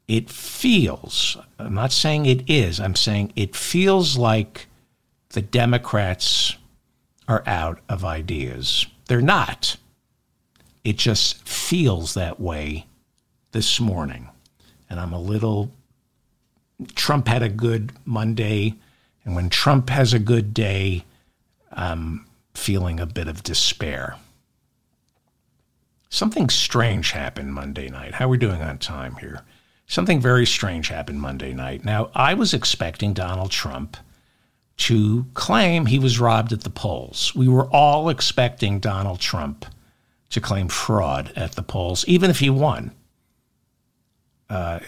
It 0.08 0.30
feels, 0.30 1.36
I'm 1.58 1.74
not 1.74 1.92
saying 1.92 2.26
it 2.26 2.48
is, 2.48 2.80
I'm 2.80 2.96
saying 2.96 3.32
it 3.36 3.54
feels 3.54 4.16
like 4.16 4.66
the 5.30 5.42
Democrats 5.42 6.56
are 7.28 7.42
out 7.46 7.80
of 7.88 8.04
ideas. 8.04 8.86
They're 9.08 9.20
not. 9.20 9.76
It 10.84 10.96
just 10.96 11.46
feels 11.46 12.14
that 12.14 12.38
way 12.40 12.86
this 13.52 13.80
morning. 13.80 14.28
And 14.88 15.00
I'm 15.00 15.12
a 15.12 15.20
little. 15.20 15.72
Trump 16.94 17.26
had 17.26 17.42
a 17.42 17.48
good 17.48 17.92
Monday. 18.04 18.74
And 19.24 19.34
when 19.34 19.50
Trump 19.50 19.90
has 19.90 20.14
a 20.14 20.18
good 20.18 20.54
day, 20.54 21.04
I'm 21.72 22.26
feeling 22.54 23.00
a 23.00 23.06
bit 23.06 23.28
of 23.28 23.42
despair. 23.42 24.16
Something 26.10 26.48
strange 26.48 27.10
happened 27.10 27.52
Monday 27.52 27.88
night. 27.88 28.14
How 28.14 28.26
are 28.26 28.28
we 28.28 28.38
doing 28.38 28.62
on 28.62 28.78
time 28.78 29.16
here? 29.16 29.42
Something 29.86 30.20
very 30.20 30.46
strange 30.46 30.88
happened 30.88 31.20
Monday 31.20 31.52
night. 31.52 31.84
Now, 31.84 32.10
I 32.14 32.34
was 32.34 32.54
expecting 32.54 33.12
Donald 33.12 33.50
Trump 33.50 33.96
to 34.78 35.26
claim 35.34 35.86
he 35.86 35.98
was 35.98 36.20
robbed 36.20 36.52
at 36.52 36.62
the 36.62 36.70
polls. 36.70 37.34
We 37.34 37.48
were 37.48 37.66
all 37.66 38.08
expecting 38.08 38.78
Donald 38.78 39.20
Trump 39.20 39.66
to 40.30 40.40
claim 40.40 40.68
fraud 40.68 41.32
at 41.36 41.52
the 41.52 41.62
polls, 41.62 42.04
even 42.06 42.30
if 42.30 42.38
he 42.38 42.50
won. 42.50 42.92
Uh, 44.48 44.80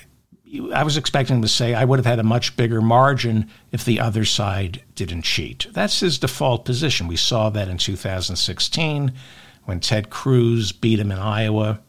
I 0.75 0.83
was 0.83 0.97
expecting 0.97 1.37
him 1.37 1.43
to 1.43 1.49
say, 1.49 1.75
I 1.75 1.85
would 1.85 1.99
have 1.99 2.07
had 2.07 2.19
a 2.19 2.25
much 2.25 2.57
bigger 2.57 2.81
margin 2.81 3.49
if 3.73 3.85
the 3.85 4.01
other 4.01 4.25
side 4.25 4.83
didn't 4.95 5.23
cheat. 5.23 5.67
That's 5.73 6.01
his 6.01 6.19
default 6.19 6.65
position. 6.65 7.07
We 7.07 7.17
saw 7.17 7.51
that 7.51 7.69
in 7.69 7.79
2016 7.79 9.13
when 9.65 9.81
Ted 9.81 10.11
Cruz 10.11 10.73
beat 10.73 10.99
him 10.99 11.13
in 11.13 11.19
Iowa. 11.19 11.81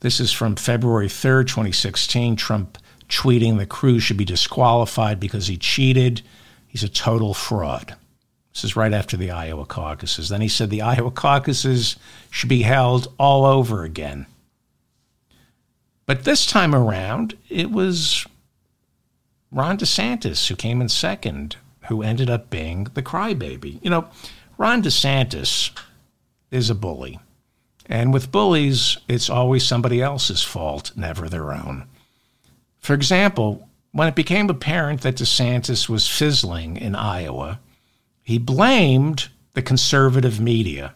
This 0.00 0.20
is 0.20 0.32
from 0.32 0.56
February 0.56 1.08
3rd, 1.08 1.48
2016. 1.48 2.36
Trump 2.36 2.78
tweeting 3.08 3.58
that 3.58 3.68
Cruz 3.68 4.02
should 4.02 4.16
be 4.16 4.24
disqualified 4.24 5.20
because 5.20 5.46
he 5.46 5.56
cheated. 5.56 6.22
He's 6.76 6.84
a 6.84 6.90
total 6.90 7.32
fraud. 7.32 7.96
This 8.52 8.62
is 8.62 8.76
right 8.76 8.92
after 8.92 9.16
the 9.16 9.30
Iowa 9.30 9.64
caucuses. 9.64 10.28
Then 10.28 10.42
he 10.42 10.48
said 10.48 10.68
the 10.68 10.82
Iowa 10.82 11.10
caucuses 11.10 11.96
should 12.28 12.50
be 12.50 12.64
held 12.64 13.10
all 13.18 13.46
over 13.46 13.82
again. 13.82 14.26
But 16.04 16.24
this 16.24 16.44
time 16.44 16.74
around, 16.74 17.34
it 17.48 17.70
was 17.70 18.26
Ron 19.50 19.78
DeSantis 19.78 20.48
who 20.48 20.54
came 20.54 20.82
in 20.82 20.90
second, 20.90 21.56
who 21.88 22.02
ended 22.02 22.28
up 22.28 22.50
being 22.50 22.88
the 22.92 23.02
crybaby. 23.02 23.82
You 23.82 23.88
know, 23.88 24.08
Ron 24.58 24.82
DeSantis 24.82 25.70
is 26.50 26.68
a 26.68 26.74
bully. 26.74 27.18
And 27.86 28.12
with 28.12 28.30
bullies, 28.30 28.98
it's 29.08 29.30
always 29.30 29.66
somebody 29.66 30.02
else's 30.02 30.42
fault, 30.42 30.92
never 30.94 31.26
their 31.30 31.54
own. 31.54 31.86
For 32.80 32.92
example, 32.92 33.66
when 33.96 34.08
it 34.08 34.14
became 34.14 34.50
apparent 34.50 35.00
that 35.00 35.16
DeSantis 35.16 35.88
was 35.88 36.06
fizzling 36.06 36.76
in 36.76 36.94
Iowa, 36.94 37.60
he 38.22 38.38
blamed 38.38 39.28
the 39.54 39.62
conservative 39.62 40.38
media 40.38 40.94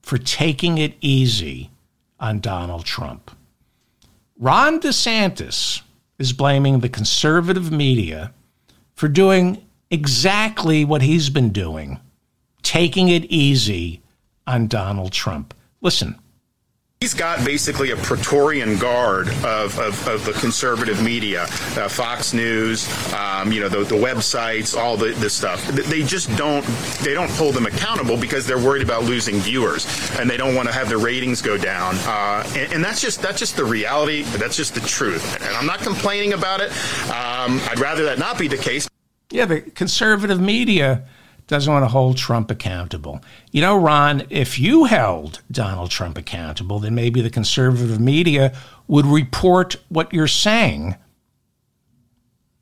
for 0.00 0.16
taking 0.16 0.78
it 0.78 0.94
easy 1.02 1.70
on 2.18 2.40
Donald 2.40 2.86
Trump. 2.86 3.30
Ron 4.38 4.80
DeSantis 4.80 5.82
is 6.18 6.32
blaming 6.32 6.80
the 6.80 6.88
conservative 6.88 7.70
media 7.70 8.32
for 8.94 9.06
doing 9.06 9.66
exactly 9.90 10.82
what 10.82 11.02
he's 11.02 11.28
been 11.28 11.50
doing, 11.50 12.00
taking 12.62 13.08
it 13.08 13.24
easy 13.26 14.00
on 14.46 14.66
Donald 14.66 15.12
Trump. 15.12 15.52
Listen. 15.82 16.18
He's 17.00 17.14
got 17.14 17.44
basically 17.44 17.92
a 17.92 17.96
Praetorian 17.96 18.76
guard 18.76 19.28
of, 19.28 19.78
of, 19.78 20.08
of 20.08 20.24
the 20.24 20.32
conservative 20.32 21.00
media, 21.00 21.44
uh, 21.44 21.88
Fox 21.88 22.34
News, 22.34 22.88
um, 23.14 23.52
you 23.52 23.60
know, 23.60 23.68
the, 23.68 23.84
the, 23.84 23.94
websites, 23.94 24.76
all 24.76 24.96
the, 24.96 25.10
this 25.12 25.32
stuff. 25.32 25.64
They 25.68 26.02
just 26.02 26.36
don't 26.36 26.66
they 27.04 27.14
don't 27.14 27.30
hold 27.30 27.54
them 27.54 27.66
accountable 27.66 28.16
because 28.16 28.48
they're 28.48 28.58
worried 28.58 28.82
about 28.82 29.04
losing 29.04 29.36
viewers 29.36 29.86
and 30.18 30.28
they 30.28 30.36
don't 30.36 30.56
want 30.56 30.66
to 30.66 30.74
have 30.74 30.88
their 30.88 30.98
ratings 30.98 31.40
go 31.40 31.56
down. 31.56 31.94
Uh, 31.98 32.42
and, 32.56 32.72
and, 32.72 32.84
that's 32.84 33.00
just 33.00 33.22
that's 33.22 33.38
just 33.38 33.56
the 33.56 33.64
reality. 33.64 34.22
That's 34.22 34.56
just 34.56 34.74
the 34.74 34.80
truth. 34.80 35.40
And 35.40 35.54
I'm 35.54 35.66
not 35.66 35.78
complaining 35.78 36.32
about 36.32 36.60
it. 36.60 36.72
Um, 37.04 37.60
I'd 37.70 37.78
rather 37.78 38.06
that 38.06 38.18
not 38.18 38.40
be 38.40 38.48
the 38.48 38.58
case. 38.58 38.88
Yeah, 39.30 39.44
the 39.44 39.60
conservative 39.60 40.40
media 40.40 41.04
doesn't 41.48 41.72
want 41.72 41.82
to 41.82 41.88
hold 41.88 42.16
Trump 42.16 42.50
accountable. 42.50 43.20
You 43.50 43.62
know, 43.62 43.76
Ron, 43.76 44.26
if 44.30 44.58
you 44.58 44.84
held 44.84 45.40
Donald 45.50 45.90
Trump 45.90 46.16
accountable, 46.16 46.78
then 46.78 46.94
maybe 46.94 47.20
the 47.20 47.30
conservative 47.30 47.98
media 47.98 48.54
would 48.86 49.06
report 49.06 49.76
what 49.88 50.12
you're 50.12 50.28
saying. 50.28 50.94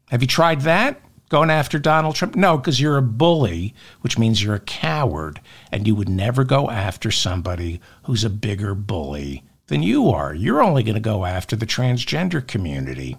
Have 0.09 0.22
you 0.22 0.28
tried 0.28 0.62
that? 0.62 1.01
Going 1.28 1.51
after 1.51 1.80
Donald 1.80 2.14
Trump? 2.14 2.37
No, 2.37 2.57
because 2.57 2.80
you're 2.80 2.97
a 2.97 3.03
bully, 3.03 3.74
which 4.03 4.16
means 4.16 4.43
you're 4.43 4.55
a 4.55 4.61
coward, 4.61 5.41
and 5.72 5.84
you 5.84 5.97
would 5.97 6.09
never 6.09 6.45
go 6.45 6.70
after 6.70 7.11
somebody 7.11 7.80
who's 8.05 8.22
a 8.22 8.30
bigger 8.30 8.76
bully 8.76 9.43
than 9.66 9.82
you 9.82 10.09
are. 10.11 10.32
You're 10.32 10.62
only 10.62 10.84
going 10.84 10.95
to 10.95 11.01
go 11.01 11.24
after 11.24 11.57
the 11.57 11.66
transgender 11.66 12.47
community 12.47 13.16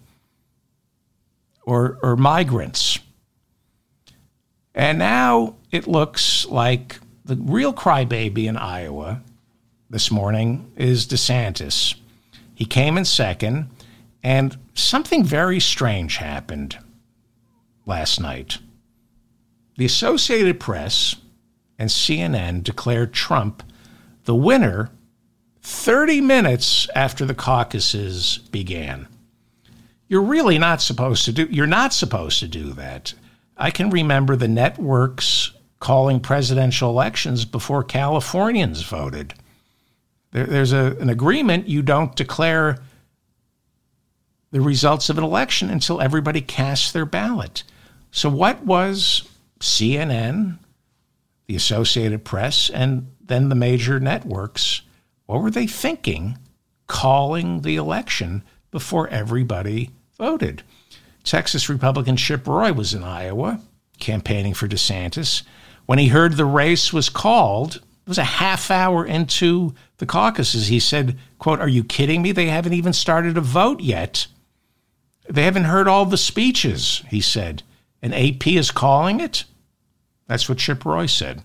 or, 1.65 1.99
or 2.01 2.15
migrants 2.15 2.96
and 4.77 4.99
now 4.99 5.55
it 5.71 5.87
looks 5.87 6.45
like 6.45 6.99
the 7.25 7.35
real 7.35 7.73
crybaby 7.73 8.45
in 8.45 8.55
Iowa 8.55 9.23
this 9.89 10.11
morning 10.11 10.71
is 10.77 11.07
DeSantis. 11.07 11.95
He 12.53 12.63
came 12.63 12.95
in 12.95 13.03
second, 13.03 13.69
and 14.21 14.55
something 14.75 15.23
very 15.23 15.59
strange 15.59 16.17
happened 16.17 16.77
last 17.87 18.21
night. 18.21 18.59
The 19.77 19.85
Associated 19.85 20.59
Press 20.59 21.15
and 21.79 21.89
CNN 21.89 22.63
declared 22.63 23.13
Trump 23.13 23.63
the 24.25 24.35
winner 24.35 24.91
30 25.63 26.21
minutes 26.21 26.87
after 26.93 27.25
the 27.25 27.33
caucuses 27.33 28.39
began. 28.51 29.07
You're 30.07 30.21
really 30.21 30.59
not 30.59 30.81
supposed 30.83 31.25
to 31.25 31.31
do 31.31 31.47
you're 31.49 31.65
not 31.65 31.93
supposed 31.93 32.39
to 32.39 32.47
do 32.47 32.73
that. 32.73 33.15
I 33.57 33.71
can 33.71 33.89
remember 33.89 34.35
the 34.35 34.47
networks 34.47 35.51
calling 35.79 36.19
presidential 36.19 36.89
elections 36.89 37.45
before 37.45 37.83
Californians 37.83 38.83
voted. 38.83 39.33
There, 40.31 40.45
there's 40.45 40.73
a, 40.73 40.95
an 40.99 41.09
agreement 41.09 41.67
you 41.67 41.81
don't 41.81 42.15
declare 42.15 42.79
the 44.51 44.61
results 44.61 45.09
of 45.09 45.17
an 45.17 45.23
election 45.23 45.69
until 45.69 46.01
everybody 46.01 46.41
casts 46.41 46.91
their 46.91 47.05
ballot. 47.05 47.63
So, 48.11 48.29
what 48.29 48.63
was 48.63 49.27
CNN, 49.59 50.59
the 51.47 51.55
Associated 51.55 52.23
Press, 52.23 52.69
and 52.69 53.07
then 53.23 53.49
the 53.49 53.55
major 53.55 53.99
networks? 53.99 54.81
What 55.25 55.41
were 55.41 55.51
they 55.51 55.67
thinking 55.67 56.37
calling 56.87 57.61
the 57.61 57.75
election 57.75 58.43
before 58.71 59.07
everybody 59.09 59.91
voted? 60.17 60.63
Texas 61.27 61.67
Republican 61.67 62.15
Chip 62.15 62.47
Roy 62.47 62.71
was 62.71 62.93
in 62.93 63.03
Iowa 63.03 63.59
campaigning 63.99 64.53
for 64.53 64.65
DeSantis. 64.65 65.43
When 65.85 65.99
he 65.99 66.07
heard 66.07 66.37
the 66.37 66.45
race 66.45 66.93
was 66.93 67.09
called, 67.09 67.75
it 67.75 68.07
was 68.07 68.17
a 68.17 68.23
half 68.23 68.71
hour 68.71 69.05
into 69.05 69.75
the 69.97 70.05
caucuses. 70.05 70.67
He 70.67 70.79
said, 70.79 71.19
quote, 71.37 71.59
Are 71.59 71.67
you 71.67 71.83
kidding 71.83 72.21
me? 72.21 72.31
They 72.31 72.45
haven't 72.45 72.73
even 72.73 72.93
started 72.93 73.37
a 73.37 73.41
vote 73.41 73.81
yet. 73.81 74.27
They 75.29 75.43
haven't 75.43 75.65
heard 75.65 75.89
all 75.89 76.05
the 76.05 76.17
speeches, 76.17 77.03
he 77.09 77.19
said. 77.19 77.61
And 78.01 78.15
AP 78.15 78.47
is 78.47 78.71
calling 78.71 79.19
it? 79.19 79.43
That's 80.27 80.47
what 80.47 80.59
Chip 80.59 80.85
Roy 80.85 81.07
said. 81.07 81.43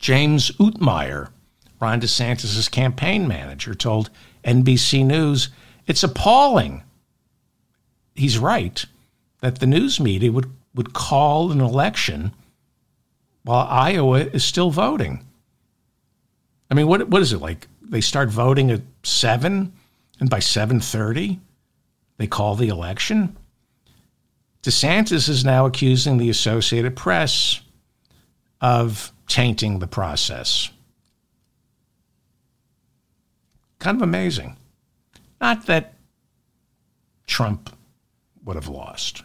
James 0.00 0.50
Uthmeier, 0.52 1.28
Ron 1.80 2.00
DeSantis' 2.00 2.68
campaign 2.68 3.28
manager, 3.28 3.76
told 3.76 4.10
NBC 4.44 5.06
News, 5.06 5.50
It's 5.86 6.02
appalling 6.02 6.82
he's 8.14 8.38
right 8.38 8.84
that 9.40 9.58
the 9.58 9.66
news 9.66 10.00
media 10.00 10.32
would, 10.32 10.50
would 10.74 10.92
call 10.92 11.52
an 11.52 11.60
election 11.60 12.32
while 13.42 13.66
Iowa 13.68 14.20
is 14.20 14.44
still 14.44 14.70
voting. 14.70 15.24
I 16.70 16.74
mean, 16.74 16.86
what 16.86 17.08
what 17.08 17.22
is 17.22 17.32
it 17.32 17.40
like? 17.40 17.68
They 17.82 18.00
start 18.00 18.30
voting 18.30 18.70
at 18.70 18.80
seven, 19.02 19.72
and 20.18 20.30
by 20.30 20.38
seven 20.38 20.80
thirty, 20.80 21.38
they 22.16 22.26
call 22.26 22.54
the 22.54 22.68
election. 22.68 23.36
DeSantis 24.62 25.28
is 25.28 25.44
now 25.44 25.66
accusing 25.66 26.16
the 26.16 26.30
Associated 26.30 26.96
Press 26.96 27.60
of 28.62 29.12
tainting 29.28 29.78
the 29.78 29.86
process. 29.86 30.70
Kind 33.78 33.98
of 33.98 34.02
amazing. 34.02 34.56
Not 35.38 35.66
that 35.66 35.94
Trump 37.26 37.68
would 38.44 38.56
have 38.56 38.68
lost. 38.68 39.22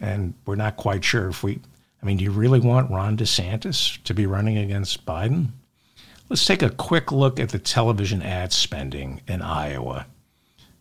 And 0.00 0.34
we're 0.46 0.56
not 0.56 0.76
quite 0.76 1.04
sure 1.04 1.28
if 1.28 1.42
we, 1.42 1.60
I 2.02 2.06
mean, 2.06 2.16
do 2.16 2.24
you 2.24 2.30
really 2.30 2.60
want 2.60 2.90
Ron 2.90 3.16
DeSantis 3.16 4.02
to 4.04 4.14
be 4.14 4.26
running 4.26 4.58
against 4.58 5.06
Biden? 5.06 5.48
Let's 6.28 6.46
take 6.46 6.62
a 6.62 6.70
quick 6.70 7.12
look 7.12 7.38
at 7.38 7.50
the 7.50 7.58
television 7.58 8.22
ad 8.22 8.52
spending 8.52 9.20
in 9.28 9.42
Iowa. 9.42 10.06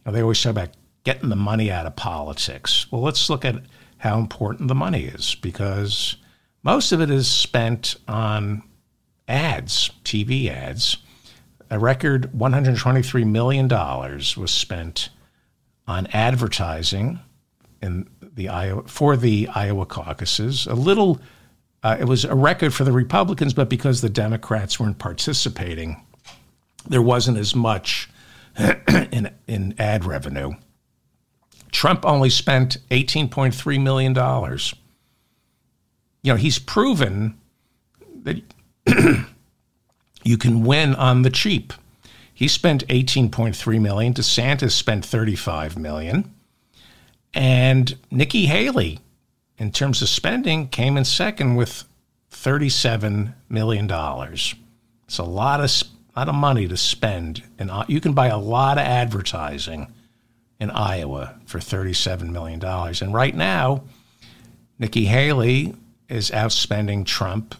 Now, 0.05 0.11
they 0.11 0.21
always 0.21 0.41
talk 0.41 0.51
about 0.51 0.69
getting 1.03 1.29
the 1.29 1.35
money 1.35 1.71
out 1.71 1.85
of 1.85 1.95
politics. 1.95 2.91
Well, 2.91 3.01
let's 3.01 3.29
look 3.29 3.45
at 3.45 3.61
how 3.97 4.19
important 4.19 4.67
the 4.67 4.75
money 4.75 5.03
is 5.03 5.35
because 5.35 6.17
most 6.63 6.91
of 6.91 7.01
it 7.01 7.09
is 7.09 7.29
spent 7.29 7.95
on 8.07 8.63
ads, 9.27 9.91
TV 10.03 10.49
ads. 10.49 10.97
A 11.69 11.79
record 11.79 12.31
$123 12.33 13.25
million 13.25 13.67
was 13.67 14.51
spent 14.51 15.09
on 15.87 16.07
advertising 16.07 17.19
in 17.81 18.09
the 18.21 18.49
Iowa 18.49 18.83
for 18.87 19.17
the 19.17 19.47
Iowa 19.53 19.85
caucuses. 19.85 20.65
A 20.67 20.73
little, 20.73 21.19
uh, 21.83 21.97
it 21.99 22.05
was 22.05 22.25
a 22.25 22.35
record 22.35 22.73
for 22.73 22.83
the 22.83 22.91
Republicans, 22.91 23.53
but 23.53 23.69
because 23.69 24.01
the 24.01 24.09
Democrats 24.09 24.79
weren't 24.79 24.99
participating, 24.99 26.03
there 26.87 27.01
wasn't 27.01 27.37
as 27.37 27.55
much 27.55 28.09
in 29.11 29.29
in 29.47 29.75
ad 29.77 30.05
revenue. 30.05 30.51
Trump 31.71 32.05
only 32.05 32.29
spent 32.29 32.77
eighteen 32.91 33.29
point 33.29 33.53
three 33.53 33.79
million 33.79 34.13
dollars. 34.13 34.73
You 36.21 36.33
know, 36.33 36.37
he's 36.37 36.59
proven 36.59 37.37
that 38.23 38.41
you 40.23 40.37
can 40.37 40.63
win 40.63 40.95
on 40.95 41.23
the 41.23 41.29
cheap. 41.29 41.73
He 42.33 42.47
spent 42.47 42.87
18.3 42.87 43.81
million. 43.81 44.13
DeSantis 44.13 44.71
spent 44.71 45.05
35 45.05 45.77
million. 45.77 46.33
And 47.33 47.97
Nikki 48.11 48.45
Haley, 48.45 48.99
in 49.57 49.71
terms 49.71 50.01
of 50.01 50.09
spending, 50.09 50.67
came 50.67 50.97
in 50.97 51.05
second 51.05 51.55
with 51.55 51.83
$37 52.31 53.33
million. 53.49 53.89
It's 53.89 55.17
a 55.17 55.23
lot 55.23 55.61
of 55.61 55.69
lot 56.15 56.29
of 56.29 56.35
money 56.35 56.67
to 56.67 56.77
spend, 56.77 57.41
and 57.57 57.71
you 57.87 57.99
can 57.99 58.13
buy 58.13 58.27
a 58.27 58.37
lot 58.37 58.77
of 58.77 58.83
advertising 58.83 59.91
in 60.59 60.69
Iowa 60.69 61.39
for 61.45 61.57
$37 61.57 62.29
million. 62.29 62.63
And 62.63 63.13
right 63.13 63.35
now, 63.35 63.83
Nikki 64.77 65.05
Haley 65.05 65.73
is 66.07 66.29
outspending 66.29 67.05
Trump 67.05 67.55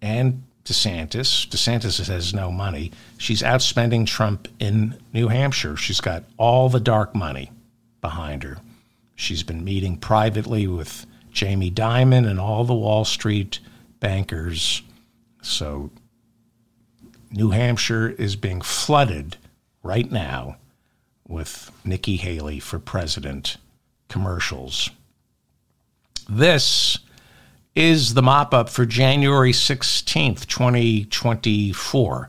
and 0.00 0.42
DeSantis. 0.68 1.48
DeSantis 1.48 2.06
has 2.06 2.34
no 2.34 2.52
money. 2.52 2.92
She's 3.16 3.42
outspending 3.42 4.06
Trump 4.06 4.48
in 4.58 4.98
New 5.12 5.28
Hampshire. 5.28 5.76
She's 5.76 6.00
got 6.00 6.24
all 6.36 6.68
the 6.68 6.80
dark 6.80 7.14
money 7.14 7.50
behind 8.00 8.42
her. 8.42 8.58
She's 9.16 9.42
been 9.42 9.64
meeting 9.64 9.96
privately 9.96 10.66
with 10.66 11.06
Jamie 11.32 11.70
Dimon 11.70 12.28
and 12.28 12.38
all 12.38 12.64
the 12.64 12.74
Wall 12.74 13.04
Street 13.04 13.60
bankers. 13.98 14.82
So 15.42 15.90
New 17.30 17.50
Hampshire 17.50 18.10
is 18.10 18.36
being 18.36 18.60
flooded 18.60 19.36
right 19.82 20.10
now 20.10 20.56
with 21.26 21.70
Nikki 21.84 22.16
Haley 22.16 22.60
for 22.60 22.78
president 22.78 23.56
commercials. 24.08 24.90
This 26.28 26.98
is 27.78 28.14
the 28.14 28.22
mop 28.22 28.52
up 28.52 28.68
for 28.68 28.84
January 28.84 29.52
16th, 29.52 30.48
2024. 30.48 32.28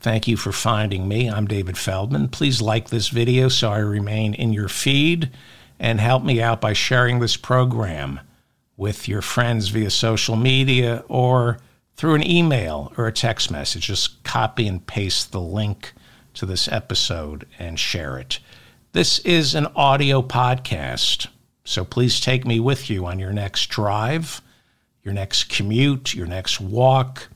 Thank 0.00 0.26
you 0.26 0.38
for 0.38 0.52
finding 0.52 1.06
me. 1.06 1.28
I'm 1.28 1.46
David 1.46 1.76
Feldman. 1.76 2.28
Please 2.28 2.62
like 2.62 2.88
this 2.88 3.08
video 3.08 3.48
so 3.48 3.70
I 3.70 3.80
remain 3.80 4.32
in 4.32 4.54
your 4.54 4.70
feed 4.70 5.30
and 5.78 6.00
help 6.00 6.24
me 6.24 6.40
out 6.40 6.62
by 6.62 6.72
sharing 6.72 7.18
this 7.18 7.36
program 7.36 8.20
with 8.78 9.06
your 9.06 9.20
friends 9.20 9.68
via 9.68 9.90
social 9.90 10.34
media 10.34 11.04
or 11.08 11.58
through 11.96 12.14
an 12.14 12.26
email 12.26 12.90
or 12.96 13.06
a 13.06 13.12
text 13.12 13.50
message. 13.50 13.88
Just 13.88 14.24
copy 14.24 14.66
and 14.66 14.86
paste 14.86 15.30
the 15.30 15.42
link 15.42 15.92
to 16.32 16.46
this 16.46 16.68
episode 16.68 17.46
and 17.58 17.78
share 17.78 18.16
it. 18.16 18.38
This 18.92 19.18
is 19.18 19.54
an 19.54 19.66
audio 19.76 20.22
podcast, 20.22 21.26
so 21.64 21.84
please 21.84 22.18
take 22.18 22.46
me 22.46 22.58
with 22.58 22.88
you 22.88 23.04
on 23.04 23.18
your 23.18 23.34
next 23.34 23.66
drive, 23.66 24.40
your 25.06 25.14
next 25.14 25.44
commute, 25.44 26.14
your 26.14 26.26
next 26.26 26.60
walk, 26.60 27.28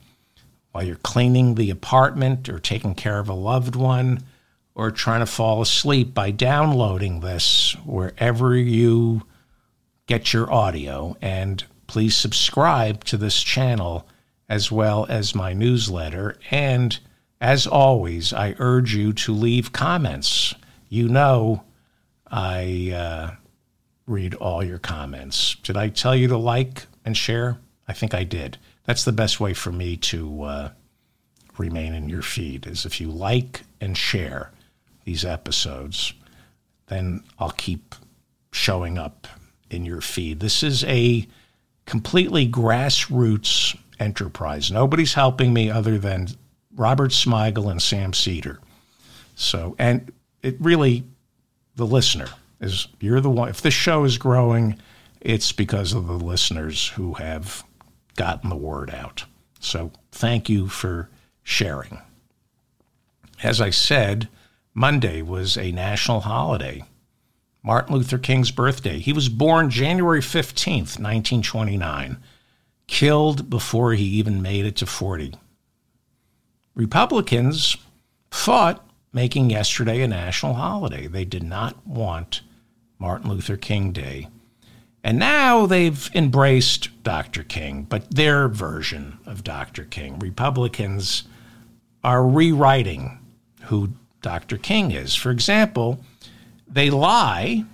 while 0.73 0.83
you're 0.83 0.97
cleaning 0.97 1.55
the 1.55 1.69
apartment 1.69 2.49
or 2.49 2.59
taking 2.59 2.93
care 2.93 3.17
of 3.17 3.29
a 3.29 3.33
loved 3.33 3.77
one 3.77 4.21
or 4.75 4.91
trying 4.91 5.21
to 5.21 5.25
fall 5.25 5.61
asleep 5.61 6.13
by 6.13 6.31
downloading 6.31 7.21
this 7.21 7.77
wherever 7.85 8.57
you 8.57 9.23
get 10.05 10.33
your 10.33 10.51
audio. 10.51 11.15
And 11.21 11.63
please 11.87 12.13
subscribe 12.13 13.05
to 13.05 13.15
this 13.15 13.41
channel 13.41 14.05
as 14.49 14.69
well 14.69 15.05
as 15.07 15.33
my 15.33 15.53
newsletter. 15.53 16.37
And 16.51 16.99
as 17.39 17.65
always, 17.65 18.33
I 18.33 18.53
urge 18.59 18.93
you 18.93 19.13
to 19.13 19.33
leave 19.33 19.71
comments. 19.71 20.53
You 20.89 21.07
know, 21.07 21.63
I 22.29 22.91
uh, 22.93 23.35
read 24.07 24.33
all 24.35 24.61
your 24.61 24.77
comments. 24.77 25.55
Did 25.63 25.77
I 25.77 25.87
tell 25.87 26.13
you 26.13 26.27
to 26.27 26.37
like 26.37 26.85
and 27.05 27.15
share? 27.15 27.57
I 27.87 27.93
think 27.93 28.13
I 28.13 28.23
did. 28.23 28.57
That's 28.85 29.03
the 29.03 29.11
best 29.11 29.39
way 29.39 29.53
for 29.53 29.71
me 29.71 29.97
to 29.97 30.43
uh, 30.43 30.69
remain 31.57 31.93
in 31.93 32.09
your 32.09 32.21
feed 32.21 32.65
is 32.65 32.85
if 32.85 32.99
you 32.99 33.09
like 33.09 33.61
and 33.79 33.97
share 33.97 34.51
these 35.05 35.25
episodes, 35.25 36.13
then 36.87 37.23
I'll 37.39 37.51
keep 37.51 37.95
showing 38.51 38.97
up 38.97 39.27
in 39.69 39.85
your 39.85 40.01
feed. 40.01 40.39
This 40.39 40.63
is 40.63 40.83
a 40.85 41.27
completely 41.85 42.47
grassroots 42.47 43.77
enterprise. 43.99 44.71
Nobody's 44.71 45.13
helping 45.13 45.53
me 45.53 45.69
other 45.69 45.97
than 45.97 46.27
Robert 46.75 47.11
Smigel 47.11 47.69
and 47.71 47.81
Sam 47.81 48.13
Seder. 48.13 48.59
So, 49.35 49.75
and 49.79 50.11
it 50.41 50.57
really, 50.59 51.03
the 51.75 51.85
listener 51.85 52.27
is, 52.59 52.87
you're 52.99 53.21
the 53.21 53.29
one, 53.29 53.49
if 53.49 53.61
this 53.61 53.73
show 53.73 54.03
is 54.03 54.17
growing, 54.17 54.77
it's 55.21 55.51
because 55.51 55.93
of 55.93 56.07
the 56.07 56.13
listeners 56.13 56.89
who 56.89 57.13
have 57.13 57.63
gotten 58.15 58.49
the 58.49 58.55
word 58.55 58.93
out. 58.93 59.25
So, 59.59 59.91
thank 60.11 60.49
you 60.49 60.67
for 60.67 61.09
sharing. 61.43 61.99
As 63.43 63.61
I 63.61 63.69
said, 63.69 64.27
Monday 64.73 65.21
was 65.21 65.57
a 65.57 65.71
national 65.71 66.21
holiday, 66.21 66.83
Martin 67.63 67.95
Luther 67.95 68.17
King's 68.17 68.51
birthday. 68.51 68.99
He 68.99 69.13
was 69.13 69.29
born 69.29 69.69
January 69.69 70.21
15th, 70.21 70.97
1929, 70.99 72.17
killed 72.87 73.49
before 73.49 73.93
he 73.93 74.03
even 74.03 74.41
made 74.41 74.65
it 74.65 74.75
to 74.77 74.85
40. 74.85 75.33
Republicans 76.73 77.77
fought 78.31 78.87
making 79.13 79.49
yesterday 79.49 80.01
a 80.01 80.07
national 80.07 80.53
holiday. 80.53 81.07
They 81.07 81.25
did 81.25 81.43
not 81.43 81.85
want 81.85 82.41
Martin 82.97 83.29
Luther 83.29 83.57
King 83.57 83.91
Day. 83.91 84.29
And 85.03 85.17
now 85.17 85.65
they've 85.65 86.09
embraced 86.13 86.89
Dr. 87.03 87.43
King, 87.43 87.83
but 87.83 88.09
their 88.11 88.47
version 88.47 89.17
of 89.25 89.43
Dr. 89.43 89.83
King. 89.85 90.19
Republicans 90.19 91.23
are 92.03 92.27
rewriting 92.27 93.19
who 93.63 93.89
Dr. 94.21 94.57
King 94.57 94.91
is. 94.91 95.15
For 95.15 95.31
example, 95.31 95.99
they 96.67 96.89
lie 96.89 97.65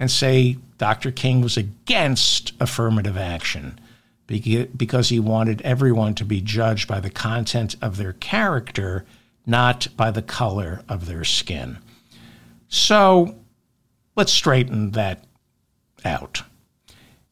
and 0.00 0.10
say 0.10 0.58
Dr. 0.78 1.12
King 1.12 1.42
was 1.42 1.56
against 1.56 2.52
affirmative 2.58 3.16
action 3.16 3.78
because 4.26 5.10
he 5.10 5.20
wanted 5.20 5.62
everyone 5.62 6.14
to 6.14 6.24
be 6.24 6.40
judged 6.40 6.88
by 6.88 6.98
the 6.98 7.10
content 7.10 7.76
of 7.80 7.96
their 7.98 8.14
character, 8.14 9.04
not 9.46 9.86
by 9.96 10.10
the 10.10 10.22
color 10.22 10.82
of 10.88 11.06
their 11.06 11.22
skin. 11.22 11.78
So 12.68 13.36
let's 14.16 14.32
straighten 14.32 14.92
that 14.92 15.24
out. 16.04 16.42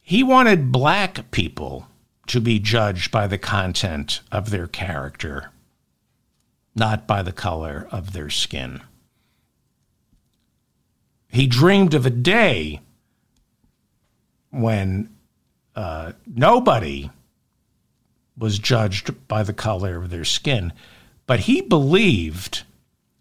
He 0.00 0.22
wanted 0.22 0.72
black 0.72 1.30
people 1.30 1.86
to 2.26 2.40
be 2.40 2.58
judged 2.58 3.10
by 3.10 3.26
the 3.26 3.38
content 3.38 4.20
of 4.30 4.50
their 4.50 4.66
character, 4.66 5.50
not 6.74 7.06
by 7.06 7.22
the 7.22 7.32
color 7.32 7.88
of 7.90 8.12
their 8.12 8.30
skin. 8.30 8.80
He 11.28 11.46
dreamed 11.46 11.94
of 11.94 12.06
a 12.06 12.10
day 12.10 12.80
when 14.50 15.14
uh, 15.76 16.12
nobody 16.26 17.10
was 18.36 18.58
judged 18.58 19.28
by 19.28 19.42
the 19.42 19.52
color 19.52 19.96
of 19.96 20.10
their 20.10 20.24
skin, 20.24 20.72
but 21.26 21.40
he 21.40 21.60
believed 21.60 22.64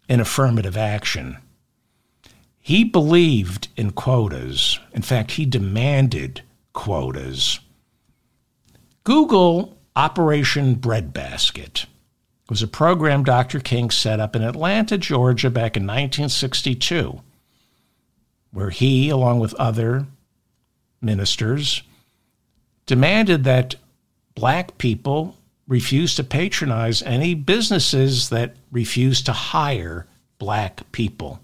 in 0.08 0.18
affirmative 0.18 0.76
action. 0.76 1.36
He 2.70 2.84
believed 2.84 3.66
in 3.76 3.90
quotas. 3.90 4.78
In 4.92 5.02
fact, 5.02 5.32
he 5.32 5.44
demanded 5.44 6.42
quotas. 6.72 7.58
Google 9.02 9.76
Operation 9.96 10.76
Breadbasket 10.76 11.86
was 12.48 12.62
a 12.62 12.68
program 12.68 13.24
Dr. 13.24 13.58
King 13.58 13.90
set 13.90 14.20
up 14.20 14.36
in 14.36 14.44
Atlanta, 14.44 14.96
Georgia 14.98 15.50
back 15.50 15.76
in 15.76 15.82
1962, 15.82 17.20
where 18.52 18.70
he, 18.70 19.08
along 19.08 19.40
with 19.40 19.52
other 19.54 20.06
ministers, 21.02 21.82
demanded 22.86 23.42
that 23.42 23.74
black 24.36 24.78
people 24.78 25.36
refuse 25.66 26.14
to 26.14 26.22
patronize 26.22 27.02
any 27.02 27.34
businesses 27.34 28.28
that 28.28 28.54
refuse 28.70 29.22
to 29.22 29.32
hire 29.32 30.06
black 30.38 30.92
people. 30.92 31.40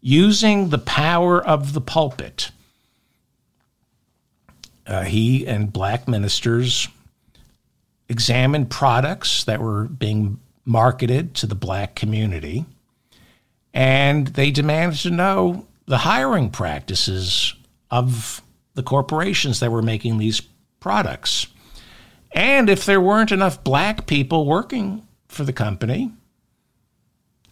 Using 0.00 0.70
the 0.70 0.78
power 0.78 1.44
of 1.44 1.72
the 1.74 1.80
pulpit, 1.80 2.50
uh, 4.86 5.02
he 5.02 5.46
and 5.46 5.72
black 5.72 6.08
ministers 6.08 6.88
examined 8.08 8.70
products 8.70 9.44
that 9.44 9.60
were 9.60 9.84
being 9.84 10.40
marketed 10.64 11.34
to 11.34 11.46
the 11.46 11.54
black 11.54 11.94
community, 11.94 12.64
and 13.74 14.28
they 14.28 14.50
demanded 14.50 14.98
to 15.00 15.10
know 15.10 15.66
the 15.86 15.98
hiring 15.98 16.50
practices 16.50 17.54
of 17.90 18.42
the 18.74 18.82
corporations 18.82 19.60
that 19.60 19.70
were 19.70 19.82
making 19.82 20.18
these 20.18 20.40
products. 20.80 21.46
And 22.32 22.70
if 22.70 22.84
there 22.84 23.00
weren't 23.00 23.32
enough 23.32 23.62
black 23.62 24.06
people 24.06 24.46
working 24.46 25.06
for 25.28 25.44
the 25.44 25.52
company, 25.52 26.12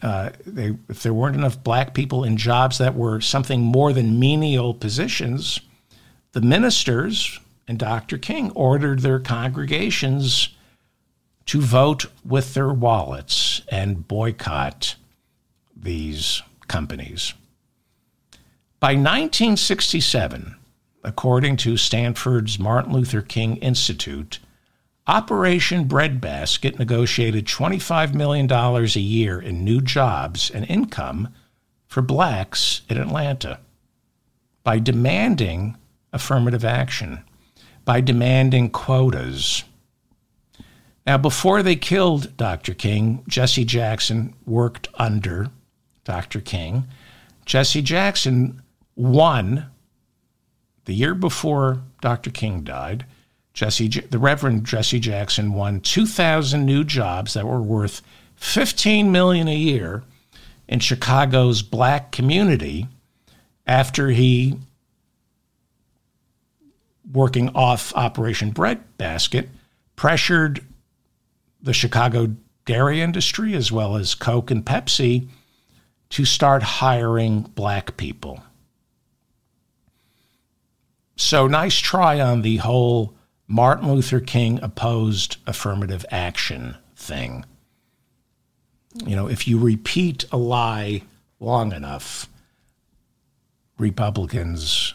uh, 0.02 0.30
they, 0.46 0.76
if 0.88 1.02
there 1.02 1.14
weren't 1.14 1.36
enough 1.36 1.62
black 1.62 1.94
people 1.94 2.24
in 2.24 2.36
jobs 2.36 2.78
that 2.78 2.94
were 2.94 3.20
something 3.20 3.60
more 3.60 3.92
than 3.92 4.18
menial 4.18 4.72
positions, 4.74 5.60
the 6.32 6.40
ministers 6.40 7.40
and 7.66 7.78
Dr. 7.78 8.18
King 8.18 8.50
ordered 8.52 9.00
their 9.00 9.18
congregations 9.18 10.50
to 11.46 11.60
vote 11.60 12.06
with 12.24 12.54
their 12.54 12.72
wallets 12.72 13.62
and 13.70 14.06
boycott 14.06 14.96
these 15.74 16.42
companies. 16.66 17.34
By 18.80 18.90
1967, 18.90 20.54
according 21.02 21.56
to 21.58 21.76
Stanford's 21.76 22.58
Martin 22.58 22.92
Luther 22.92 23.22
King 23.22 23.56
Institute, 23.56 24.38
Operation 25.08 25.84
Breadbasket 25.84 26.78
negotiated 26.78 27.46
$25 27.46 28.14
million 28.14 28.50
a 28.52 28.84
year 29.00 29.40
in 29.40 29.64
new 29.64 29.80
jobs 29.80 30.50
and 30.50 30.64
income 30.68 31.28
for 31.86 32.02
blacks 32.02 32.82
in 32.88 32.98
Atlanta 32.98 33.58
by 34.62 34.78
demanding 34.78 35.76
affirmative 36.12 36.64
action 36.64 37.24
by 37.88 38.02
demanding 38.02 38.68
quotas. 38.68 39.64
Now, 41.06 41.16
before 41.16 41.62
they 41.62 41.74
killed 41.74 42.36
Dr. 42.36 42.74
King, 42.74 43.24
Jesse 43.26 43.64
Jackson 43.64 44.34
worked 44.44 44.88
under 44.96 45.48
Dr. 46.04 46.42
King. 46.42 46.86
Jesse 47.46 47.80
Jackson 47.80 48.60
won 48.94 49.70
the 50.84 50.92
year 50.92 51.14
before 51.14 51.82
Dr. 52.02 52.28
King 52.28 52.60
died. 52.60 53.06
Jesse, 53.58 53.88
the 53.88 54.20
Reverend 54.20 54.64
Jesse 54.64 55.00
Jackson 55.00 55.52
won 55.52 55.80
2,000 55.80 56.64
new 56.64 56.84
jobs 56.84 57.34
that 57.34 57.44
were 57.44 57.60
worth 57.60 58.02
15 58.36 59.10
million 59.10 59.48
a 59.48 59.56
year 59.56 60.04
in 60.68 60.78
Chicago's 60.78 61.60
black 61.60 62.12
community 62.12 62.86
after 63.66 64.10
he 64.10 64.60
working 67.12 67.48
off 67.48 67.92
Operation 67.96 68.52
Breadbasket, 68.52 69.48
pressured 69.96 70.64
the 71.60 71.72
Chicago 71.72 72.36
dairy 72.64 73.00
industry 73.00 73.56
as 73.56 73.72
well 73.72 73.96
as 73.96 74.14
Coke 74.14 74.52
and 74.52 74.64
Pepsi 74.64 75.26
to 76.10 76.24
start 76.24 76.62
hiring 76.62 77.40
black 77.40 77.96
people. 77.96 78.40
So 81.16 81.48
nice 81.48 81.76
try 81.76 82.20
on 82.20 82.42
the 82.42 82.58
whole 82.58 83.17
Martin 83.48 83.90
Luther 83.90 84.20
King 84.20 84.60
opposed 84.62 85.38
affirmative 85.46 86.04
action 86.10 86.76
thing. 86.94 87.46
You 89.06 89.16
know, 89.16 89.26
if 89.26 89.48
you 89.48 89.58
repeat 89.58 90.26
a 90.30 90.36
lie 90.36 91.02
long 91.40 91.72
enough, 91.72 92.28
Republicans, 93.78 94.94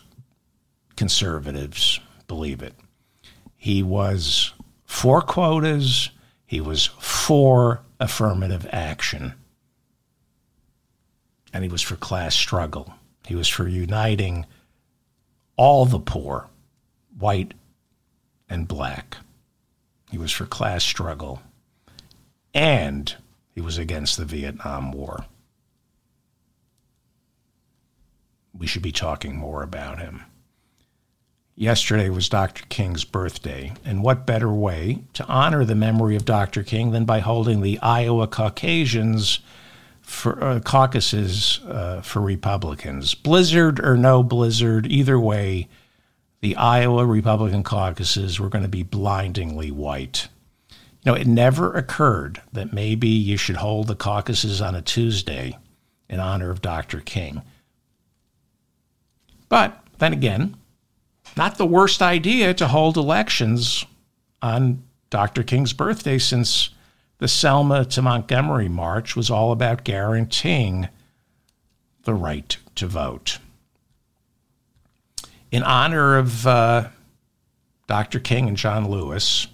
conservatives 0.95 1.99
believe 2.27 2.61
it. 2.61 2.75
He 3.55 3.81
was 3.81 4.53
for 4.85 5.21
quotas, 5.21 6.11
he 6.45 6.61
was 6.61 6.87
for 6.99 7.81
affirmative 7.99 8.67
action, 8.71 9.33
and 11.51 11.63
he 11.63 11.69
was 11.69 11.81
for 11.81 11.95
class 11.95 12.35
struggle. 12.35 12.93
He 13.25 13.35
was 13.35 13.47
for 13.47 13.67
uniting 13.67 14.45
all 15.55 15.85
the 15.85 15.99
poor, 15.99 16.49
white 17.17 17.53
and 18.53 18.67
black. 18.67 19.17
He 20.11 20.17
was 20.17 20.31
for 20.31 20.45
class 20.45 20.83
struggle. 20.83 21.41
And 22.53 23.13
he 23.55 23.61
was 23.61 23.79
against 23.79 24.15
the 24.15 24.25
Vietnam 24.25 24.91
War. 24.91 25.25
We 28.55 28.67
should 28.67 28.83
be 28.83 28.91
talking 28.91 29.35
more 29.35 29.63
about 29.63 29.97
him. 29.97 30.21
Yesterday 31.55 32.09
was 32.09 32.29
Dr. 32.29 32.65
King's 32.69 33.03
birthday, 33.03 33.73
and 33.83 34.03
what 34.03 34.25
better 34.25 34.51
way 34.51 35.03
to 35.13 35.25
honor 35.25 35.65
the 35.65 35.75
memory 35.75 36.15
of 36.15 36.25
Dr. 36.25 36.63
King 36.63 36.91
than 36.91 37.05
by 37.05 37.19
holding 37.19 37.61
the 37.61 37.79
Iowa 37.79 38.27
Caucasians 38.27 39.39
for 40.01 40.43
uh, 40.43 40.59
caucuses 40.59 41.59
uh, 41.67 42.01
for 42.01 42.21
Republicans? 42.21 43.15
Blizzard 43.15 43.79
or 43.79 43.97
no 43.97 44.23
blizzard, 44.23 44.87
either 44.87 45.19
way, 45.19 45.67
the 46.43 46.57
Iowa 46.57 47.05
Republican 47.05 47.63
caucuses 47.63 48.37
were 48.37 48.49
going 48.49 48.65
to 48.65 48.69
be 48.69 48.83
blindingly 48.83 49.71
white. 49.71 50.27
You 50.69 51.13
know, 51.13 51.13
it 51.13 51.25
never 51.25 51.71
occurred 51.73 52.41
that 52.51 52.73
maybe 52.73 53.07
you 53.07 53.37
should 53.37 53.55
hold 53.55 53.87
the 53.87 53.95
caucuses 53.95 54.61
on 54.61 54.75
a 54.75 54.81
Tuesday 54.81 55.57
in 56.09 56.19
honor 56.19 56.49
of 56.49 56.61
Dr. 56.61 56.99
King. 56.99 57.43
But 59.47 59.85
then 59.99 60.11
again, 60.11 60.57
not 61.37 61.57
the 61.57 61.65
worst 61.65 62.01
idea 62.01 62.53
to 62.55 62.67
hold 62.67 62.97
elections 62.97 63.85
on 64.41 64.83
Dr. 65.09 65.43
King's 65.43 65.71
birthday 65.71 66.17
since 66.17 66.71
the 67.19 67.29
Selma 67.29 67.85
to 67.85 68.01
Montgomery 68.01 68.67
March 68.67 69.15
was 69.15 69.29
all 69.29 69.53
about 69.53 69.85
guaranteeing 69.85 70.89
the 72.03 72.13
right 72.13 72.57
to 72.75 72.85
vote 72.85 73.39
in 75.53 75.61
honor 75.61 76.17
of 76.17 76.47
uh, 76.47 76.87
Dr. 77.85 78.19
King 78.19 78.47
and 78.47 78.57
John 78.57 78.89
Lewis, 78.89 79.45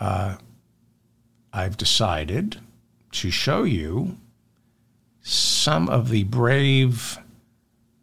uh, 0.00 0.34
I've 1.52 1.76
decided 1.76 2.58
to 3.12 3.30
show 3.30 3.62
you 3.62 4.18
some 5.22 5.88
of 5.88 6.08
the 6.08 6.24
brave 6.24 7.18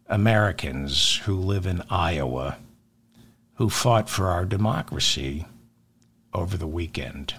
Americans 0.07 1.17
who 1.25 1.35
live 1.35 1.65
in 1.65 1.83
Iowa 1.89 2.57
who 3.55 3.69
fought 3.69 4.09
for 4.09 4.29
our 4.29 4.45
democracy 4.45 5.45
over 6.33 6.55
the 6.55 6.67
weekend. 6.67 7.33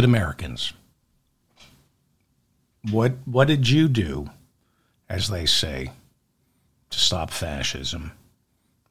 Good 0.00 0.08
Americans. 0.08 0.72
What 2.90 3.12
what 3.26 3.48
did 3.48 3.68
you 3.68 3.86
do, 3.86 4.30
as 5.10 5.28
they 5.28 5.44
say, 5.44 5.90
to 6.88 6.98
stop 6.98 7.30
fascism? 7.30 8.12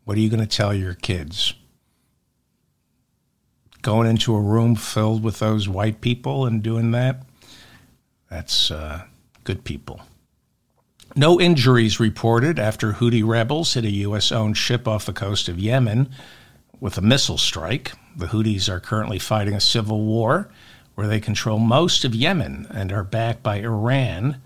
What 0.03 0.17
are 0.17 0.19
you 0.19 0.29
going 0.29 0.47
to 0.47 0.57
tell 0.57 0.71
your 0.71 0.93
kids? 0.93 1.55
Going 3.81 4.07
into 4.07 4.35
a 4.35 4.39
room 4.39 4.75
filled 4.75 5.23
with 5.23 5.39
those 5.39 5.67
white 5.67 5.99
people 5.99 6.45
and 6.45 6.61
doing 6.61 6.91
that? 6.91 7.23
That's 8.29 8.69
uh, 8.69 9.05
good 9.43 9.63
people. 9.63 10.01
No 11.15 11.41
injuries 11.41 11.99
reported 11.99 12.59
after 12.59 12.93
Houthi 12.93 13.25
rebels 13.27 13.73
hit 13.73 13.83
a 13.83 13.89
U.S. 14.05 14.31
owned 14.31 14.57
ship 14.57 14.87
off 14.87 15.07
the 15.07 15.13
coast 15.13 15.49
of 15.49 15.57
Yemen 15.57 16.11
with 16.79 16.99
a 16.99 17.01
missile 17.01 17.39
strike. 17.39 17.93
The 18.15 18.27
Houthis 18.27 18.69
are 18.69 18.79
currently 18.79 19.17
fighting 19.17 19.55
a 19.55 19.59
civil 19.59 20.01
war 20.01 20.51
where 20.99 21.07
they 21.07 21.21
control 21.21 21.59
most 21.59 22.03
of 22.03 22.13
Yemen 22.13 22.67
and 22.71 22.91
are 22.91 23.05
backed 23.05 23.41
by 23.41 23.55
Iran, 23.55 24.41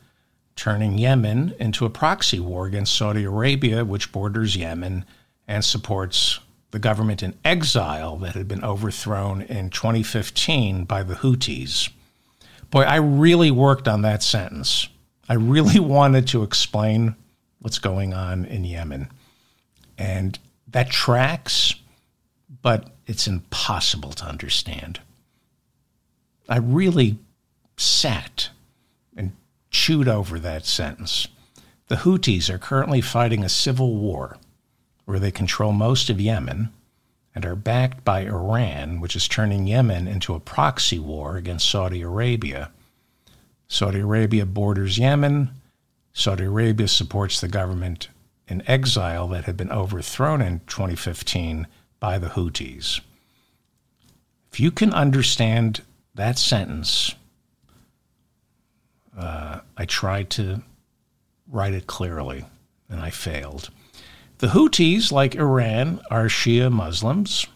turning 0.56 1.00
Yemen 1.00 1.56
into 1.60 1.84
a 1.84 1.90
proxy 1.90 2.40
war 2.40 2.68
against 2.68 2.94
Saudi 2.94 3.24
Arabia, 3.24 3.84
which 3.84 4.12
borders 4.12 4.56
Yemen 4.56 5.04
and 5.48 5.66
supports 5.66 6.40
the 6.70 6.78
government 6.78 7.24
in 7.24 7.34
exile 7.44 8.18
that 8.18 8.36
had 8.36 8.48
been 8.48 8.64
overthrown 8.64 9.42
in 9.42 9.72
2015 9.72 10.84
by 10.84 11.02
the 11.02 11.16
Houthis. 11.16 11.90
Boy, 12.70 12.84
I 12.84 12.98
really 12.98 13.50
worked 13.50 13.88
on 13.88 14.04
that 14.04 14.22
sentence. 14.22 14.88
I 15.28 15.34
really 15.34 15.80
wanted 15.96 16.28
to 16.28 16.44
explain 16.44 17.16
what's 17.62 17.80
going 17.80 18.14
on 18.14 18.46
in 18.46 18.64
Yemen. 18.64 19.08
And 19.98 20.38
that 20.68 20.92
tracks, 20.92 21.74
but 22.62 22.92
it's 23.08 23.26
impossible 23.26 24.12
to 24.12 24.26
understand. 24.26 25.00
I 26.54 26.58
really 26.58 27.18
sat 27.78 28.52
and 29.18 29.32
chewed 29.72 30.08
over 30.08 30.38
that 30.38 30.68
sentence. 30.68 31.28
The 31.88 31.96
Houthis 31.96 32.48
are 32.48 32.60
currently 32.60 33.02
fighting 33.02 33.44
a 33.44 33.50
civil 33.50 33.96
war 33.96 34.38
where 35.06 35.18
they 35.18 35.32
control 35.32 35.72
most 35.72 36.12
of 36.12 36.22
Yemen 36.22 36.72
and 37.34 37.44
are 37.44 37.56
backed 37.56 38.06
by 38.06 38.28
Iran, 38.28 39.00
which 39.00 39.16
is 39.16 39.28
turning 39.28 39.66
Yemen 39.66 40.08
into 40.08 40.36
a 40.36 40.40
proxy 40.40 41.00
war 41.00 41.38
against 41.38 41.68
Saudi 41.68 42.04
Arabia. 42.04 42.70
Saudi 43.68 44.02
Arabia 44.02 44.46
borders 44.46 45.00
Yemen. 45.00 45.50
Saudi 46.14 46.44
Arabia 46.44 46.88
supports 46.88 47.42
the 47.42 47.48
government 47.48 48.10
in 48.48 48.62
exile 48.70 49.28
that 49.30 49.46
had 49.46 49.58
been 49.58 49.72
overthrown 49.72 50.40
in 50.40 50.62
2015 50.68 51.66
by 52.00 52.20
the 52.20 52.30
Houthis. 52.30 53.02
If 54.52 54.60
you 54.60 54.70
can 54.70 54.94
understand 54.94 55.82
that 56.16 56.38
sentence, 56.38 57.16
uh, 59.18 59.60
I 59.78 59.86
tried 59.86 60.30
to 60.32 60.62
write 61.48 61.74
it 61.74 61.88
clearly, 61.88 62.46
and 62.90 63.00
I 63.00 63.10
failed. 63.10 63.70
The 64.40 64.48
Houthis, 64.48 65.12
like 65.12 65.36
Iran, 65.36 66.02
are 66.10 66.26
Shia 66.26 66.72
Muslims. 66.72 67.48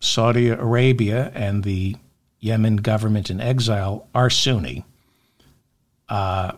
Saudi 0.00 0.48
Arabia 0.48 1.32
and 1.34 1.64
the 1.64 1.96
Yemen 2.40 2.76
government 2.76 3.30
in 3.30 3.40
exile 3.40 4.06
are 4.14 4.30
Sunni. 4.30 4.84
Uh, 6.08 6.52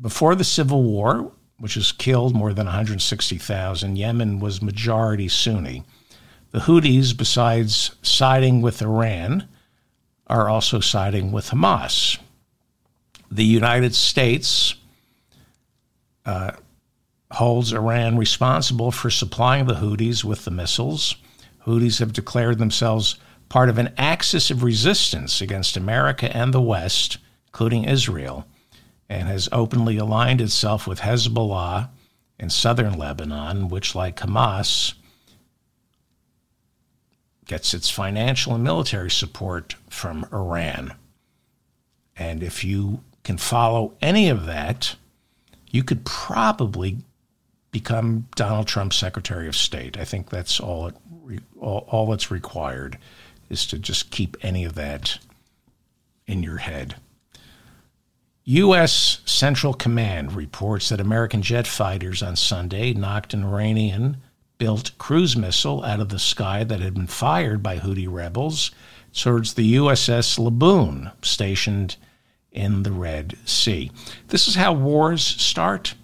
before 0.00 0.34
the 0.34 0.44
civil 0.44 0.82
war, 0.82 1.32
which 1.58 1.74
has 1.74 1.90
killed 1.92 2.34
more 2.34 2.52
than 2.52 2.66
160,000, 2.66 3.96
Yemen 3.96 4.38
was 4.38 4.62
majority 4.62 5.28
Sunni. 5.28 5.84
The 6.50 6.60
Houthis, 6.60 7.16
besides 7.16 7.96
siding 8.02 8.62
with 8.62 8.82
Iran, 8.82 9.48
are 10.26 10.48
also 10.48 10.80
siding 10.80 11.32
with 11.32 11.50
Hamas. 11.50 12.18
The 13.30 13.44
United 13.44 13.94
States 13.94 14.74
uh, 16.24 16.52
holds 17.32 17.72
Iran 17.72 18.16
responsible 18.16 18.90
for 18.90 19.10
supplying 19.10 19.66
the 19.66 19.74
Houthis 19.74 20.24
with 20.24 20.44
the 20.44 20.50
missiles 20.50 21.16
Houthis 21.66 21.98
have 21.98 22.12
declared 22.12 22.58
themselves 22.58 23.16
part 23.48 23.68
of 23.68 23.78
an 23.78 23.92
axis 23.98 24.50
of 24.50 24.62
resistance 24.62 25.40
against 25.40 25.76
America 25.76 26.34
and 26.34 26.54
the 26.54 26.60
West, 26.60 27.18
including 27.48 27.84
Israel, 27.84 28.46
and 29.08 29.28
has 29.28 29.48
openly 29.52 29.96
aligned 29.96 30.40
itself 30.40 30.86
with 30.86 31.00
Hezbollah 31.00 31.90
in 32.38 32.50
southern 32.50 32.96
Lebanon, 32.96 33.68
which, 33.68 33.94
like 33.94 34.16
Hamas, 34.16 34.94
gets 37.46 37.72
its 37.72 37.88
financial 37.88 38.54
and 38.54 38.62
military 38.62 39.10
support 39.10 39.76
from 39.88 40.26
Iran. 40.32 40.94
And 42.16 42.42
if 42.42 42.64
you 42.64 43.02
can 43.24 43.38
follow 43.38 43.94
any 44.00 44.28
of 44.28 44.46
that, 44.46 44.96
you 45.70 45.82
could 45.82 46.04
probably 46.04 46.98
become 47.70 48.26
Donald 48.34 48.66
Trump's 48.66 48.96
Secretary 48.96 49.48
of 49.48 49.56
State. 49.56 49.98
I 49.98 50.04
think 50.04 50.30
that's 50.30 50.58
all, 50.60 50.88
it, 50.88 50.94
all, 51.60 51.86
all 51.90 52.06
that's 52.06 52.30
required 52.30 52.98
is 53.48 53.66
to 53.66 53.78
just 53.78 54.10
keep 54.10 54.36
any 54.42 54.64
of 54.64 54.74
that 54.74 55.18
in 56.26 56.42
your 56.42 56.58
head. 56.58 56.96
U.S. 58.44 59.20
Central 59.24 59.74
Command 59.74 60.32
reports 60.32 60.88
that 60.88 61.00
American 61.00 61.42
jet 61.42 61.66
fighters 61.66 62.22
on 62.22 62.36
Sunday 62.36 62.92
knocked 62.92 63.34
an 63.34 63.42
Iranian 63.42 64.18
built 64.58 64.92
cruise 64.98 65.36
missile 65.36 65.84
out 65.84 66.00
of 66.00 66.08
the 66.08 66.18
sky 66.18 66.64
that 66.64 66.80
had 66.80 66.94
been 66.94 67.06
fired 67.06 67.62
by 67.62 67.78
Houthi 67.78 68.10
rebels 68.10 68.70
towards 69.14 69.54
the 69.54 69.76
USS 69.76 70.38
Laboon, 70.38 71.12
stationed 71.22 71.96
in 72.52 72.82
the 72.82 72.92
Red 72.92 73.36
Sea. 73.44 73.90
This 74.28 74.48
is 74.48 74.54
how 74.54 74.72
wars 74.72 75.22
start 75.22 75.94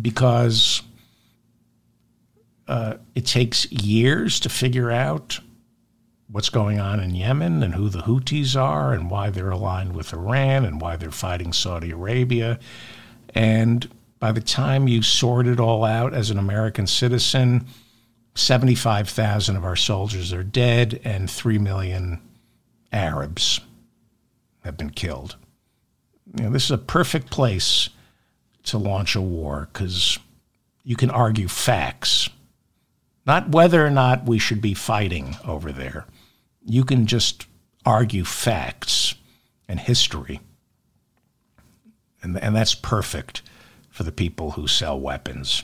because 0.00 0.82
uh, 2.66 2.94
it 3.14 3.26
takes 3.26 3.70
years 3.70 4.40
to 4.40 4.48
figure 4.48 4.90
out 4.90 5.40
what's 6.28 6.48
going 6.48 6.80
on 6.80 7.00
in 7.00 7.14
Yemen 7.14 7.62
and 7.62 7.74
who 7.74 7.88
the 7.88 8.00
Houthis 8.00 8.60
are 8.60 8.92
and 8.92 9.10
why 9.10 9.30
they're 9.30 9.50
aligned 9.50 9.94
with 9.94 10.12
Iran 10.12 10.64
and 10.64 10.80
why 10.80 10.96
they're 10.96 11.10
fighting 11.10 11.52
Saudi 11.52 11.90
Arabia. 11.90 12.58
And 13.34 13.88
by 14.24 14.32
the 14.32 14.40
time 14.40 14.88
you 14.88 15.02
sort 15.02 15.46
it 15.46 15.60
all 15.60 15.84
out 15.84 16.14
as 16.14 16.30
an 16.30 16.38
American 16.38 16.86
citizen, 16.86 17.66
75,000 18.34 19.54
of 19.54 19.66
our 19.66 19.76
soldiers 19.76 20.32
are 20.32 20.42
dead 20.42 20.98
and 21.04 21.30
3 21.30 21.58
million 21.58 22.22
Arabs 22.90 23.60
have 24.62 24.78
been 24.78 24.88
killed. 24.88 25.36
You 26.38 26.44
know, 26.44 26.50
this 26.50 26.64
is 26.64 26.70
a 26.70 26.78
perfect 26.78 27.30
place 27.30 27.90
to 28.62 28.78
launch 28.78 29.14
a 29.14 29.20
war 29.20 29.68
because 29.70 30.18
you 30.84 30.96
can 30.96 31.10
argue 31.10 31.46
facts, 31.46 32.30
not 33.26 33.50
whether 33.50 33.84
or 33.84 33.90
not 33.90 34.24
we 34.24 34.38
should 34.38 34.62
be 34.62 34.72
fighting 34.72 35.36
over 35.44 35.70
there. 35.70 36.06
You 36.64 36.84
can 36.84 37.04
just 37.04 37.46
argue 37.84 38.24
facts 38.24 39.16
and 39.68 39.78
history. 39.78 40.40
And, 42.22 42.38
and 42.38 42.56
that's 42.56 42.74
perfect 42.74 43.42
for 43.94 44.02
the 44.02 44.10
people 44.10 44.50
who 44.50 44.66
sell 44.66 44.98
weapons. 44.98 45.62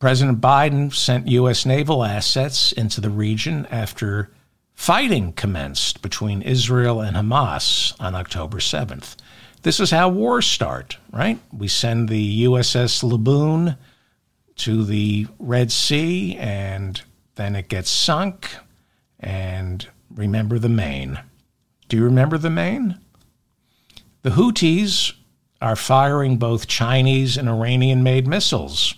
President 0.00 0.40
Biden 0.40 0.92
sent 0.92 1.28
U.S. 1.28 1.64
naval 1.64 2.02
assets 2.02 2.72
into 2.72 3.00
the 3.00 3.08
region 3.08 3.66
after 3.70 4.32
fighting 4.74 5.32
commenced 5.32 6.02
between 6.02 6.42
Israel 6.42 7.00
and 7.00 7.16
Hamas 7.16 7.94
on 8.00 8.16
October 8.16 8.58
7th. 8.58 9.14
This 9.62 9.78
is 9.78 9.92
how 9.92 10.08
wars 10.08 10.44
start, 10.44 10.98
right? 11.12 11.38
We 11.52 11.68
send 11.68 12.08
the 12.08 12.44
USS 12.46 13.04
Laboon 13.04 13.78
to 14.56 14.84
the 14.84 15.28
Red 15.38 15.70
Sea, 15.70 16.36
and 16.36 17.00
then 17.36 17.54
it 17.54 17.68
gets 17.68 17.90
sunk. 17.90 18.56
And 19.20 19.86
remember 20.12 20.58
the 20.58 20.68
Maine. 20.68 21.20
Do 21.88 21.96
you 21.96 22.02
remember 22.02 22.38
the 22.38 22.50
Maine? 22.50 22.98
The 24.22 24.30
Houthis 24.30 25.12
are 25.66 25.74
firing 25.74 26.36
both 26.36 26.68
Chinese 26.68 27.36
and 27.36 27.48
Iranian 27.48 28.04
made 28.04 28.28
missiles. 28.28 28.94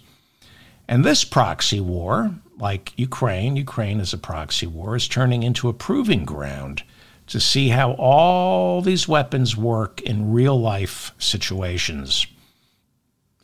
And 0.87 1.03
this 1.03 1.25
proxy 1.25 1.81
war, 1.81 2.35
like 2.59 2.93
Ukraine, 2.99 3.57
Ukraine 3.57 4.01
is 4.01 4.13
a 4.13 4.19
proxy 4.19 4.67
war, 4.67 4.95
is 4.95 5.09
turning 5.09 5.43
into 5.43 5.71
a 5.71 5.73
proving 5.73 6.27
ground 6.27 6.83
to 7.29 7.41
see 7.41 7.71
how 7.71 7.93
all 7.93 8.83
these 8.83 9.09
weapons 9.09 9.57
work 9.57 10.03
in 10.03 10.31
real 10.31 10.61
life 10.61 11.13
situations. 11.19 12.27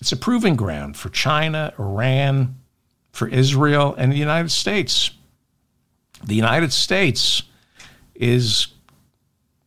It's 0.03 0.13
a 0.13 0.17
proving 0.19 0.55
ground 0.55 0.99
for 0.99 1.09
China, 1.09 1.73
Iran, 1.79 2.57
for 3.11 3.27
Israel, 3.29 3.95
and 3.97 4.13
the 4.13 4.19
United 4.19 4.51
States. 4.51 5.13
The 6.23 6.35
United 6.35 6.75
States 6.75 7.43
is 8.15 8.69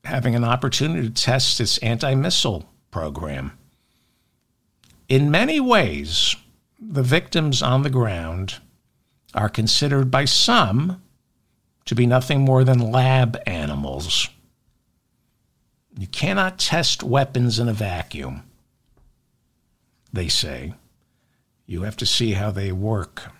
having 0.03 0.35
an 0.35 0.43
opportunity 0.43 1.07
to 1.07 1.13
test 1.13 1.59
its 1.59 1.79
anti 1.79 2.13
missile 2.13 2.69
program. 2.98 3.52
In 5.07 5.30
many 5.30 5.60
ways, 5.60 6.36
the 6.82 7.03
victims 7.03 7.61
on 7.61 7.84
the 7.84 7.91
ground 7.91 8.56
are 9.36 9.49
considered 9.49 10.10
by 10.10 10.26
some 10.26 10.99
to 11.86 11.94
be 11.94 12.07
nothing 12.07 12.41
more 12.41 12.64
than 12.64 12.91
lab 12.91 13.38
animals. 13.45 14.30
You 15.95 16.07
cannot 16.07 16.57
test 16.57 17.03
weapons 17.03 17.60
in 17.60 17.69
a 17.69 17.74
vacuum, 17.74 18.41
they 20.11 20.28
say. 20.28 20.74
You 21.68 21.84
have 21.84 21.98
to 21.98 22.06
see 22.07 22.32
how 22.32 22.49
they 22.49 22.72
work 22.72 23.32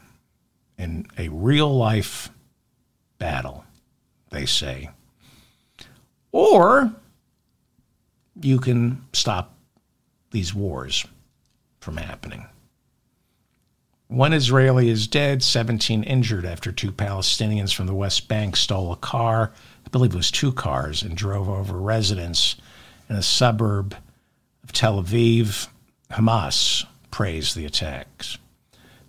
in 0.78 1.08
a 1.18 1.30
real 1.30 1.76
life 1.76 2.30
battle, 3.18 3.66
they 4.30 4.46
say. 4.46 4.92
Or 6.32 6.94
you 8.41 8.59
can 8.59 9.03
stop 9.14 9.55
these 10.31 10.53
wars 10.53 11.05
from 11.80 11.97
happening. 11.97 12.45
One 14.07 14.34
Israeli 14.34 14.89
is 14.89 15.07
dead, 15.07 15.43
17 15.43 16.03
injured 16.03 16.45
after 16.45 16.72
two 16.72 16.91
Palestinians 16.91 17.73
from 17.73 17.88
the 17.88 17.93
West 17.93 18.27
Bank 18.27 18.55
stole 18.55 18.93
a 18.93 18.97
car, 18.97 19.51
I 19.85 19.89
believe 19.89 20.14
it 20.14 20.18
was 20.18 20.31
two 20.31 20.53
cars, 20.53 21.01
and 21.01 21.15
drove 21.15 21.49
over 21.49 21.77
residents 21.77 22.55
in 23.09 23.18
a 23.18 23.23
suburb 23.23 23.95
of 24.64 24.72
Tel 24.72 25.01
Aviv. 25.01 25.68
Hamas 26.11 26.85
praised 27.11 27.55
the 27.55 27.65
attacks. 27.65 28.38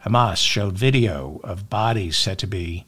Hamas 0.05 0.39
showed 0.39 0.77
video 0.77 1.41
of 1.45 1.71
bodies 1.71 2.17
said 2.17 2.39
to 2.39 2.47
be 2.47 2.85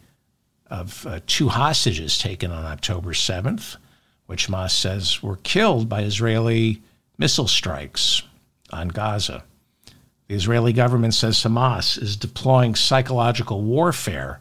of 0.69 1.05
uh, 1.07 1.21
two 1.27 1.49
hostages 1.49 2.17
taken 2.19 2.51
on 2.51 2.65
October 2.65 3.13
7th 3.13 3.77
which 4.31 4.47
Hamas 4.47 4.71
says 4.71 5.25
were 5.25 5.39
killed 5.39 5.89
by 5.89 6.03
Israeli 6.03 6.81
missile 7.19 7.49
strikes 7.49 8.23
on 8.73 8.87
Gaza. 8.87 9.43
The 10.29 10.37
Israeli 10.37 10.73
government 10.73 11.15
says 11.15 11.39
Hamas 11.39 12.01
is 12.01 12.15
deploying 12.15 12.77
psychological 12.77 13.61
warfare, 13.61 14.39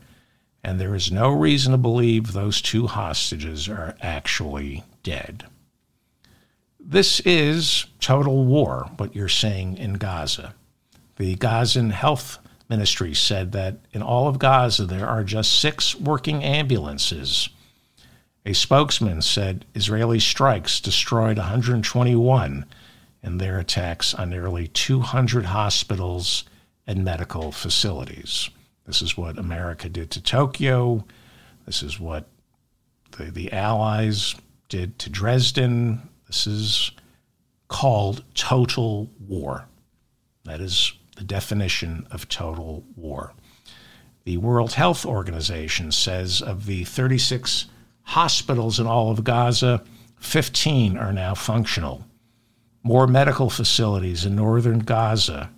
and 0.64 0.80
there 0.80 0.94
is 0.94 1.12
no 1.12 1.30
reason 1.30 1.72
to 1.72 1.80
believe 1.80 2.34
those 2.34 2.62
two 2.62 2.86
hostages 2.86 3.68
are 3.68 3.96
actually 4.00 4.84
dead. 5.02 5.46
This 6.80 7.20
is 7.22 7.88
total 8.00 8.46
war, 8.46 8.92
what 8.98 9.16
you're 9.16 9.28
seeing 9.28 9.76
in 9.76 9.94
Gaza. 9.94 10.54
The 11.16 11.34
Gazan 11.34 11.90
Health 11.90 12.38
Ministry 12.70 13.16
said 13.16 13.54
that 13.54 13.78
in 13.92 14.04
all 14.04 14.28
of 14.28 14.38
Gaza 14.38 14.86
there 14.86 15.08
are 15.08 15.24
just 15.24 15.60
six 15.60 15.96
working 15.96 16.44
ambulances 16.44 17.50
a 18.46 18.54
spokesman 18.54 19.22
said 19.22 19.66
Israeli 19.76 20.20
strikes 20.20 20.80
destroyed 20.80 21.38
121 21.38 22.66
in 23.22 23.38
their 23.38 23.60
attacks 23.60 24.14
on 24.14 24.30
nearly 24.30 24.68
200 24.68 25.46
hospitals 25.46 26.46
and 26.88 27.04
medical 27.04 27.52
facilities. 27.52 28.50
This 28.86 29.02
is 29.02 29.18
what 29.18 29.38
America 29.38 29.90
did 29.90 30.10
to 30.12 30.22
Tokyo. 30.24 31.06
This 31.66 31.84
is 31.84 32.00
what 32.00 32.28
the, 33.18 33.26
the 33.26 33.52
Allies 33.52 34.36
did 34.70 34.98
to 35.00 35.10
Dresden. 35.10 36.10
This 36.28 36.48
is 36.48 36.92
called 37.68 38.24
total 38.34 39.10
war. 39.20 39.66
That 40.46 40.62
is 40.62 40.94
the 41.18 41.24
definition 41.24 42.08
of 42.10 42.30
total 42.30 42.84
war. 42.96 43.34
The 44.24 44.38
World 44.38 44.74
Health 44.74 45.06
Organization 45.06 45.92
says 45.92 46.42
of 46.42 46.66
the 46.66 46.86
36 46.86 47.68
hospitals 48.10 48.80
in 48.80 48.88
all 48.88 49.12
of 49.12 49.24
Gaza, 49.24 49.84
15 50.20 50.98
are 50.98 51.14
now 51.14 51.34
functional. 51.34 52.06
More 52.84 53.08
medical 53.08 53.50
facilities 53.50 54.26
in 54.26 54.36
northern 54.36 54.80
Gaza, 54.80 55.50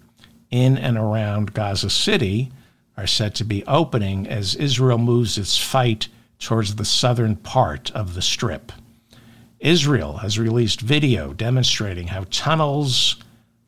in 0.49 0.77
and 0.77 0.97
around 0.97 1.53
Gaza 1.53 1.89
City, 1.89 2.51
are 2.97 3.07
set 3.07 3.35
to 3.35 3.43
be 3.43 3.65
opening 3.65 4.27
as 4.27 4.55
Israel 4.55 4.97
moves 4.97 5.37
its 5.37 5.57
fight 5.57 6.07
towards 6.39 6.75
the 6.75 6.85
southern 6.85 7.35
part 7.35 7.91
of 7.91 8.13
the 8.15 8.21
strip. 8.21 8.71
Israel 9.59 10.17
has 10.17 10.39
released 10.39 10.81
video 10.81 11.33
demonstrating 11.33 12.07
how 12.07 12.25
tunnels 12.31 13.15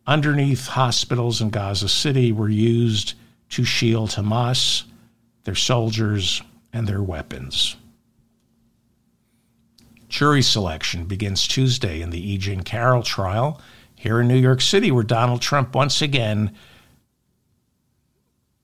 underneath 0.08 0.68
hospitals 0.68 1.42
in 1.42 1.50
Gaza 1.50 1.88
City 1.88 2.32
were 2.32 2.50
used 2.50 3.14
to 3.50 3.64
shield 3.64 4.12
Hamas 4.12 4.84
their 5.44 5.56
soldiers, 5.56 6.42
and 6.72 6.88
their 6.88 7.04
weapons. 7.04 7.76
Jury 10.14 10.44
selection 10.44 11.06
begins 11.06 11.48
Tuesday 11.48 12.00
in 12.00 12.12
the 12.12 12.22
E. 12.22 12.38
Jean 12.38 12.62
Carroll 12.62 13.02
trial 13.02 13.60
here 13.96 14.22
in 14.22 14.28
New 14.28 14.38
York 14.38 14.62
City, 14.62 14.92
where 14.92 15.04
Donald 15.04 15.42
Trump 15.42 15.74
once 15.74 16.04
again 16.04 16.56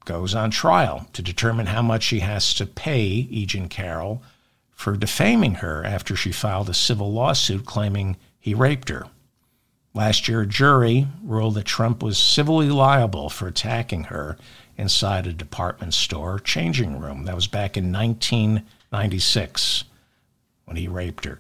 goes 0.06 0.36
on 0.36 0.52
trial 0.52 1.08
to 1.12 1.24
determine 1.24 1.66
how 1.66 1.82
much 1.82 2.06
he 2.06 2.20
has 2.20 2.54
to 2.54 2.68
pay 2.68 3.02
E. 3.02 3.48
Jean 3.48 3.68
Carroll 3.68 4.22
for 4.70 4.96
defaming 4.96 5.56
her 5.56 5.84
after 5.84 6.16
she 6.16 6.32
filed 6.32 6.70
a 6.70 6.74
civil 6.76 7.12
lawsuit 7.12 7.66
claiming 7.66 8.16
he 8.40 8.54
raped 8.54 8.90
her. 8.90 9.08
Last 9.96 10.28
year, 10.28 10.42
a 10.42 10.46
jury 10.46 11.08
ruled 11.24 11.56
that 11.56 11.66
Trump 11.66 12.04
was 12.04 12.20
civilly 12.20 12.70
liable 12.70 13.28
for 13.28 13.48
attacking 13.48 14.04
her 14.04 14.38
inside 14.78 15.26
a 15.26 15.34
department 15.34 15.96
store 15.96 16.38
changing 16.38 17.00
room. 17.00 17.24
That 17.24 17.34
was 17.34 17.48
back 17.48 17.76
in 17.76 17.92
1996 17.92 19.86
when 20.70 20.78
he 20.78 20.88
raped 20.88 21.26
her. 21.26 21.40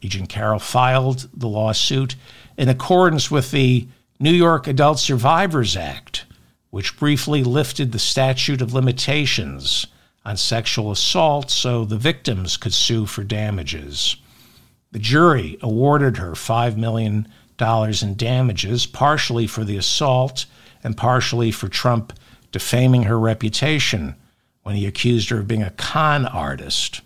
Jean 0.00 0.26
Carroll 0.26 0.58
filed 0.58 1.28
the 1.34 1.46
lawsuit 1.46 2.16
in 2.56 2.70
accordance 2.70 3.30
with 3.30 3.50
the 3.50 3.86
New 4.18 4.32
York 4.32 4.66
Adult 4.66 4.98
Survivors 4.98 5.76
Act, 5.76 6.24
which 6.70 6.98
briefly 6.98 7.44
lifted 7.44 7.92
the 7.92 7.98
statute 7.98 8.62
of 8.62 8.72
limitations 8.72 9.86
on 10.24 10.38
sexual 10.38 10.90
assault 10.90 11.50
so 11.50 11.84
the 11.84 11.98
victims 11.98 12.56
could 12.56 12.72
sue 12.72 13.04
for 13.04 13.22
damages. 13.22 14.16
The 14.92 14.98
jury 14.98 15.58
awarded 15.60 16.16
her 16.16 16.32
$5 16.32 16.76
million 16.78 17.28
in 17.60 18.16
damages, 18.16 18.86
partially 18.86 19.46
for 19.46 19.62
the 19.62 19.76
assault 19.76 20.46
and 20.82 20.96
partially 20.96 21.50
for 21.50 21.68
Trump 21.68 22.14
defaming 22.50 23.02
her 23.02 23.18
reputation 23.18 24.14
when 24.62 24.74
he 24.74 24.86
accused 24.86 25.28
her 25.28 25.40
of 25.40 25.48
being 25.48 25.62
a 25.62 25.70
con 25.70 26.24
artist. 26.24 27.02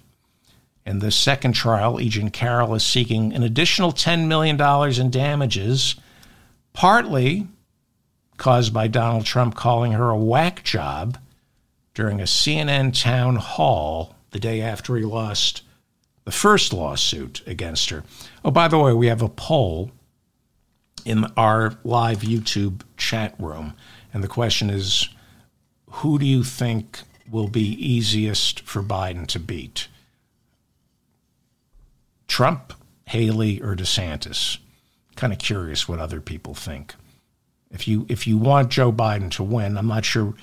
In 0.87 0.99
the 0.99 1.11
second 1.11 1.55
trial. 1.55 1.99
Jean 1.99 2.31
Carroll 2.31 2.75
is 2.75 2.85
seeking 2.85 3.33
an 3.33 3.43
additional 3.43 3.93
$10 3.93 4.27
million 4.27 4.61
in 5.01 5.11
damages, 5.11 5.95
partly 6.73 7.47
caused 8.37 8.75
by 8.75 8.87
Donald 8.87 9.25
Trump 9.25 9.55
calling 9.55 9.93
her 9.93 10.11
a 10.11 10.19
whack 10.19 10.63
job 10.63 11.19
during 11.95 12.21
a 12.21 12.25
CNN 12.25 13.01
town 13.01 13.37
hall 13.37 14.15
the 14.33 14.41
day 14.41 14.61
after 14.61 14.97
he 14.97 15.05
lost 15.05 15.63
the 16.25 16.33
first 16.33 16.73
lawsuit 16.73 17.43
against 17.47 17.91
her. 17.91 18.03
Oh, 18.45 18.51
by 18.51 18.69
the 18.69 18.79
way, 18.79 18.93
we 18.93 19.07
have 19.07 19.23
a 19.23 19.29
poll 19.29 19.91
in 21.05 21.25
our 21.37 21.79
live 21.85 22.21
YouTube 22.21 22.81
chat 22.97 23.35
room, 23.39 23.75
and 24.13 24.25
the 24.25 24.29
question 24.29 24.71
is 24.71 25.09
who 25.89 26.19
do 26.19 26.27
you 26.27 26.43
think 26.43 27.01
will 27.31 27.49
be 27.49 27.63
easiest 27.63 28.61
for 28.63 28.83
Biden 28.83 29.27
to 29.29 29.39
beat? 29.39 29.89
Trump, 32.29 32.73
Haley, 33.07 33.61
or 33.61 33.75
DeSantis? 33.75 34.59
Kind 35.17 35.33
of 35.33 35.39
curious 35.39 35.89
what 35.89 35.99
other 35.99 36.21
people 36.21 36.55
think. 36.55 36.95
If 37.71 37.89
you 37.89 38.07
if 38.09 38.27
you 38.27 38.39
want 38.39 38.71
Joe 38.71 38.93
Biden 38.93 39.31
to 39.33 39.43
win, 39.43 39.77
I'm 39.77 39.89
not 39.89 40.05
sure 40.05 40.35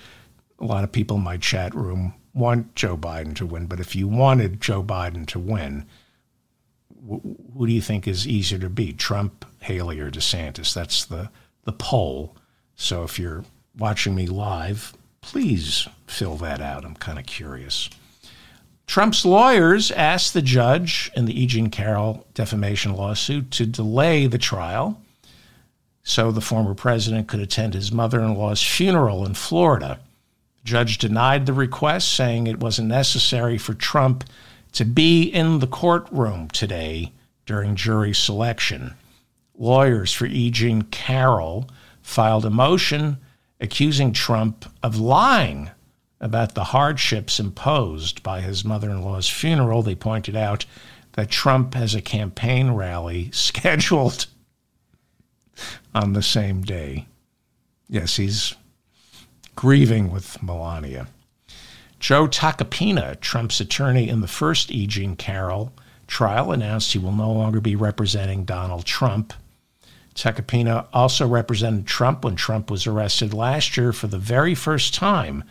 a 0.59 0.65
lot 0.65 0.83
of 0.83 0.91
people 0.91 1.17
in 1.17 1.23
my 1.23 1.37
chat 1.37 1.73
room 1.73 2.13
want 2.33 2.75
Joe 2.75 2.95
Biden 2.95 3.35
to 3.35 3.45
win, 3.45 3.65
but 3.65 3.79
if 3.79 3.95
you 3.95 4.07
wanted 4.07 4.61
Joe 4.61 4.83
Biden 4.83 5.25
to 5.27 5.39
win, 5.39 5.85
who 7.07 7.65
do 7.65 7.73
you 7.73 7.81
think 7.81 8.07
is 8.07 8.27
easier 8.27 8.59
to 8.59 8.69
beat, 8.69 8.97
Trump, 8.97 9.45
Haley, 9.61 9.99
or 9.99 10.11
DeSantis? 10.11 10.73
That's 10.73 11.05
the 11.05 11.29
the 11.63 11.73
poll. 11.73 12.35
So 12.75 13.03
if 13.03 13.19
you're 13.19 13.43
watching 13.77 14.15
me 14.15 14.27
live, 14.27 14.93
please 15.21 15.87
fill 16.07 16.35
that 16.37 16.61
out. 16.61 16.85
I'm 16.85 16.95
kind 16.95 17.19
of 17.19 17.25
curious. 17.25 17.89
Trump's 18.91 19.23
lawyers 19.23 19.89
asked 19.91 20.33
the 20.33 20.41
judge 20.41 21.09
in 21.15 21.23
the 21.23 21.41
E. 21.41 21.45
Jean 21.45 21.69
Carroll 21.69 22.27
defamation 22.33 22.93
lawsuit 22.93 23.49
to 23.51 23.65
delay 23.65 24.27
the 24.27 24.37
trial 24.37 25.01
so 26.03 26.29
the 26.29 26.41
former 26.41 26.73
president 26.73 27.29
could 27.29 27.39
attend 27.39 27.73
his 27.73 27.89
mother 27.89 28.19
in 28.19 28.35
law's 28.35 28.61
funeral 28.61 29.25
in 29.25 29.33
Florida. 29.33 30.01
The 30.57 30.65
judge 30.65 30.97
denied 30.97 31.45
the 31.45 31.53
request, 31.53 32.13
saying 32.13 32.47
it 32.47 32.59
wasn't 32.59 32.89
necessary 32.89 33.57
for 33.57 33.73
Trump 33.73 34.25
to 34.73 34.83
be 34.83 35.23
in 35.23 35.59
the 35.59 35.67
courtroom 35.67 36.49
today 36.49 37.13
during 37.45 37.77
jury 37.77 38.13
selection. 38.13 38.95
Lawyers 39.57 40.11
for 40.11 40.25
E. 40.25 40.51
Jean 40.51 40.81
Carroll 40.81 41.69
filed 42.01 42.43
a 42.43 42.49
motion 42.49 43.19
accusing 43.61 44.11
Trump 44.11 44.65
of 44.83 44.99
lying 44.99 45.69
about 46.21 46.53
the 46.53 46.65
hardships 46.65 47.39
imposed 47.39 48.21
by 48.21 48.39
his 48.41 48.63
mother 48.63 48.89
in 48.91 49.01
law's 49.01 49.27
funeral. 49.27 49.81
They 49.81 49.95
pointed 49.95 50.35
out 50.35 50.65
that 51.13 51.31
Trump 51.31 51.73
has 51.73 51.95
a 51.95 52.01
campaign 52.01 52.71
rally 52.71 53.29
scheduled 53.33 54.27
on 55.93 56.13
the 56.13 56.21
same 56.21 56.61
day. 56.61 57.07
Yes, 57.89 58.15
he's 58.15 58.55
grieving 59.55 60.11
with 60.11 60.41
Melania. 60.41 61.07
Joe 61.99 62.27
Tacopina, 62.27 63.19
Trump's 63.19 63.59
attorney 63.59 64.07
in 64.07 64.21
the 64.21 64.27
first 64.27 64.71
E. 64.71 64.87
Jean 64.87 65.15
Carroll 65.15 65.73
trial, 66.07 66.51
announced 66.51 66.93
he 66.93 66.99
will 66.99 67.11
no 67.11 67.31
longer 67.31 67.61
be 67.61 67.75
representing 67.75 68.43
Donald 68.43 68.85
Trump. 68.85 69.33
Tacopina 70.15 70.87
also 70.93 71.27
represented 71.27 71.85
Trump 71.85 72.23
when 72.23 72.35
Trump 72.35 72.71
was 72.71 72.87
arrested 72.87 73.33
last 73.33 73.77
year 73.77 73.93
for 73.93 74.07
the 74.07 74.17
very 74.17 74.55
first 74.55 74.93
time 74.93 75.43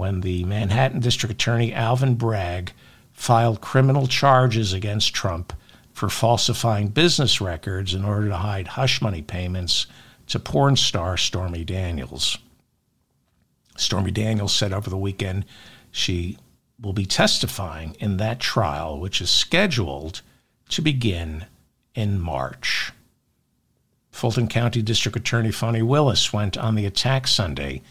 when 0.00 0.22
the 0.22 0.44
Manhattan 0.44 1.00
District 1.00 1.30
Attorney 1.30 1.74
Alvin 1.74 2.14
Bragg 2.14 2.72
filed 3.12 3.60
criminal 3.60 4.06
charges 4.06 4.72
against 4.72 5.12
Trump 5.12 5.52
for 5.92 6.08
falsifying 6.08 6.88
business 6.88 7.38
records 7.38 7.92
in 7.92 8.02
order 8.02 8.28
to 8.28 8.36
hide 8.38 8.66
hush 8.66 9.02
money 9.02 9.20
payments 9.20 9.86
to 10.26 10.38
porn 10.38 10.74
star 10.74 11.18
Stormy 11.18 11.64
Daniels. 11.64 12.38
Stormy 13.76 14.10
Daniels 14.10 14.54
said 14.54 14.72
over 14.72 14.88
the 14.88 14.96
weekend 14.96 15.44
she 15.90 16.38
will 16.80 16.94
be 16.94 17.04
testifying 17.04 17.94
in 18.00 18.16
that 18.16 18.40
trial, 18.40 18.98
which 18.98 19.20
is 19.20 19.28
scheduled 19.28 20.22
to 20.70 20.80
begin 20.80 21.44
in 21.94 22.18
March. 22.18 22.90
Fulton 24.10 24.48
County 24.48 24.80
District 24.80 25.18
Attorney 25.18 25.52
Fani 25.52 25.82
Willis 25.82 26.32
went 26.32 26.56
on 26.56 26.74
the 26.74 26.86
attack 26.86 27.28
Sunday 27.28 27.82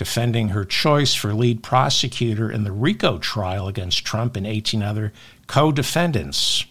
defending 0.00 0.48
her 0.48 0.64
choice 0.64 1.14
for 1.14 1.34
lead 1.34 1.62
prosecutor 1.62 2.50
in 2.50 2.64
the 2.64 2.72
RICO 2.72 3.18
trial 3.18 3.68
against 3.68 4.02
Trump 4.02 4.34
and 4.34 4.46
18 4.46 4.82
other 4.82 5.12
co 5.46 5.70
defendants 5.70 6.64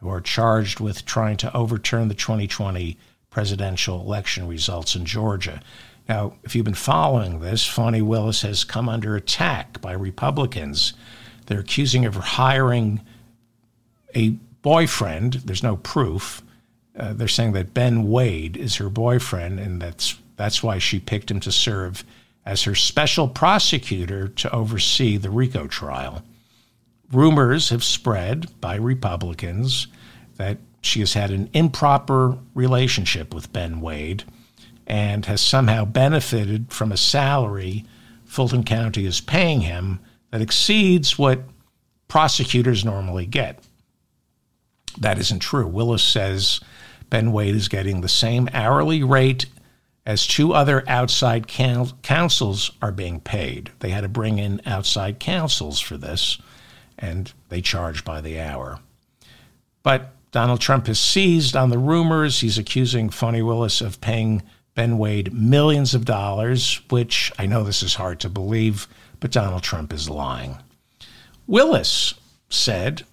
who 0.00 0.08
are 0.08 0.22
charged 0.22 0.80
with 0.80 1.04
trying 1.04 1.36
to 1.36 1.54
overturn 1.54 2.08
the 2.08 2.14
2020 2.14 2.96
presidential 3.28 4.00
election 4.00 4.48
results 4.48 4.96
in 4.96 5.04
Georgia. 5.04 5.60
Now, 6.08 6.32
if 6.44 6.56
you've 6.56 6.64
been 6.64 6.72
following 6.72 7.40
this, 7.40 7.66
Fani 7.66 8.00
Willis 8.00 8.40
has 8.40 8.64
come 8.64 8.88
under 8.88 9.16
attack 9.16 9.82
by 9.82 9.92
Republicans. 9.92 10.94
They're 11.48 11.60
accusing 11.60 12.04
her 12.04 12.08
of 12.08 12.14
hiring 12.14 13.02
a 14.14 14.30
boyfriend. 14.62 15.34
There's 15.44 15.62
no 15.62 15.76
proof. 15.76 16.42
Uh, 16.98 17.12
they're 17.12 17.28
saying 17.28 17.52
that 17.52 17.74
Ben 17.74 18.08
Wade 18.08 18.56
is 18.56 18.76
her 18.76 18.88
boyfriend, 18.88 19.60
and 19.60 19.82
that's 19.82 20.16
that's 20.36 20.62
why 20.62 20.78
she 20.78 20.98
picked 20.98 21.30
him 21.30 21.40
to 21.40 21.52
serve 21.52 22.02
as 22.46 22.62
her 22.62 22.74
special 22.74 23.28
prosecutor 23.28 24.28
to 24.28 24.54
oversee 24.54 25.16
the 25.16 25.30
RICO 25.30 25.66
trial. 25.66 26.22
Rumors 27.12 27.70
have 27.70 27.84
spread 27.84 28.48
by 28.60 28.76
Republicans 28.76 29.88
that 30.36 30.58
she 30.80 31.00
has 31.00 31.14
had 31.14 31.32
an 31.32 31.50
improper 31.52 32.38
relationship 32.54 33.34
with 33.34 33.52
Ben 33.52 33.80
Wade 33.80 34.24
and 34.86 35.26
has 35.26 35.40
somehow 35.40 35.84
benefited 35.84 36.72
from 36.72 36.92
a 36.92 36.96
salary 36.96 37.84
Fulton 38.24 38.64
County 38.64 39.06
is 39.06 39.20
paying 39.20 39.62
him 39.62 40.00
that 40.30 40.42
exceeds 40.42 41.18
what 41.18 41.44
prosecutors 42.08 42.84
normally 42.84 43.26
get. 43.26 43.60
That 44.98 45.18
isn't 45.18 45.40
true. 45.40 45.66
Willis 45.66 46.02
says 46.02 46.60
Ben 47.10 47.32
Wade 47.32 47.54
is 47.54 47.68
getting 47.68 48.00
the 48.00 48.08
same 48.08 48.48
hourly 48.52 49.02
rate 49.02 49.46
as 50.06 50.24
two 50.26 50.54
other 50.54 50.84
outside 50.88 51.48
counsels 51.48 52.70
are 52.80 52.92
being 52.92 53.20
paid. 53.20 53.70
They 53.80 53.90
had 53.90 54.02
to 54.02 54.08
bring 54.08 54.38
in 54.38 54.62
outside 54.64 55.18
counsels 55.18 55.80
for 55.80 55.96
this, 55.96 56.38
and 56.96 57.32
they 57.48 57.60
charge 57.60 58.04
by 58.04 58.20
the 58.20 58.40
hour. 58.40 58.78
But 59.82 60.12
Donald 60.30 60.60
Trump 60.60 60.86
has 60.86 61.00
seized 61.00 61.56
on 61.56 61.70
the 61.70 61.78
rumors. 61.78 62.40
He's 62.40 62.56
accusing 62.56 63.10
Fani 63.10 63.42
Willis 63.42 63.80
of 63.80 64.00
paying 64.00 64.42
Ben 64.76 64.96
Wade 64.96 65.32
millions 65.32 65.94
of 65.94 66.04
dollars, 66.04 66.80
which 66.90 67.32
I 67.38 67.46
know 67.46 67.64
this 67.64 67.82
is 67.82 67.94
hard 67.94 68.20
to 68.20 68.28
believe, 68.28 68.86
but 69.18 69.32
Donald 69.32 69.62
Trump 69.62 69.92
is 69.92 70.08
lying. 70.08 70.58
Willis 71.48 72.14
said, 72.48 73.04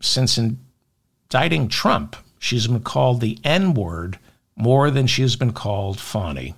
since 0.00 0.36
indicting 0.36 1.68
Trump, 1.68 2.16
she's 2.38 2.66
been 2.66 2.80
called 2.80 3.20
the 3.20 3.38
N 3.44 3.72
word 3.72 4.18
more 4.56 4.90
than 4.90 5.06
she 5.06 5.22
has 5.22 5.36
been 5.36 5.52
called 5.52 5.98
Fani. 6.00 6.54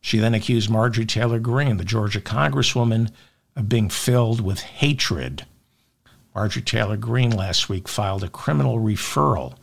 She 0.00 0.18
then 0.18 0.34
accused 0.34 0.70
Marjorie 0.70 1.06
Taylor 1.06 1.40
Greene, 1.40 1.78
the 1.78 1.84
Georgia 1.84 2.20
congresswoman, 2.20 3.10
of 3.56 3.68
being 3.68 3.88
filled 3.88 4.40
with 4.40 4.60
hatred. 4.60 5.46
Marjorie 6.34 6.62
Taylor 6.62 6.96
Greene 6.96 7.30
last 7.30 7.68
week 7.68 7.88
filed 7.88 8.22
a 8.22 8.28
criminal 8.28 8.78
referral 8.78 9.54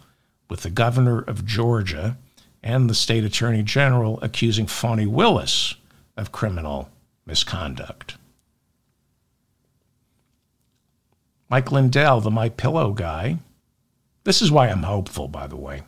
with 0.49 0.63
the 0.63 0.69
governor 0.69 1.21
of 1.21 1.45
Georgia 1.45 2.17
and 2.61 2.89
the 2.89 2.95
state 2.95 3.23
attorney 3.23 3.63
general 3.63 4.19
accusing 4.21 4.67
Fani 4.67 5.05
Willis 5.05 5.75
of 6.17 6.31
criminal 6.31 6.89
misconduct. 7.25 8.17
Mike 11.49 11.71
Lindell, 11.71 12.19
the 12.19 12.31
My 12.31 12.49
Pillow 12.49 12.91
guy. 12.93 13.37
This 14.23 14.41
is 14.41 14.51
why 14.51 14.69
I'm 14.69 14.83
hopeful, 14.83 15.27
by 15.27 15.47
the 15.47 15.57
way. 15.57 15.83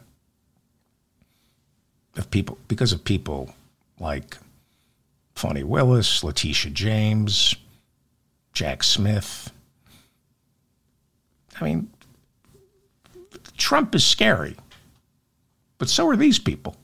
Of 2.18 2.32
people 2.32 2.57
because 2.68 2.94
of 2.94 3.03
people 3.03 3.53
like 3.99 4.38
Fani 5.36 5.64
Willis, 5.64 6.24
Letitia 6.24 6.72
James, 6.72 7.56
Jack 8.53 8.84
Smith. 8.84 9.52
I 11.60 11.64
mean, 11.64 11.90
Trump 13.57 13.94
is 13.95 14.06
scary, 14.06 14.56
but 15.78 15.90
so 15.90 16.07
are 16.07 16.16
these 16.16 16.40
people. 16.40 16.76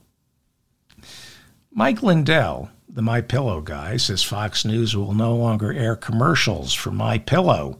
Mike 1.73 2.03
Lindell, 2.03 2.69
the 2.89 3.01
My 3.01 3.21
Pillow 3.21 3.61
guy, 3.61 3.95
says 3.95 4.21
Fox 4.23 4.65
News 4.65 4.95
will 4.95 5.13
no 5.13 5.33
longer 5.35 5.71
air 5.71 5.95
commercials 5.95 6.73
for 6.73 6.91
My 6.91 7.17
Pillow. 7.17 7.79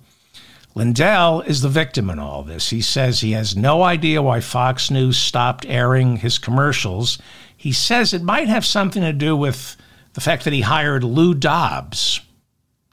Lindell 0.74 1.42
is 1.42 1.62
the 1.62 1.70
victim 1.70 2.10
in 2.10 2.18
all 2.18 2.44
this. 2.44 2.70
He 2.70 2.82
says 2.82 3.20
he 3.20 3.32
has 3.32 3.56
no 3.58 3.84
idea 3.84 4.22
why 4.22 4.40
Fox 4.40 4.90
News 4.90 5.18
stopped 5.18 5.66
airing 5.68 6.18
his 6.18 6.38
commercials. 6.38 7.18
He 7.56 7.74
says 7.74 8.14
it 8.14 8.24
might 8.24 8.48
have 8.48 8.66
something 8.66 9.02
to 9.02 9.12
do 9.12 9.36
with 9.36 9.76
the 10.14 10.22
fact 10.22 10.46
that 10.46 10.54
he 10.54 10.62
hired 10.62 11.04
Lou 11.04 11.34
Dobbs, 11.34 12.22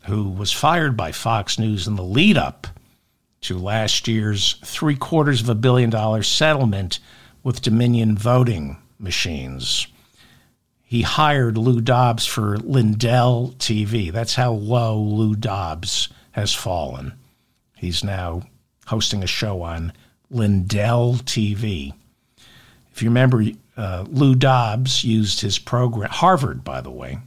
who 0.06 0.28
was 0.28 0.52
fired 0.52 0.96
by 0.96 1.12
Fox 1.12 1.58
News 1.58 1.86
in 1.86 1.94
the 1.94 2.02
lead 2.02 2.36
up 2.36 2.66
to 3.42 3.56
last 3.56 4.08
year's 4.08 4.54
three 4.64 4.96
quarters 4.96 5.40
of 5.40 5.48
a 5.48 5.54
billion 5.54 5.90
dollar 5.90 6.24
settlement 6.24 6.98
with 7.44 7.62
Dominion 7.62 8.18
voting 8.18 8.76
machines. 8.98 9.86
He 10.82 11.02
hired 11.02 11.56
Lou 11.56 11.80
Dobbs 11.80 12.26
for 12.26 12.56
Lindell 12.58 13.54
TV. 13.58 14.10
That's 14.10 14.34
how 14.34 14.52
low 14.52 14.98
Lou 14.98 15.36
Dobbs 15.36 16.08
has 16.32 16.54
fallen. 16.54 17.12
He's 17.78 18.02
now 18.02 18.42
hosting 18.86 19.22
a 19.22 19.28
show 19.28 19.62
on 19.62 19.92
Lindell 20.30 21.14
TV. 21.14 21.94
If 22.92 23.02
you 23.02 23.08
remember, 23.08 23.44
uh, 23.76 24.04
Lou 24.08 24.34
Dobbs 24.34 25.04
used 25.04 25.40
his 25.40 25.60
program, 25.60 26.10
Harvard, 26.10 26.64
by 26.64 26.80
the 26.80 26.90
way. 26.90 27.18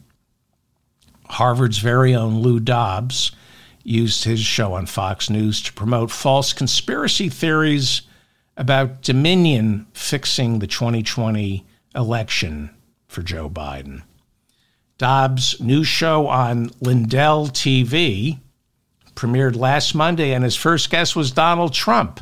Harvard's 1.29 1.77
very 1.77 2.13
own 2.13 2.41
Lou 2.41 2.59
Dobbs 2.59 3.31
used 3.83 4.25
his 4.25 4.41
show 4.41 4.73
on 4.73 4.85
Fox 4.85 5.29
News 5.29 5.61
to 5.61 5.73
promote 5.73 6.11
false 6.11 6.51
conspiracy 6.51 7.29
theories 7.29 8.01
about 8.57 9.01
Dominion 9.01 9.87
fixing 9.93 10.59
the 10.59 10.67
2020 10.67 11.65
election 11.95 12.69
for 13.07 13.21
Joe 13.21 13.49
Biden. 13.49 14.03
Dobbs' 14.97 15.59
new 15.61 15.85
show 15.85 16.27
on 16.27 16.71
Lindell 16.81 17.47
TV 17.47 18.40
premiered 19.21 19.55
last 19.55 19.93
Monday, 19.93 20.33
and 20.33 20.43
his 20.43 20.55
first 20.55 20.89
guest 20.89 21.15
was 21.15 21.29
Donald 21.29 21.73
Trump, 21.73 22.19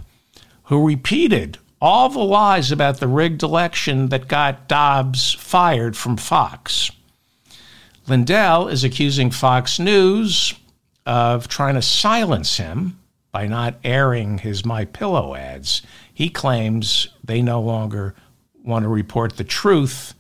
who 0.64 0.86
repeated 0.86 1.58
all 1.82 2.10
the 2.10 2.20
lies 2.20 2.74
about 2.74 3.00
the 3.00 3.08
rigged 3.08 3.42
election 3.42 4.10
that 4.10 4.28
got 4.28 4.68
Dobbs 4.68 5.34
fired 5.34 5.96
from 5.96 6.18
Fox. 6.18 6.92
Lindell 8.06 8.68
is 8.68 8.84
accusing 8.84 9.32
Fox 9.32 9.80
News 9.80 10.54
of 11.06 11.48
trying 11.48 11.76
to 11.76 11.82
silence 11.82 12.58
him 12.58 13.00
by 13.32 13.48
not 13.48 13.80
airing 13.86 14.40
his 14.40 14.66
My 14.66 14.84
Pillow 14.84 15.36
ads. 15.36 15.82
He 16.14 16.30
claims 16.30 17.08
they 17.24 17.42
no 17.42 17.62
longer 17.62 18.14
want 18.62 18.84
to 18.84 18.90
report 18.90 19.38
the 19.38 19.46
truth 19.46 20.14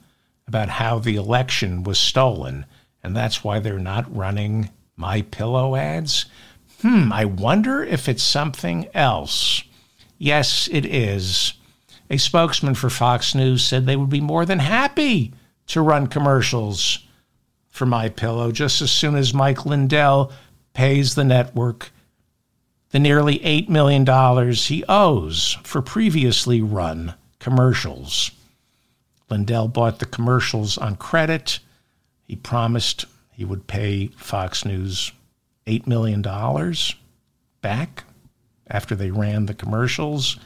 about 0.48 0.70
how 0.70 1.00
the 1.00 1.18
election 1.18 1.84
was 1.84 2.00
stolen, 2.00 2.66
and 3.04 3.18
that's 3.18 3.44
why 3.44 3.60
they're 3.60 3.80
not 3.80 4.16
running 4.16 4.70
My 4.96 5.24
Pillow 5.24 5.76
ads. 5.76 6.26
Hmm, 6.82 7.12
I 7.12 7.26
wonder 7.26 7.84
if 7.84 8.08
it's 8.08 8.24
something 8.24 8.88
else. 8.94 9.64
Yes, 10.18 10.70
it 10.72 10.86
is. 10.86 11.54
A 12.10 12.18
spokesman 12.18 12.76
for 12.76 12.90
Fox 12.90 13.36
News 13.36 13.64
said 13.64 13.86
they 13.86 13.96
would 13.96 14.10
be 14.10 14.22
more 14.22 14.46
than 14.46 14.60
happy 14.60 15.34
to 15.68 15.82
run 15.82 16.08
commercials 16.08 17.06
for 17.70 17.86
My 17.86 18.10
Pillow 18.10 18.52
just 18.52 18.82
as 18.82 18.92
soon 18.92 19.16
as 19.16 19.34
Mike 19.34 19.66
Lindell 19.66 20.32
pays 20.74 21.16
the 21.16 21.24
network 21.24 21.92
the 22.92 23.00
nearly 23.00 23.40
$8 23.40 23.70
million 23.70 24.52
he 24.54 24.84
owes 24.90 25.58
for 25.64 25.82
previously 25.82 26.62
run 26.62 27.14
commercials. 27.40 28.32
Lindell 29.30 29.68
bought 29.68 30.00
the 30.00 30.08
commercials 30.08 30.78
on 30.78 30.96
credit. 30.96 31.60
He 32.28 32.36
promised 32.36 33.06
he 33.32 33.46
would 33.46 33.68
pay 33.68 34.08
Fox 34.08 34.66
News 34.66 35.12
$8 35.70 35.88
million 35.88 36.22
back 37.62 38.04
after 38.68 38.96
they 38.96 39.12
ran 39.12 39.46
the 39.46 39.54
commercials, 39.54 40.38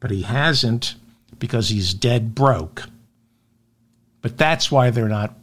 but 0.00 0.10
he 0.10 0.22
hasn't 0.22 0.96
because 1.38 1.68
he's 1.68 1.94
dead 1.94 2.34
broke. 2.34 2.84
But 4.20 4.36
that's 4.36 4.70
why 4.70 4.90
they're 4.90 5.08
not. 5.08 5.36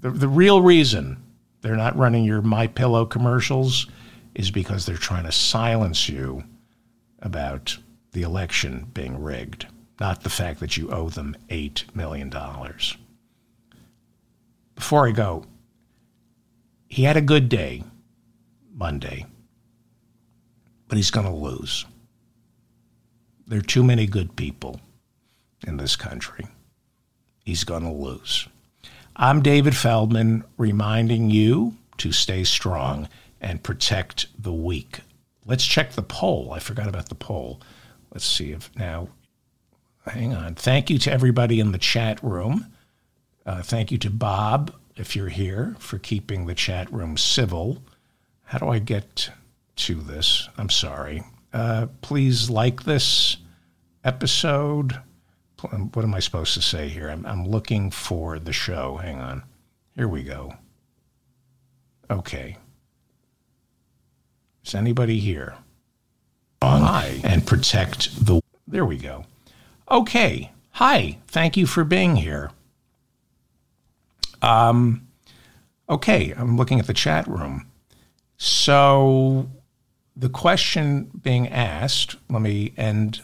The, 0.00 0.10
the 0.10 0.28
real 0.28 0.60
reason 0.60 1.22
they're 1.60 1.76
not 1.76 1.96
running 1.96 2.24
your 2.24 2.42
My 2.42 2.66
Pillow 2.66 3.06
commercials 3.06 3.86
is 4.34 4.50
because 4.50 4.84
they're 4.84 4.96
trying 4.96 5.24
to 5.24 5.32
silence 5.32 6.08
you 6.08 6.44
about 7.20 7.78
the 8.12 8.22
election 8.22 8.90
being 8.92 9.22
rigged, 9.22 9.66
not 10.00 10.22
the 10.22 10.30
fact 10.30 10.60
that 10.60 10.76
you 10.76 10.90
owe 10.90 11.08
them 11.08 11.36
$8 11.48 11.94
million. 11.94 12.32
Before 14.74 15.08
I 15.08 15.12
go, 15.12 15.46
he 16.94 17.02
had 17.02 17.16
a 17.16 17.20
good 17.20 17.48
day 17.48 17.82
Monday, 18.72 19.26
but 20.86 20.94
he's 20.94 21.10
going 21.10 21.26
to 21.26 21.32
lose. 21.32 21.86
There 23.48 23.58
are 23.58 23.62
too 23.62 23.82
many 23.82 24.06
good 24.06 24.36
people 24.36 24.80
in 25.66 25.76
this 25.76 25.96
country. 25.96 26.46
He's 27.44 27.64
going 27.64 27.82
to 27.82 27.90
lose. 27.90 28.46
I'm 29.16 29.42
David 29.42 29.74
Feldman 29.74 30.44
reminding 30.56 31.30
you 31.30 31.74
to 31.98 32.12
stay 32.12 32.44
strong 32.44 33.08
and 33.40 33.64
protect 33.64 34.26
the 34.40 34.52
weak. 34.52 35.00
Let's 35.44 35.66
check 35.66 35.94
the 35.94 36.02
poll. 36.02 36.52
I 36.52 36.60
forgot 36.60 36.86
about 36.86 37.08
the 37.08 37.16
poll. 37.16 37.60
Let's 38.12 38.24
see 38.24 38.52
if 38.52 38.70
now, 38.76 39.08
hang 40.06 40.32
on. 40.32 40.54
Thank 40.54 40.90
you 40.90 41.00
to 41.00 41.12
everybody 41.12 41.58
in 41.58 41.72
the 41.72 41.78
chat 41.78 42.22
room. 42.22 42.66
Uh, 43.44 43.62
thank 43.62 43.90
you 43.90 43.98
to 43.98 44.10
Bob 44.10 44.72
if 44.96 45.16
you're 45.16 45.28
here, 45.28 45.76
for 45.78 45.98
keeping 45.98 46.46
the 46.46 46.54
chat 46.54 46.92
room 46.92 47.16
civil. 47.16 47.82
How 48.44 48.58
do 48.58 48.68
I 48.68 48.78
get 48.78 49.30
to 49.76 49.94
this? 49.96 50.48
I'm 50.56 50.70
sorry. 50.70 51.22
Uh, 51.52 51.86
please 52.00 52.50
like 52.50 52.84
this 52.84 53.38
episode. 54.04 55.00
What 55.60 56.04
am 56.04 56.14
I 56.14 56.20
supposed 56.20 56.54
to 56.54 56.62
say 56.62 56.88
here? 56.88 57.08
I'm, 57.08 57.24
I'm 57.24 57.46
looking 57.46 57.90
for 57.90 58.38
the 58.38 58.52
show. 58.52 58.96
Hang 58.96 59.18
on. 59.18 59.42
Here 59.96 60.08
we 60.08 60.22
go. 60.22 60.54
Okay. 62.10 62.58
Is 64.64 64.74
anybody 64.74 65.18
here? 65.18 65.54
Hi. 66.62 67.20
And 67.24 67.46
protect 67.46 68.26
the. 68.26 68.40
There 68.66 68.84
we 68.84 68.96
go. 68.96 69.24
Okay. 69.90 70.52
Hi. 70.72 71.18
Thank 71.28 71.56
you 71.56 71.66
for 71.66 71.84
being 71.84 72.16
here. 72.16 72.50
Um, 74.44 75.08
okay, 75.88 76.34
I'm 76.36 76.58
looking 76.58 76.78
at 76.78 76.86
the 76.86 76.92
chat 76.92 77.26
room. 77.26 77.66
So 78.36 79.48
the 80.14 80.28
question 80.28 81.10
being 81.22 81.48
asked, 81.48 82.16
let 82.28 82.42
me 82.42 82.74
end. 82.76 83.22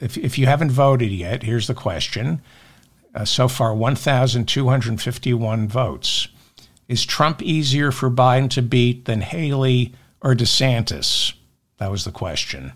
If, 0.00 0.16
if 0.16 0.38
you 0.38 0.46
haven't 0.46 0.70
voted 0.70 1.10
yet, 1.10 1.42
here's 1.42 1.66
the 1.66 1.74
question. 1.74 2.40
Uh, 3.14 3.26
so 3.26 3.48
far, 3.48 3.74
1,251 3.74 5.68
votes. 5.68 6.28
Is 6.88 7.04
Trump 7.04 7.42
easier 7.42 7.92
for 7.92 8.10
Biden 8.10 8.48
to 8.50 8.62
beat 8.62 9.04
than 9.04 9.20
Haley 9.20 9.92
or 10.22 10.34
DeSantis? 10.34 11.34
That 11.76 11.90
was 11.90 12.04
the 12.04 12.12
question. 12.12 12.72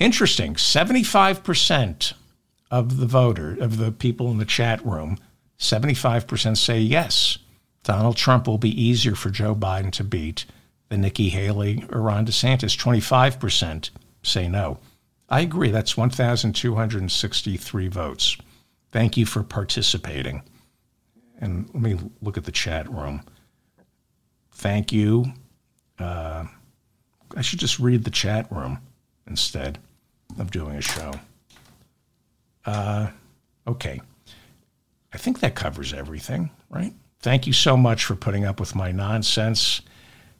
Interesting. 0.00 0.54
75% 0.54 2.12
of 2.70 2.96
the 2.96 3.06
voter, 3.06 3.56
of 3.60 3.78
the 3.78 3.92
people 3.92 4.30
in 4.32 4.38
the 4.38 4.44
chat 4.44 4.84
room, 4.84 5.18
75% 5.58 6.56
say 6.56 6.80
yes. 6.80 7.38
Donald 7.82 8.16
Trump 8.16 8.46
will 8.46 8.58
be 8.58 8.82
easier 8.82 9.14
for 9.14 9.30
Joe 9.30 9.54
Biden 9.54 9.92
to 9.92 10.04
beat 10.04 10.44
than 10.88 11.00
Nikki 11.00 11.28
Haley 11.28 11.84
or 11.90 12.02
Ron 12.02 12.26
DeSantis. 12.26 12.76
25% 12.76 13.90
say 14.22 14.48
no. 14.48 14.78
I 15.28 15.40
agree. 15.40 15.70
That's 15.70 15.96
1,263 15.96 17.88
votes. 17.88 18.36
Thank 18.90 19.16
you 19.16 19.26
for 19.26 19.42
participating. 19.42 20.42
And 21.38 21.68
let 21.74 21.82
me 21.82 21.98
look 22.22 22.36
at 22.36 22.44
the 22.44 22.52
chat 22.52 22.90
room. 22.90 23.22
Thank 24.52 24.92
you. 24.92 25.26
Uh, 25.98 26.46
I 27.36 27.42
should 27.42 27.58
just 27.58 27.78
read 27.78 28.04
the 28.04 28.10
chat 28.10 28.50
room 28.50 28.78
instead 29.26 29.78
of 30.38 30.50
doing 30.50 30.76
a 30.76 30.80
show. 30.80 31.12
Uh, 32.64 33.08
okay. 33.66 34.00
I 35.12 35.18
think 35.18 35.40
that 35.40 35.54
covers 35.54 35.92
everything, 35.92 36.50
right? 36.70 36.92
Thank 37.20 37.46
you 37.46 37.52
so 37.52 37.76
much 37.76 38.04
for 38.04 38.14
putting 38.14 38.44
up 38.44 38.60
with 38.60 38.74
my 38.74 38.92
nonsense. 38.92 39.82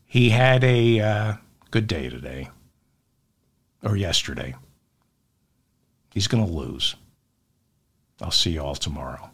He 0.04 0.30
had 0.30 0.62
a 0.62 1.00
uh, 1.00 1.34
good 1.70 1.86
day 1.86 2.08
today 2.08 2.50
or 3.82 3.96
yesterday. 3.96 4.54
He's 6.12 6.28
going 6.28 6.46
to 6.46 6.50
lose. 6.50 6.96
I'll 8.20 8.30
see 8.30 8.52
you 8.52 8.62
all 8.62 8.74
tomorrow. 8.74 9.30